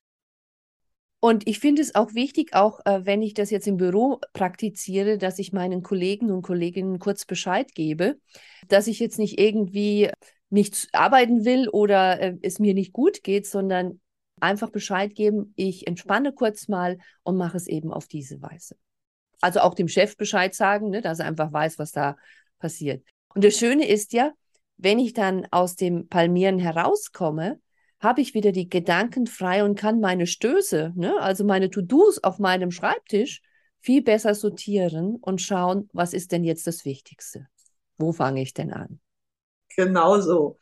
Und 1.21 1.47
ich 1.47 1.59
finde 1.59 1.81
es 1.81 1.95
auch 1.95 2.13
wichtig, 2.13 2.53
auch 2.53 2.79
äh, 2.85 3.05
wenn 3.05 3.21
ich 3.21 3.33
das 3.33 3.49
jetzt 3.49 3.67
im 3.67 3.77
Büro 3.77 4.21
praktiziere, 4.31 5.17
dass 5.17 5.37
ich 5.37 5.51
meinen 5.51 5.83
Kollegen 5.83 6.31
und 6.31 6.43
Kolleginnen 6.43 6.99
kurz 6.99 7.25
Bescheid 7.25 7.73
gebe, 7.75 8.17
dass 8.69 8.87
ich 8.87 8.99
jetzt 8.99 9.19
nicht 9.19 9.37
irgendwie 9.37 10.11
nicht 10.49 10.87
arbeiten 10.93 11.43
will 11.43 11.67
oder 11.69 12.19
äh, 12.21 12.37
es 12.41 12.59
mir 12.59 12.73
nicht 12.73 12.93
gut 12.93 13.21
geht, 13.23 13.47
sondern 13.47 13.99
einfach 14.39 14.69
Bescheid 14.69 15.13
geben, 15.13 15.53
ich 15.57 15.87
entspanne 15.87 16.31
kurz 16.31 16.69
mal 16.69 16.97
und 17.23 17.35
mache 17.35 17.57
es 17.57 17.67
eben 17.67 17.91
auf 17.91 18.07
diese 18.07 18.41
Weise. 18.41 18.75
Also 19.41 19.59
auch 19.59 19.73
dem 19.73 19.89
Chef 19.89 20.15
Bescheid 20.15 20.55
sagen, 20.55 20.89
ne, 20.89 21.01
dass 21.01 21.19
er 21.19 21.25
einfach 21.25 21.51
weiß, 21.51 21.79
was 21.79 21.91
da 21.91 22.15
passiert. 22.59 23.05
Und 23.35 23.43
das 23.43 23.57
Schöne 23.57 23.87
ist 23.87 24.13
ja, 24.13 24.33
wenn 24.79 24.97
ich 24.97 25.13
dann 25.13 25.45
aus 25.51 25.75
dem 25.75 26.07
Palmieren 26.07 26.57
herauskomme, 26.57 27.59
habe 27.99 28.21
ich 28.21 28.33
wieder 28.33 28.53
die 28.53 28.69
Gedanken 28.69 29.27
frei 29.27 29.63
und 29.63 29.77
kann 29.77 29.99
meine 29.99 30.25
Stöße, 30.25 30.93
ne, 30.95 31.19
also 31.19 31.43
meine 31.43 31.69
To-Dos 31.69 32.23
auf 32.23 32.39
meinem 32.39 32.71
Schreibtisch 32.71 33.41
viel 33.81 34.01
besser 34.01 34.33
sortieren 34.35 35.17
und 35.17 35.41
schauen, 35.41 35.89
was 35.91 36.13
ist 36.13 36.31
denn 36.31 36.45
jetzt 36.45 36.65
das 36.65 36.85
Wichtigste? 36.85 37.47
Wo 37.97 38.13
fange 38.13 38.41
ich 38.41 38.53
denn 38.53 38.71
an? 38.71 39.01
Genau 39.75 40.19
so. 40.21 40.57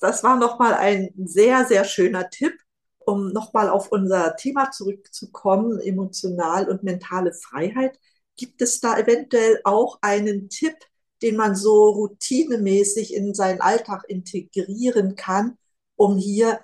Das 0.00 0.24
war 0.24 0.38
nochmal 0.38 0.74
ein 0.74 1.10
sehr, 1.16 1.66
sehr 1.66 1.84
schöner 1.84 2.30
Tipp, 2.30 2.54
um 2.98 3.32
nochmal 3.32 3.68
auf 3.68 3.92
unser 3.92 4.36
Thema 4.36 4.70
zurückzukommen, 4.70 5.78
emotional 5.80 6.68
und 6.68 6.82
mentale 6.82 7.32
Freiheit. 7.34 7.98
Gibt 8.36 8.62
es 8.62 8.80
da 8.80 8.98
eventuell 8.98 9.60
auch 9.64 9.98
einen 10.00 10.48
Tipp, 10.48 10.76
den 11.22 11.36
man 11.36 11.54
so 11.54 11.90
routinemäßig 11.90 13.14
in 13.14 13.34
seinen 13.34 13.60
Alltag 13.60 14.04
integrieren 14.08 15.14
kann, 15.16 15.58
um 15.94 16.18
hier 16.18 16.60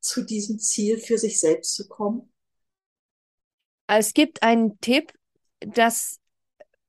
zu 0.00 0.22
diesem 0.22 0.58
Ziel 0.58 0.98
für 0.98 1.18
sich 1.18 1.40
selbst 1.40 1.74
zu 1.74 1.88
kommen? 1.88 2.32
Es 3.88 4.14
gibt 4.14 4.42
einen 4.42 4.80
Tipp, 4.80 5.12
dass 5.60 6.20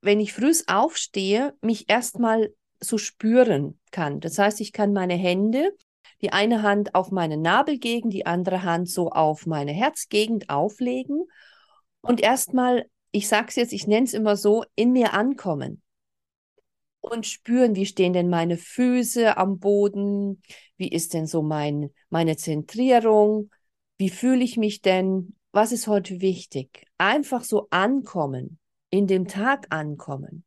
wenn 0.00 0.20
ich 0.20 0.32
früh 0.32 0.52
aufstehe, 0.66 1.54
mich 1.60 1.90
erstmal 1.90 2.54
so 2.80 2.98
spüren 2.98 3.80
kann. 3.90 4.20
Das 4.20 4.38
heißt, 4.38 4.60
ich 4.60 4.72
kann 4.72 4.92
meine 4.92 5.14
Hände, 5.14 5.76
die 6.22 6.32
eine 6.32 6.62
Hand 6.62 6.94
auf 6.94 7.10
meine 7.10 7.36
Nabelgegend, 7.36 8.12
die 8.12 8.26
andere 8.26 8.62
Hand 8.62 8.88
so 8.88 9.10
auf 9.10 9.46
meine 9.46 9.72
Herzgegend 9.72 10.50
auflegen 10.50 11.24
und 12.00 12.20
erstmal, 12.20 12.88
ich 13.10 13.28
sage 13.28 13.46
es 13.48 13.56
jetzt, 13.56 13.72
ich 13.72 13.86
nenne 13.86 14.06
es 14.06 14.14
immer 14.14 14.36
so, 14.36 14.64
in 14.76 14.92
mir 14.92 15.14
ankommen 15.14 15.82
und 17.00 17.26
spüren, 17.26 17.74
wie 17.74 17.86
stehen 17.86 18.12
denn 18.12 18.28
meine 18.28 18.56
Füße 18.56 19.36
am 19.36 19.58
Boden, 19.58 20.42
wie 20.76 20.88
ist 20.88 21.14
denn 21.14 21.26
so 21.26 21.42
mein, 21.42 21.90
meine 22.10 22.36
Zentrierung, 22.36 23.50
wie 23.98 24.10
fühle 24.10 24.44
ich 24.44 24.56
mich 24.56 24.80
denn, 24.80 25.34
was 25.52 25.72
ist 25.72 25.88
heute 25.88 26.20
wichtig? 26.20 26.86
Einfach 26.98 27.44
so 27.44 27.68
ankommen, 27.70 28.58
in 28.90 29.06
dem 29.06 29.26
Tag 29.26 29.66
ankommen. 29.70 30.44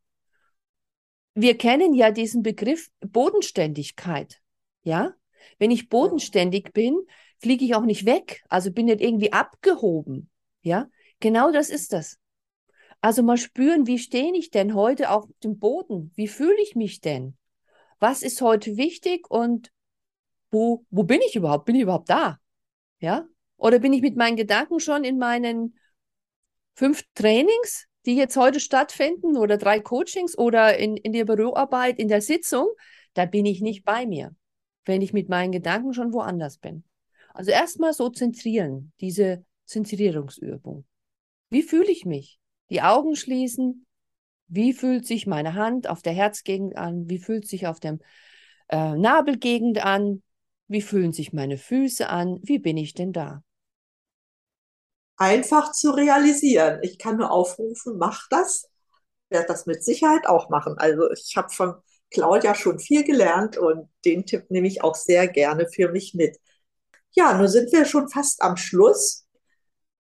Wir 1.33 1.57
kennen 1.57 1.93
ja 1.93 2.11
diesen 2.11 2.43
Begriff 2.43 2.89
Bodenständigkeit, 2.99 4.41
ja? 4.83 5.13
Wenn 5.57 5.71
ich 5.71 5.89
bodenständig 5.89 6.71
bin, 6.73 6.99
fliege 7.39 7.65
ich 7.65 7.73
auch 7.73 7.85
nicht 7.85 8.05
weg, 8.05 8.43
also 8.49 8.71
bin 8.71 8.85
nicht 8.85 9.01
irgendwie 9.01 9.33
abgehoben, 9.33 10.29
ja? 10.61 10.87
Genau 11.19 11.51
das 11.51 11.69
ist 11.69 11.93
das. 11.93 12.20
Also 13.01 13.23
mal 13.23 13.37
spüren, 13.37 13.87
wie 13.87 13.97
stehe 13.97 14.35
ich 14.35 14.51
denn 14.51 14.75
heute 14.75 15.09
auf 15.09 15.27
dem 15.43 15.57
Boden? 15.57 16.11
Wie 16.15 16.27
fühle 16.27 16.61
ich 16.61 16.75
mich 16.75 17.01
denn? 17.01 17.35
Was 17.99 18.21
ist 18.21 18.41
heute 18.41 18.77
wichtig 18.77 19.29
und 19.29 19.71
wo, 20.51 20.85
wo 20.91 21.03
bin 21.03 21.19
ich 21.25 21.35
überhaupt? 21.35 21.65
Bin 21.65 21.75
ich 21.75 21.81
überhaupt 21.81 22.09
da? 22.09 22.39
Ja? 22.99 23.27
Oder 23.57 23.79
bin 23.79 23.93
ich 23.93 24.01
mit 24.01 24.17
meinen 24.17 24.35
Gedanken 24.35 24.79
schon 24.79 25.03
in 25.03 25.17
meinen 25.17 25.77
fünf 26.75 27.03
Trainings, 27.15 27.87
die 28.05 28.15
jetzt 28.15 28.37
heute 28.37 28.59
stattfinden, 28.59 29.35
oder 29.35 29.57
drei 29.57 29.79
Coachings 29.79 30.37
oder 30.37 30.77
in, 30.77 30.97
in 30.97 31.13
der 31.13 31.25
Büroarbeit, 31.25 31.97
in 31.97 32.07
der 32.07 32.21
Sitzung? 32.21 32.67
Da 33.13 33.25
bin 33.25 33.45
ich 33.45 33.61
nicht 33.61 33.83
bei 33.83 34.05
mir, 34.05 34.35
wenn 34.85 35.01
ich 35.01 35.11
mit 35.11 35.27
meinen 35.27 35.51
Gedanken 35.51 35.93
schon 35.93 36.13
woanders 36.13 36.57
bin. 36.57 36.83
Also 37.33 37.51
erstmal 37.51 37.93
so 37.93 38.09
zentrieren, 38.09 38.93
diese 38.99 39.43
Zentrierungsübung. 39.65 40.85
Wie 41.49 41.63
fühle 41.63 41.91
ich 41.91 42.05
mich? 42.05 42.39
Die 42.71 42.81
Augen 42.81 43.15
schließen. 43.15 43.85
Wie 44.47 44.73
fühlt 44.73 45.05
sich 45.05 45.27
meine 45.27 45.53
Hand 45.53 45.87
auf 45.87 46.01
der 46.01 46.13
Herzgegend 46.13 46.75
an? 46.75 47.07
Wie 47.09 47.19
fühlt 47.19 47.47
sich 47.47 47.67
auf 47.67 47.79
der 47.79 47.99
äh, 48.69 48.95
Nabelgegend 48.95 49.85
an? 49.85 50.23
Wie 50.67 50.81
fühlen 50.81 51.13
sich 51.13 51.33
meine 51.33 51.57
Füße 51.57 52.09
an? 52.09 52.39
Wie 52.41 52.57
bin 52.57 52.77
ich 52.77 52.93
denn 52.93 53.13
da? 53.13 53.43
Einfach 55.17 55.71
zu 55.71 55.91
realisieren. 55.91 56.79
Ich 56.81 56.97
kann 56.97 57.17
nur 57.17 57.29
aufrufen, 57.29 57.97
mach 57.97 58.27
das. 58.29 58.69
Werde 59.29 59.47
das 59.47 59.65
mit 59.65 59.83
Sicherheit 59.83 60.25
auch 60.27 60.49
machen. 60.49 60.75
Also 60.77 61.11
ich 61.11 61.35
habe 61.37 61.49
von 61.49 61.75
Claudia 62.09 62.55
schon 62.55 62.79
viel 62.79 63.03
gelernt 63.03 63.57
und 63.57 63.89
den 64.05 64.25
Tipp 64.25 64.49
nehme 64.49 64.67
ich 64.67 64.83
auch 64.83 64.95
sehr 64.95 65.27
gerne 65.27 65.67
für 65.67 65.89
mich 65.89 66.13
mit. 66.13 66.37
Ja, 67.11 67.37
nun 67.37 67.47
sind 67.47 67.71
wir 67.71 67.85
schon 67.85 68.09
fast 68.09 68.41
am 68.41 68.57
Schluss. 68.57 69.20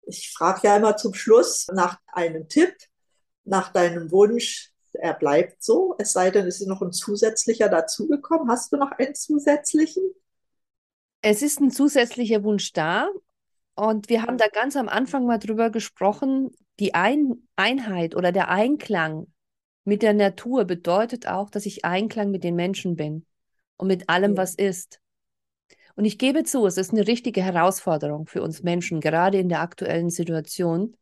Ich 0.09 0.31
frage 0.31 0.61
ja 0.63 0.77
immer 0.77 0.97
zum 0.97 1.13
Schluss 1.13 1.67
nach 1.71 1.99
einem 2.07 2.47
Tipp, 2.49 2.73
nach 3.43 3.71
deinem 3.71 4.11
Wunsch. 4.11 4.71
Er 4.93 5.13
bleibt 5.13 5.63
so, 5.63 5.95
es 5.99 6.13
sei 6.13 6.31
denn, 6.31 6.47
es 6.47 6.61
ist 6.61 6.67
noch 6.67 6.81
ein 6.81 6.91
zusätzlicher 6.91 7.69
dazugekommen. 7.69 8.49
Hast 8.49 8.71
du 8.71 8.77
noch 8.77 8.91
einen 8.91 9.13
zusätzlichen? 9.13 10.03
Es 11.21 11.43
ist 11.43 11.59
ein 11.59 11.69
zusätzlicher 11.69 12.43
Wunsch 12.43 12.73
da. 12.73 13.09
Und 13.75 14.09
wir 14.09 14.23
haben 14.23 14.37
da 14.37 14.47
ganz 14.47 14.75
am 14.75 14.89
Anfang 14.89 15.25
mal 15.25 15.37
drüber 15.37 15.69
gesprochen. 15.69 16.49
Die 16.79 16.95
ein 16.95 17.47
Einheit 17.55 18.15
oder 18.15 18.31
der 18.31 18.49
Einklang 18.49 19.27
mit 19.83 20.01
der 20.01 20.13
Natur 20.13 20.65
bedeutet 20.65 21.27
auch, 21.27 21.49
dass 21.49 21.65
ich 21.65 21.85
Einklang 21.85 22.31
mit 22.31 22.43
den 22.43 22.55
Menschen 22.55 22.95
bin 22.95 23.25
und 23.77 23.87
mit 23.87 24.09
allem, 24.09 24.37
was 24.37 24.55
ist. 24.55 24.99
Und 25.99 26.05
ich 26.05 26.17
gebe 26.17 26.45
zu, 26.45 26.65
es 26.65 26.77
ist 26.77 26.93
eine 26.93 27.05
richtige 27.07 27.43
Herausforderung 27.43 28.25
für 28.25 28.41
uns 28.41 28.63
Menschen, 28.63 29.01
gerade 29.01 29.37
in 29.37 29.49
der 29.49 29.59
aktuellen 29.59 30.09
Situation 30.09 30.95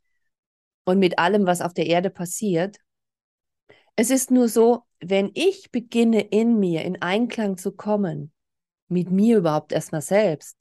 und 0.86 0.98
mit 0.98 1.20
allem, 1.20 1.46
was 1.46 1.62
auf 1.62 1.76
der 1.76 1.86
Erde 1.86 2.10
passiert. 2.10 2.78
Es 3.96 4.10
ist 4.10 4.32
nur 4.32 4.48
so, 4.50 4.86
wenn 5.00 5.30
ich 5.36 5.70
beginne 5.70 6.22
in 6.22 6.60
mir 6.60 6.84
in 6.84 7.00
Einklang 7.00 7.58
zu 7.58 7.74
kommen, 7.74 8.34
mit 8.88 9.12
mir 9.12 9.38
überhaupt 9.38 9.72
erstmal 9.72 10.02
selbst, 10.02 10.58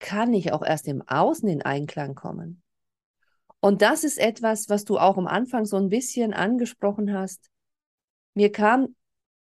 kann 0.00 0.34
ich 0.34 0.52
auch 0.52 0.64
erst 0.64 0.88
im 0.88 1.02
Außen 1.06 1.48
in 1.48 1.62
Einklang 1.62 2.16
kommen. 2.16 2.64
Und 3.60 3.80
das 3.80 4.02
ist 4.02 4.18
etwas, 4.18 4.68
was 4.68 4.84
du 4.84 4.98
auch 4.98 5.18
am 5.18 5.28
Anfang 5.28 5.66
so 5.66 5.76
ein 5.76 5.88
bisschen 5.88 6.34
angesprochen 6.34 7.12
hast. 7.12 7.48
Mir 8.34 8.50
kam 8.50 8.96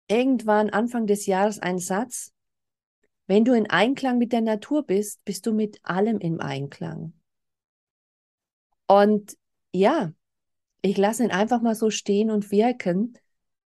irgendwann 0.09 0.69
Anfang 0.69 1.07
des 1.07 1.27
Jahres 1.27 1.59
ein 1.59 1.79
Satz, 1.79 2.34
wenn 3.28 3.45
du 3.45 3.53
in 3.53 3.69
Einklang 3.69 4.17
mit 4.17 4.32
der 4.32 4.41
Natur 4.41 4.86
bist, 4.86 5.23
bist 5.26 5.45
du 5.45 5.53
mit 5.53 5.80
allem 5.84 6.19
im 6.19 6.39
Einklang. 6.39 7.13
Und 8.88 9.38
ja, 9.73 10.13
ich 10.82 10.97
lasse 10.97 11.23
ihn 11.23 11.32
einfach 11.32 11.61
mal 11.61 11.76
so 11.76 11.89
stehen 11.89 12.30
und 12.30 12.51
wirken. 12.51 13.17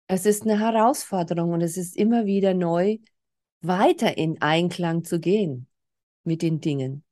Es 0.07 0.25
ist 0.25 0.43
eine 0.43 0.59
Herausforderung 0.59 1.51
und 1.51 1.61
es 1.61 1.77
ist 1.77 1.95
immer 1.97 2.25
wieder 2.25 2.53
neu, 2.53 2.97
weiter 3.61 4.17
in 4.17 4.41
Einklang 4.41 5.03
zu 5.03 5.19
gehen. 5.19 5.67
mit 6.23 6.41
den 6.41 6.61
Dingen. 6.61 7.03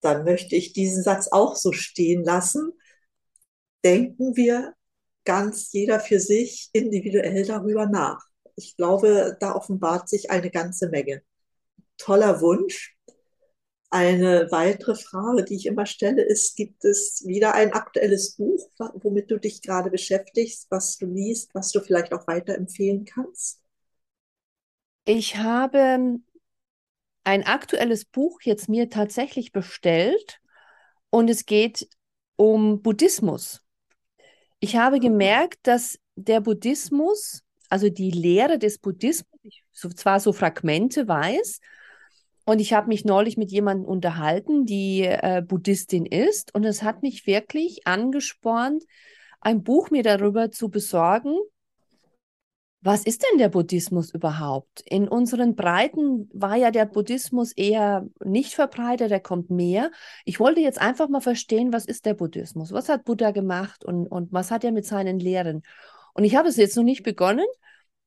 Dann 0.00 0.24
möchte 0.24 0.56
ich 0.56 0.72
diesen 0.72 1.02
Satz 1.02 1.28
auch 1.28 1.54
so 1.56 1.72
stehen 1.72 2.24
lassen. 2.24 2.72
Denken 3.84 4.36
wir 4.36 4.74
ganz 5.24 5.72
jeder 5.72 6.00
für 6.00 6.18
sich 6.18 6.68
individuell 6.72 7.44
darüber 7.46 7.86
nach. 7.86 8.31
Ich 8.54 8.76
glaube, 8.76 9.36
da 9.40 9.54
offenbart 9.54 10.08
sich 10.08 10.30
eine 10.30 10.50
ganze 10.50 10.88
Menge. 10.88 11.22
Toller 11.98 12.40
Wunsch. 12.40 12.96
Eine 13.90 14.50
weitere 14.50 14.94
Frage, 14.94 15.44
die 15.44 15.56
ich 15.56 15.66
immer 15.66 15.84
stelle, 15.84 16.22
ist, 16.22 16.56
gibt 16.56 16.82
es 16.84 17.24
wieder 17.26 17.54
ein 17.54 17.74
aktuelles 17.74 18.36
Buch, 18.36 18.70
womit 18.78 19.30
du 19.30 19.38
dich 19.38 19.60
gerade 19.60 19.90
beschäftigst, 19.90 20.66
was 20.70 20.96
du 20.96 21.06
liest, 21.06 21.54
was 21.54 21.72
du 21.72 21.80
vielleicht 21.80 22.14
auch 22.14 22.26
weiterempfehlen 22.26 23.04
kannst? 23.04 23.60
Ich 25.04 25.36
habe 25.36 26.18
ein 27.24 27.42
aktuelles 27.44 28.04
Buch 28.04 28.40
jetzt 28.42 28.68
mir 28.68 28.88
tatsächlich 28.88 29.52
bestellt 29.52 30.40
und 31.10 31.28
es 31.28 31.44
geht 31.44 31.88
um 32.36 32.82
Buddhismus. 32.82 33.62
Ich 34.58 34.76
habe 34.76 35.00
gemerkt, 35.00 35.58
dass 35.64 35.98
der 36.14 36.40
Buddhismus, 36.40 37.42
also 37.72 37.88
die 37.88 38.10
Lehre 38.10 38.58
des 38.58 38.76
Buddhismus, 38.76 39.40
ich 39.42 39.64
zwar 39.96 40.20
so 40.20 40.34
Fragmente 40.34 41.08
weiß, 41.08 41.60
und 42.44 42.60
ich 42.60 42.74
habe 42.74 42.88
mich 42.88 43.06
neulich 43.06 43.38
mit 43.38 43.50
jemandem 43.50 43.86
unterhalten, 43.86 44.66
die 44.66 45.04
äh, 45.04 45.42
Buddhistin 45.46 46.04
ist. 46.04 46.54
Und 46.54 46.64
es 46.64 46.82
hat 46.82 47.02
mich 47.02 47.26
wirklich 47.26 47.86
angespornt, 47.86 48.84
ein 49.40 49.62
Buch 49.62 49.90
mir 49.90 50.02
darüber 50.02 50.50
zu 50.50 50.68
besorgen. 50.68 51.34
Was 52.82 53.06
ist 53.06 53.22
denn 53.22 53.38
der 53.38 53.48
Buddhismus 53.48 54.12
überhaupt? 54.12 54.82
In 54.84 55.06
unseren 55.08 55.54
Breiten 55.54 56.28
war 56.34 56.56
ja 56.56 56.72
der 56.72 56.84
Buddhismus 56.84 57.52
eher 57.52 58.06
nicht 58.22 58.54
verbreitet, 58.54 59.10
der 59.12 59.20
kommt 59.20 59.50
mehr. 59.50 59.92
Ich 60.24 60.40
wollte 60.40 60.60
jetzt 60.60 60.80
einfach 60.80 61.08
mal 61.08 61.20
verstehen, 61.20 61.72
was 61.72 61.86
ist 61.86 62.04
der 62.04 62.14
Buddhismus? 62.14 62.72
Was 62.72 62.88
hat 62.88 63.04
Buddha 63.04 63.30
gemacht 63.30 63.84
und, 63.84 64.08
und 64.08 64.32
was 64.32 64.50
hat 64.50 64.64
er 64.64 64.72
mit 64.72 64.84
seinen 64.84 65.20
Lehren? 65.20 65.62
Und 66.14 66.24
ich 66.24 66.36
habe 66.36 66.48
es 66.48 66.56
jetzt 66.56 66.76
noch 66.76 66.82
nicht 66.82 67.02
begonnen. 67.02 67.46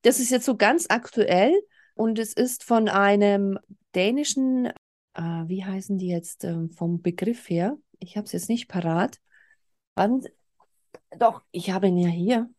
Das 0.02 0.20
ist 0.20 0.30
jetzt 0.30 0.46
so 0.46 0.56
ganz 0.56 0.86
aktuell 0.88 1.52
und 1.94 2.18
es 2.18 2.32
ist 2.32 2.62
von 2.62 2.88
einem 2.88 3.58
dänischen, 3.94 4.66
äh, 5.14 5.22
wie 5.46 5.64
heißen 5.64 5.98
die 5.98 6.08
jetzt 6.08 6.44
äh, 6.44 6.68
vom 6.76 7.02
Begriff 7.02 7.48
her? 7.48 7.76
Ich 7.98 8.16
habe 8.16 8.26
es 8.26 8.32
jetzt 8.32 8.48
nicht 8.48 8.68
parat. 8.68 9.18
Und, 9.94 10.30
doch, 11.18 11.42
ich 11.50 11.70
habe 11.70 11.88
ihn 11.88 11.96
ja 11.96 12.08
hier. 12.08 12.50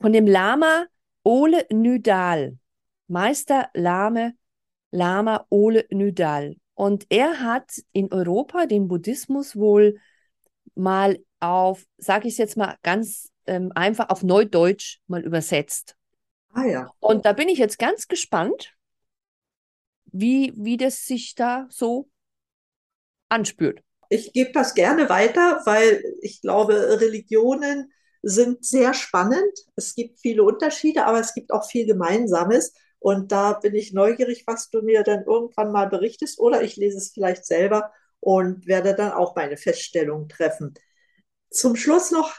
Von 0.00 0.12
dem 0.12 0.26
Lama 0.26 0.86
Ole 1.22 1.66
Nydal. 1.70 2.58
Meister 3.06 3.68
Lame, 3.74 4.34
Lama 4.90 5.46
Ole 5.50 5.84
Nydal. 5.90 6.56
Und 6.74 7.06
er 7.10 7.40
hat 7.40 7.70
in 7.92 8.10
Europa 8.10 8.66
den 8.66 8.88
Buddhismus 8.88 9.56
wohl 9.56 10.00
mal 10.74 11.18
auf, 11.40 11.84
sage 11.98 12.28
ich 12.28 12.34
es 12.34 12.38
jetzt 12.38 12.56
mal 12.56 12.76
ganz 12.82 13.29
ähm, 13.46 13.72
einfach, 13.74 14.10
auf 14.10 14.22
Neudeutsch 14.22 14.98
mal 15.06 15.22
übersetzt. 15.22 15.96
Ah 16.52 16.64
ja. 16.64 16.90
Und 17.00 17.24
da 17.24 17.32
bin 17.32 17.48
ich 17.48 17.58
jetzt 17.58 17.78
ganz 17.78 18.08
gespannt, 18.08 18.74
wie, 20.06 20.52
wie 20.56 20.76
das 20.76 21.06
sich 21.06 21.34
da 21.34 21.66
so 21.70 22.08
anspürt. 23.28 23.82
Ich 24.08 24.32
gebe 24.32 24.50
das 24.52 24.74
gerne 24.74 25.08
weiter, 25.08 25.62
weil 25.64 26.02
ich 26.20 26.40
glaube, 26.42 27.00
Religionen 27.00 27.92
sind 28.22 28.64
sehr 28.64 28.92
spannend. 28.92 29.52
Es 29.76 29.94
gibt 29.94 30.18
viele 30.18 30.42
Unterschiede, 30.42 31.06
aber 31.06 31.20
es 31.20 31.32
gibt 31.32 31.52
auch 31.52 31.64
viel 31.64 31.86
Gemeinsames. 31.86 32.74
Und 32.98 33.32
da 33.32 33.54
bin 33.54 33.74
ich 33.74 33.92
neugierig, 33.92 34.44
was 34.46 34.68
du 34.68 34.82
mir 34.82 35.04
dann 35.04 35.24
irgendwann 35.24 35.72
mal 35.72 35.88
berichtest. 35.88 36.38
Oder 36.40 36.62
ich 36.62 36.76
lese 36.76 36.98
es 36.98 37.12
vielleicht 37.12 37.46
selber 37.46 37.92
und 38.18 38.66
werde 38.66 38.94
dann 38.94 39.12
auch 39.12 39.36
meine 39.36 39.56
Feststellungen 39.56 40.28
treffen. 40.28 40.74
Zum 41.50 41.76
Schluss 41.76 42.10
noch 42.10 42.34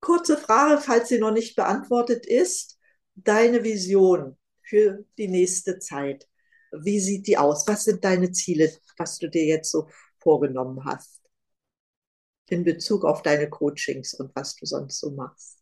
kurze 0.00 0.36
Frage, 0.36 0.80
falls 0.80 1.08
sie 1.08 1.18
noch 1.18 1.32
nicht 1.32 1.56
beantwortet 1.56 2.26
ist. 2.26 2.78
Deine 3.14 3.64
Vision 3.64 4.36
für 4.62 5.04
die 5.16 5.28
nächste 5.28 5.78
Zeit. 5.78 6.28
Wie 6.72 7.00
sieht 7.00 7.26
die 7.26 7.38
aus? 7.38 7.66
Was 7.66 7.84
sind 7.84 8.04
deine 8.04 8.30
Ziele, 8.32 8.70
was 8.96 9.18
du 9.18 9.28
dir 9.28 9.44
jetzt 9.44 9.70
so 9.70 9.88
vorgenommen 10.18 10.84
hast? 10.84 11.20
In 12.48 12.64
Bezug 12.64 13.04
auf 13.04 13.22
deine 13.22 13.48
Coachings 13.48 14.14
und 14.14 14.34
was 14.34 14.54
du 14.56 14.66
sonst 14.66 15.00
so 15.00 15.10
machst. 15.10 15.58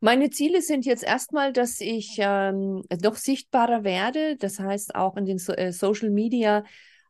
Meine 0.00 0.28
Ziele 0.30 0.60
sind 0.60 0.84
jetzt 0.84 1.02
erstmal, 1.02 1.52
dass 1.52 1.80
ich 1.80 2.16
ähm, 2.18 2.84
noch 3.02 3.16
sichtbarer 3.16 3.84
werde. 3.84 4.36
Das 4.36 4.58
heißt 4.58 4.94
auch 4.94 5.16
in 5.16 5.24
den 5.24 5.38
so 5.38 5.54
äh, 5.54 5.72
Social 5.72 6.10
Media 6.10 6.64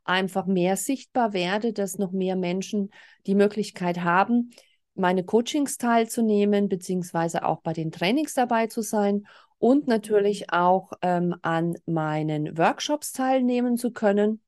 einfach 0.05 0.45
mehr 0.45 0.77
sichtbar 0.77 1.33
werde, 1.33 1.73
dass 1.73 1.97
noch 1.97 2.11
mehr 2.11 2.35
Menschen 2.35 2.91
die 3.25 3.35
Möglichkeit 3.35 3.99
haben, 4.01 4.51
meine 4.95 5.23
Coachings 5.23 5.77
teilzunehmen, 5.77 6.69
beziehungsweise 6.69 7.45
auch 7.45 7.61
bei 7.61 7.73
den 7.73 7.91
Trainings 7.91 8.33
dabei 8.33 8.67
zu 8.67 8.81
sein 8.81 9.27
und 9.57 9.87
natürlich 9.87 10.51
auch 10.51 10.93
ähm, 11.01 11.35
an 11.41 11.75
meinen 11.85 12.57
Workshops 12.57 13.11
teilnehmen 13.11 13.77
zu 13.77 13.91
können. 13.91 14.41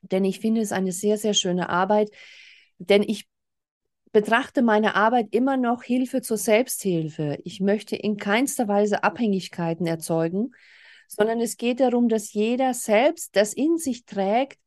Denn 0.00 0.24
ich 0.24 0.40
finde 0.40 0.60
es 0.60 0.72
eine 0.72 0.92
sehr, 0.92 1.18
sehr 1.18 1.34
schöne 1.34 1.68
Arbeit. 1.68 2.10
Denn 2.78 3.02
ich 3.02 3.28
betrachte 4.12 4.62
meine 4.62 4.94
Arbeit 4.94 5.28
immer 5.30 5.56
noch 5.56 5.82
Hilfe 5.82 6.20
zur 6.20 6.36
Selbsthilfe. 6.36 7.38
Ich 7.44 7.60
möchte 7.60 7.96
in 7.96 8.16
keinster 8.16 8.68
Weise 8.68 9.02
Abhängigkeiten 9.04 9.86
erzeugen, 9.86 10.52
sondern 11.08 11.40
es 11.40 11.56
geht 11.56 11.80
darum, 11.80 12.08
dass 12.08 12.32
jeder 12.32 12.74
selbst 12.74 13.36
das 13.36 13.52
in 13.52 13.78
sich 13.78 14.04
trägt, 14.04 14.58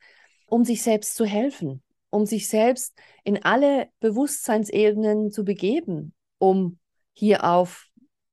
um 0.47 0.63
sich 0.63 0.81
selbst 0.83 1.15
zu 1.15 1.25
helfen, 1.25 1.83
um 2.15 2.25
sich 2.25 2.47
selbst 2.47 2.97
in 3.25 3.43
alle 3.43 3.89
Bewusstseinsebenen 3.99 5.31
zu 5.31 5.43
begeben, 5.43 6.13
um 6.37 6.79
hier 7.11 7.43
auf 7.43 7.89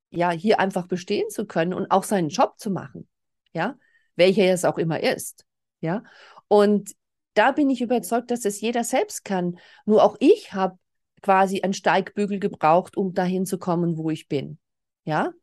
ja, 0.09 0.31
hier 0.31 0.59
einfach 0.59 0.87
bestehen 0.87 1.29
zu 1.29 1.45
können 1.45 1.73
und 1.73 1.91
auch 1.91 2.03
seinen 2.03 2.29
Job 2.29 2.53
zu 2.57 2.69
machen, 2.71 3.09
ja, 3.51 3.75
welcher 4.15 4.45
es 4.45 4.63
auch 4.63 4.77
immer 4.77 5.03
ist, 5.03 5.45
ja. 5.81 6.03
Und 6.47 6.95
da 7.33 7.51
bin 7.51 7.69
ich 7.69 7.81
überzeugt, 7.81 8.31
dass 8.31 8.45
es 8.45 8.61
jeder 8.61 8.83
selbst 8.83 9.25
kann. 9.25 9.57
Nur 9.85 10.03
auch 10.03 10.15
ich 10.19 10.53
habe 10.53 10.77
quasi 11.21 11.61
einen 11.61 11.73
Steigbügel 11.73 12.39
gebraucht, 12.39 12.95
um 12.95 13.13
dahin 13.13 13.45
zu 13.45 13.57
kommen, 13.57 13.97
wo 13.97 14.11
ich 14.11 14.29
bin, 14.29 14.59
ja. 15.03 15.33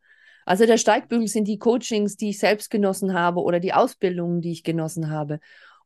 Also 0.47 0.65
der 0.65 0.79
Steigbügel 0.79 1.29
sind 1.29 1.47
die 1.47 1.59
Coachings, 1.59 2.17
die 2.17 2.31
ich 2.31 2.39
selbst 2.39 2.71
genossen 2.71 3.13
habe 3.13 3.41
oder 3.43 3.61
die 3.61 3.75
Ausbildungen, 3.75 4.41
die 4.41 4.53
ich 4.53 4.65
genossen 4.65 5.11
habe. 5.11 5.41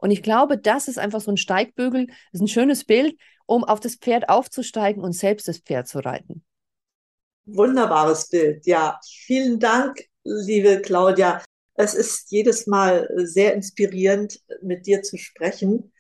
Und 0.05 0.11
ich 0.11 0.23
glaube, 0.23 0.59
das 0.59 0.87
ist 0.87 0.99
einfach 0.99 1.23
so 1.23 1.31
ein 1.31 1.39
Steigbügel, 1.39 2.09
ist 2.33 2.43
ein 2.43 2.47
schönes 2.47 2.85
Bild, 2.85 3.17
um 3.47 3.65
auf 3.65 3.81
das 3.81 3.95
Pferd 3.95 4.29
aufzusteigen 4.29 5.03
und 5.03 5.15
selbst 5.15 5.49
das 5.49 5.61
Pferd 5.61 5.89
zu 5.89 6.01
reiten. 6.01 6.45
Wunderbares 7.47 8.29
Bild. 8.29 8.67
Ja, 8.67 9.01
vielen 9.03 9.59
Dank, 9.59 10.05
liebe 10.23 10.83
Claudia. 10.83 11.43
Es 11.73 11.95
ist 11.95 12.31
jedes 12.31 12.67
Mal 12.67 13.09
sehr 13.17 13.55
inspirierend, 13.55 14.43
mit 14.61 14.85
dir 14.85 15.01
zu 15.01 15.17
sprechen. 15.17 15.91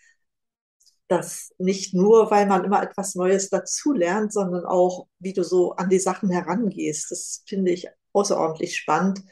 Das 1.09 1.55
nicht 1.57 1.95
nur, 1.95 2.31
weil 2.31 2.45
man 2.45 2.63
immer 2.63 2.83
etwas 2.83 3.15
Neues 3.15 3.49
dazulernt, 3.49 4.35
sondern 4.35 4.67
auch, 4.67 5.07
wie 5.19 5.33
du 5.33 5.43
so 5.43 5.77
an 5.77 5.89
die 5.89 5.99
Sachen 5.99 6.29
herangehst. 6.29 7.11
Das 7.11 7.43
finde 7.47 7.71
ich 7.71 7.89
außerordentlich 8.13 8.77
spannend. 8.77 9.23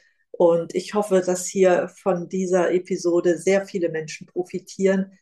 Und 0.43 0.75
ich 0.75 0.95
hoffe, 0.95 1.23
dass 1.25 1.47
hier 1.47 1.89
von 2.03 2.29
dieser 2.29 2.73
Episode 2.73 3.39
sehr 3.39 3.65
viele 3.65 3.91
Menschen 3.91 4.27
profitieren 4.27 5.17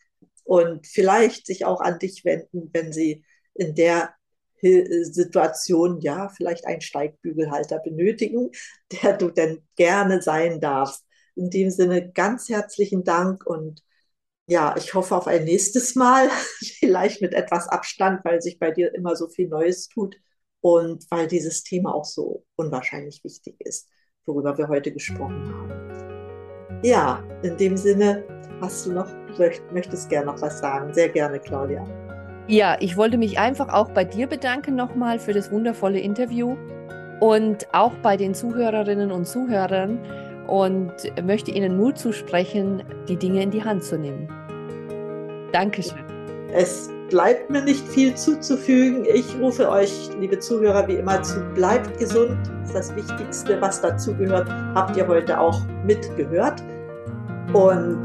und 0.45 0.87
vielleicht 0.87 1.45
sich 1.45 1.67
auch 1.67 1.83
an 1.83 1.99
dich 1.99 2.25
wenden, 2.25 2.71
wenn 2.73 2.91
sie 2.91 3.23
in 3.53 3.75
der 3.75 4.15
Situation 4.63 6.01
ja 6.01 6.31
vielleicht 6.31 6.67
einen 6.67 6.81
Steigbügelhalter 6.81 7.81
benötigen, 7.81 8.51
der 9.03 9.19
du 9.19 9.29
denn 9.29 9.61
gerne 9.77 10.23
sein 10.23 10.59
darfst. 10.59 11.05
In 11.35 11.51
dem 11.51 11.69
Sinne 11.69 12.11
ganz 12.13 12.49
herzlichen 12.49 13.05
Dank 13.05 13.45
und 13.45 13.83
ja, 14.47 14.75
ich 14.79 14.95
hoffe 14.95 15.15
auf 15.15 15.27
ein 15.27 15.45
nächstes 15.45 15.97
Mal, 15.97 16.31
vielleicht 16.79 17.21
mit 17.21 17.35
etwas 17.35 17.69
Abstand, 17.69 18.25
weil 18.25 18.41
sich 18.41 18.59
bei 18.59 18.71
dir 18.71 18.95
immer 18.95 19.17
so 19.17 19.29
viel 19.29 19.49
Neues 19.49 19.89
tut 19.89 20.17
und 20.63 21.05
weil 21.11 21.27
dieses 21.27 21.63
Thema 21.63 21.95
auch 21.95 22.07
so 22.07 22.47
unwahrscheinlich 22.57 23.23
wichtig 23.23 23.57
ist, 23.59 23.87
worüber 24.27 24.57
wir 24.57 24.69
heute 24.69 24.93
gesprochen 24.93 25.53
haben. 25.53 26.81
Ja, 26.83 27.23
in 27.43 27.57
dem 27.57 27.77
Sinne, 27.77 28.25
hast 28.61 28.87
du 28.87 28.93
noch, 28.93 29.09
möchtest 29.73 30.09
gerne 30.09 30.27
noch 30.27 30.41
was 30.41 30.61
sagen? 30.61 30.93
Sehr 30.95 31.09
gerne, 31.09 31.39
Claudia. 31.39 31.85
Ja, 32.49 32.77
ich 32.81 32.97
wollte 32.97 33.19
mich 33.19 33.39
einfach 33.39 33.69
auch 33.69 33.91
bei 33.91 34.05
dir 34.05 34.27
bedanken 34.27 34.75
nochmal 34.75 35.19
für 35.19 35.33
das 35.33 35.53
wundervolle 35.53 36.01
Interview 36.01 36.57
und 37.21 37.67
auch 37.73 37.93
bei 38.03 38.17
den 38.17 38.35
Zuhörerinnen 38.35 39.13
und 39.13 39.27
Zuhörern 39.27 39.99
und 40.49 40.93
möchte 41.23 41.51
Ihnen 41.53 41.77
Mut 41.77 41.99
zusprechen, 41.99 42.83
die 43.09 43.17
Dinge 43.17 43.43
in 43.43 43.51
die 43.51 43.63
Hand 43.63 43.85
zu 43.85 43.99
nehmen. 43.99 44.29
Dankeschön. 45.53 45.99
Es 46.53 46.91
bleibt 47.11 47.51
mir 47.51 47.63
nicht 47.63 47.87
viel 47.89 48.15
zuzufügen. 48.15 49.05
Ich 49.05 49.37
rufe 49.39 49.69
euch, 49.69 50.11
liebe 50.19 50.39
Zuhörer, 50.39 50.87
wie 50.89 50.95
immer 50.95 51.23
zu, 51.23 51.41
bleibt 51.55 51.99
gesund. 51.99 52.39
Das 52.73 52.95
Wichtigste, 52.97 53.61
was 53.61 53.83
dazugehört, 53.83 54.49
habt 54.75 54.97
ihr 54.97 55.07
heute 55.07 55.39
auch 55.39 55.61
mitgehört. 55.85 56.63
Und 57.53 58.03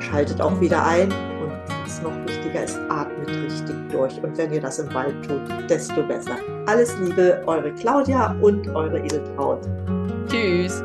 schaltet 0.00 0.40
auch 0.40 0.60
wieder 0.60 0.84
ein 0.84 1.10
und 1.12 1.52
was 1.84 2.02
noch 2.02 2.12
wichtiger 2.26 2.64
ist, 2.64 2.78
atmet 2.88 3.28
richtig 3.28 3.76
durch. 3.92 4.20
Und 4.22 4.36
wenn 4.36 4.52
ihr 4.52 4.60
das 4.60 4.80
im 4.80 4.92
Wald 4.92 5.14
tut, 5.24 5.70
desto 5.70 6.02
besser. 6.02 6.36
Alles 6.66 6.98
Liebe, 6.98 7.42
eure 7.46 7.72
Claudia 7.74 8.36
und 8.40 8.68
eure 8.74 8.98
Edeltraut. 8.98 9.60
Tschüss. 10.28 10.82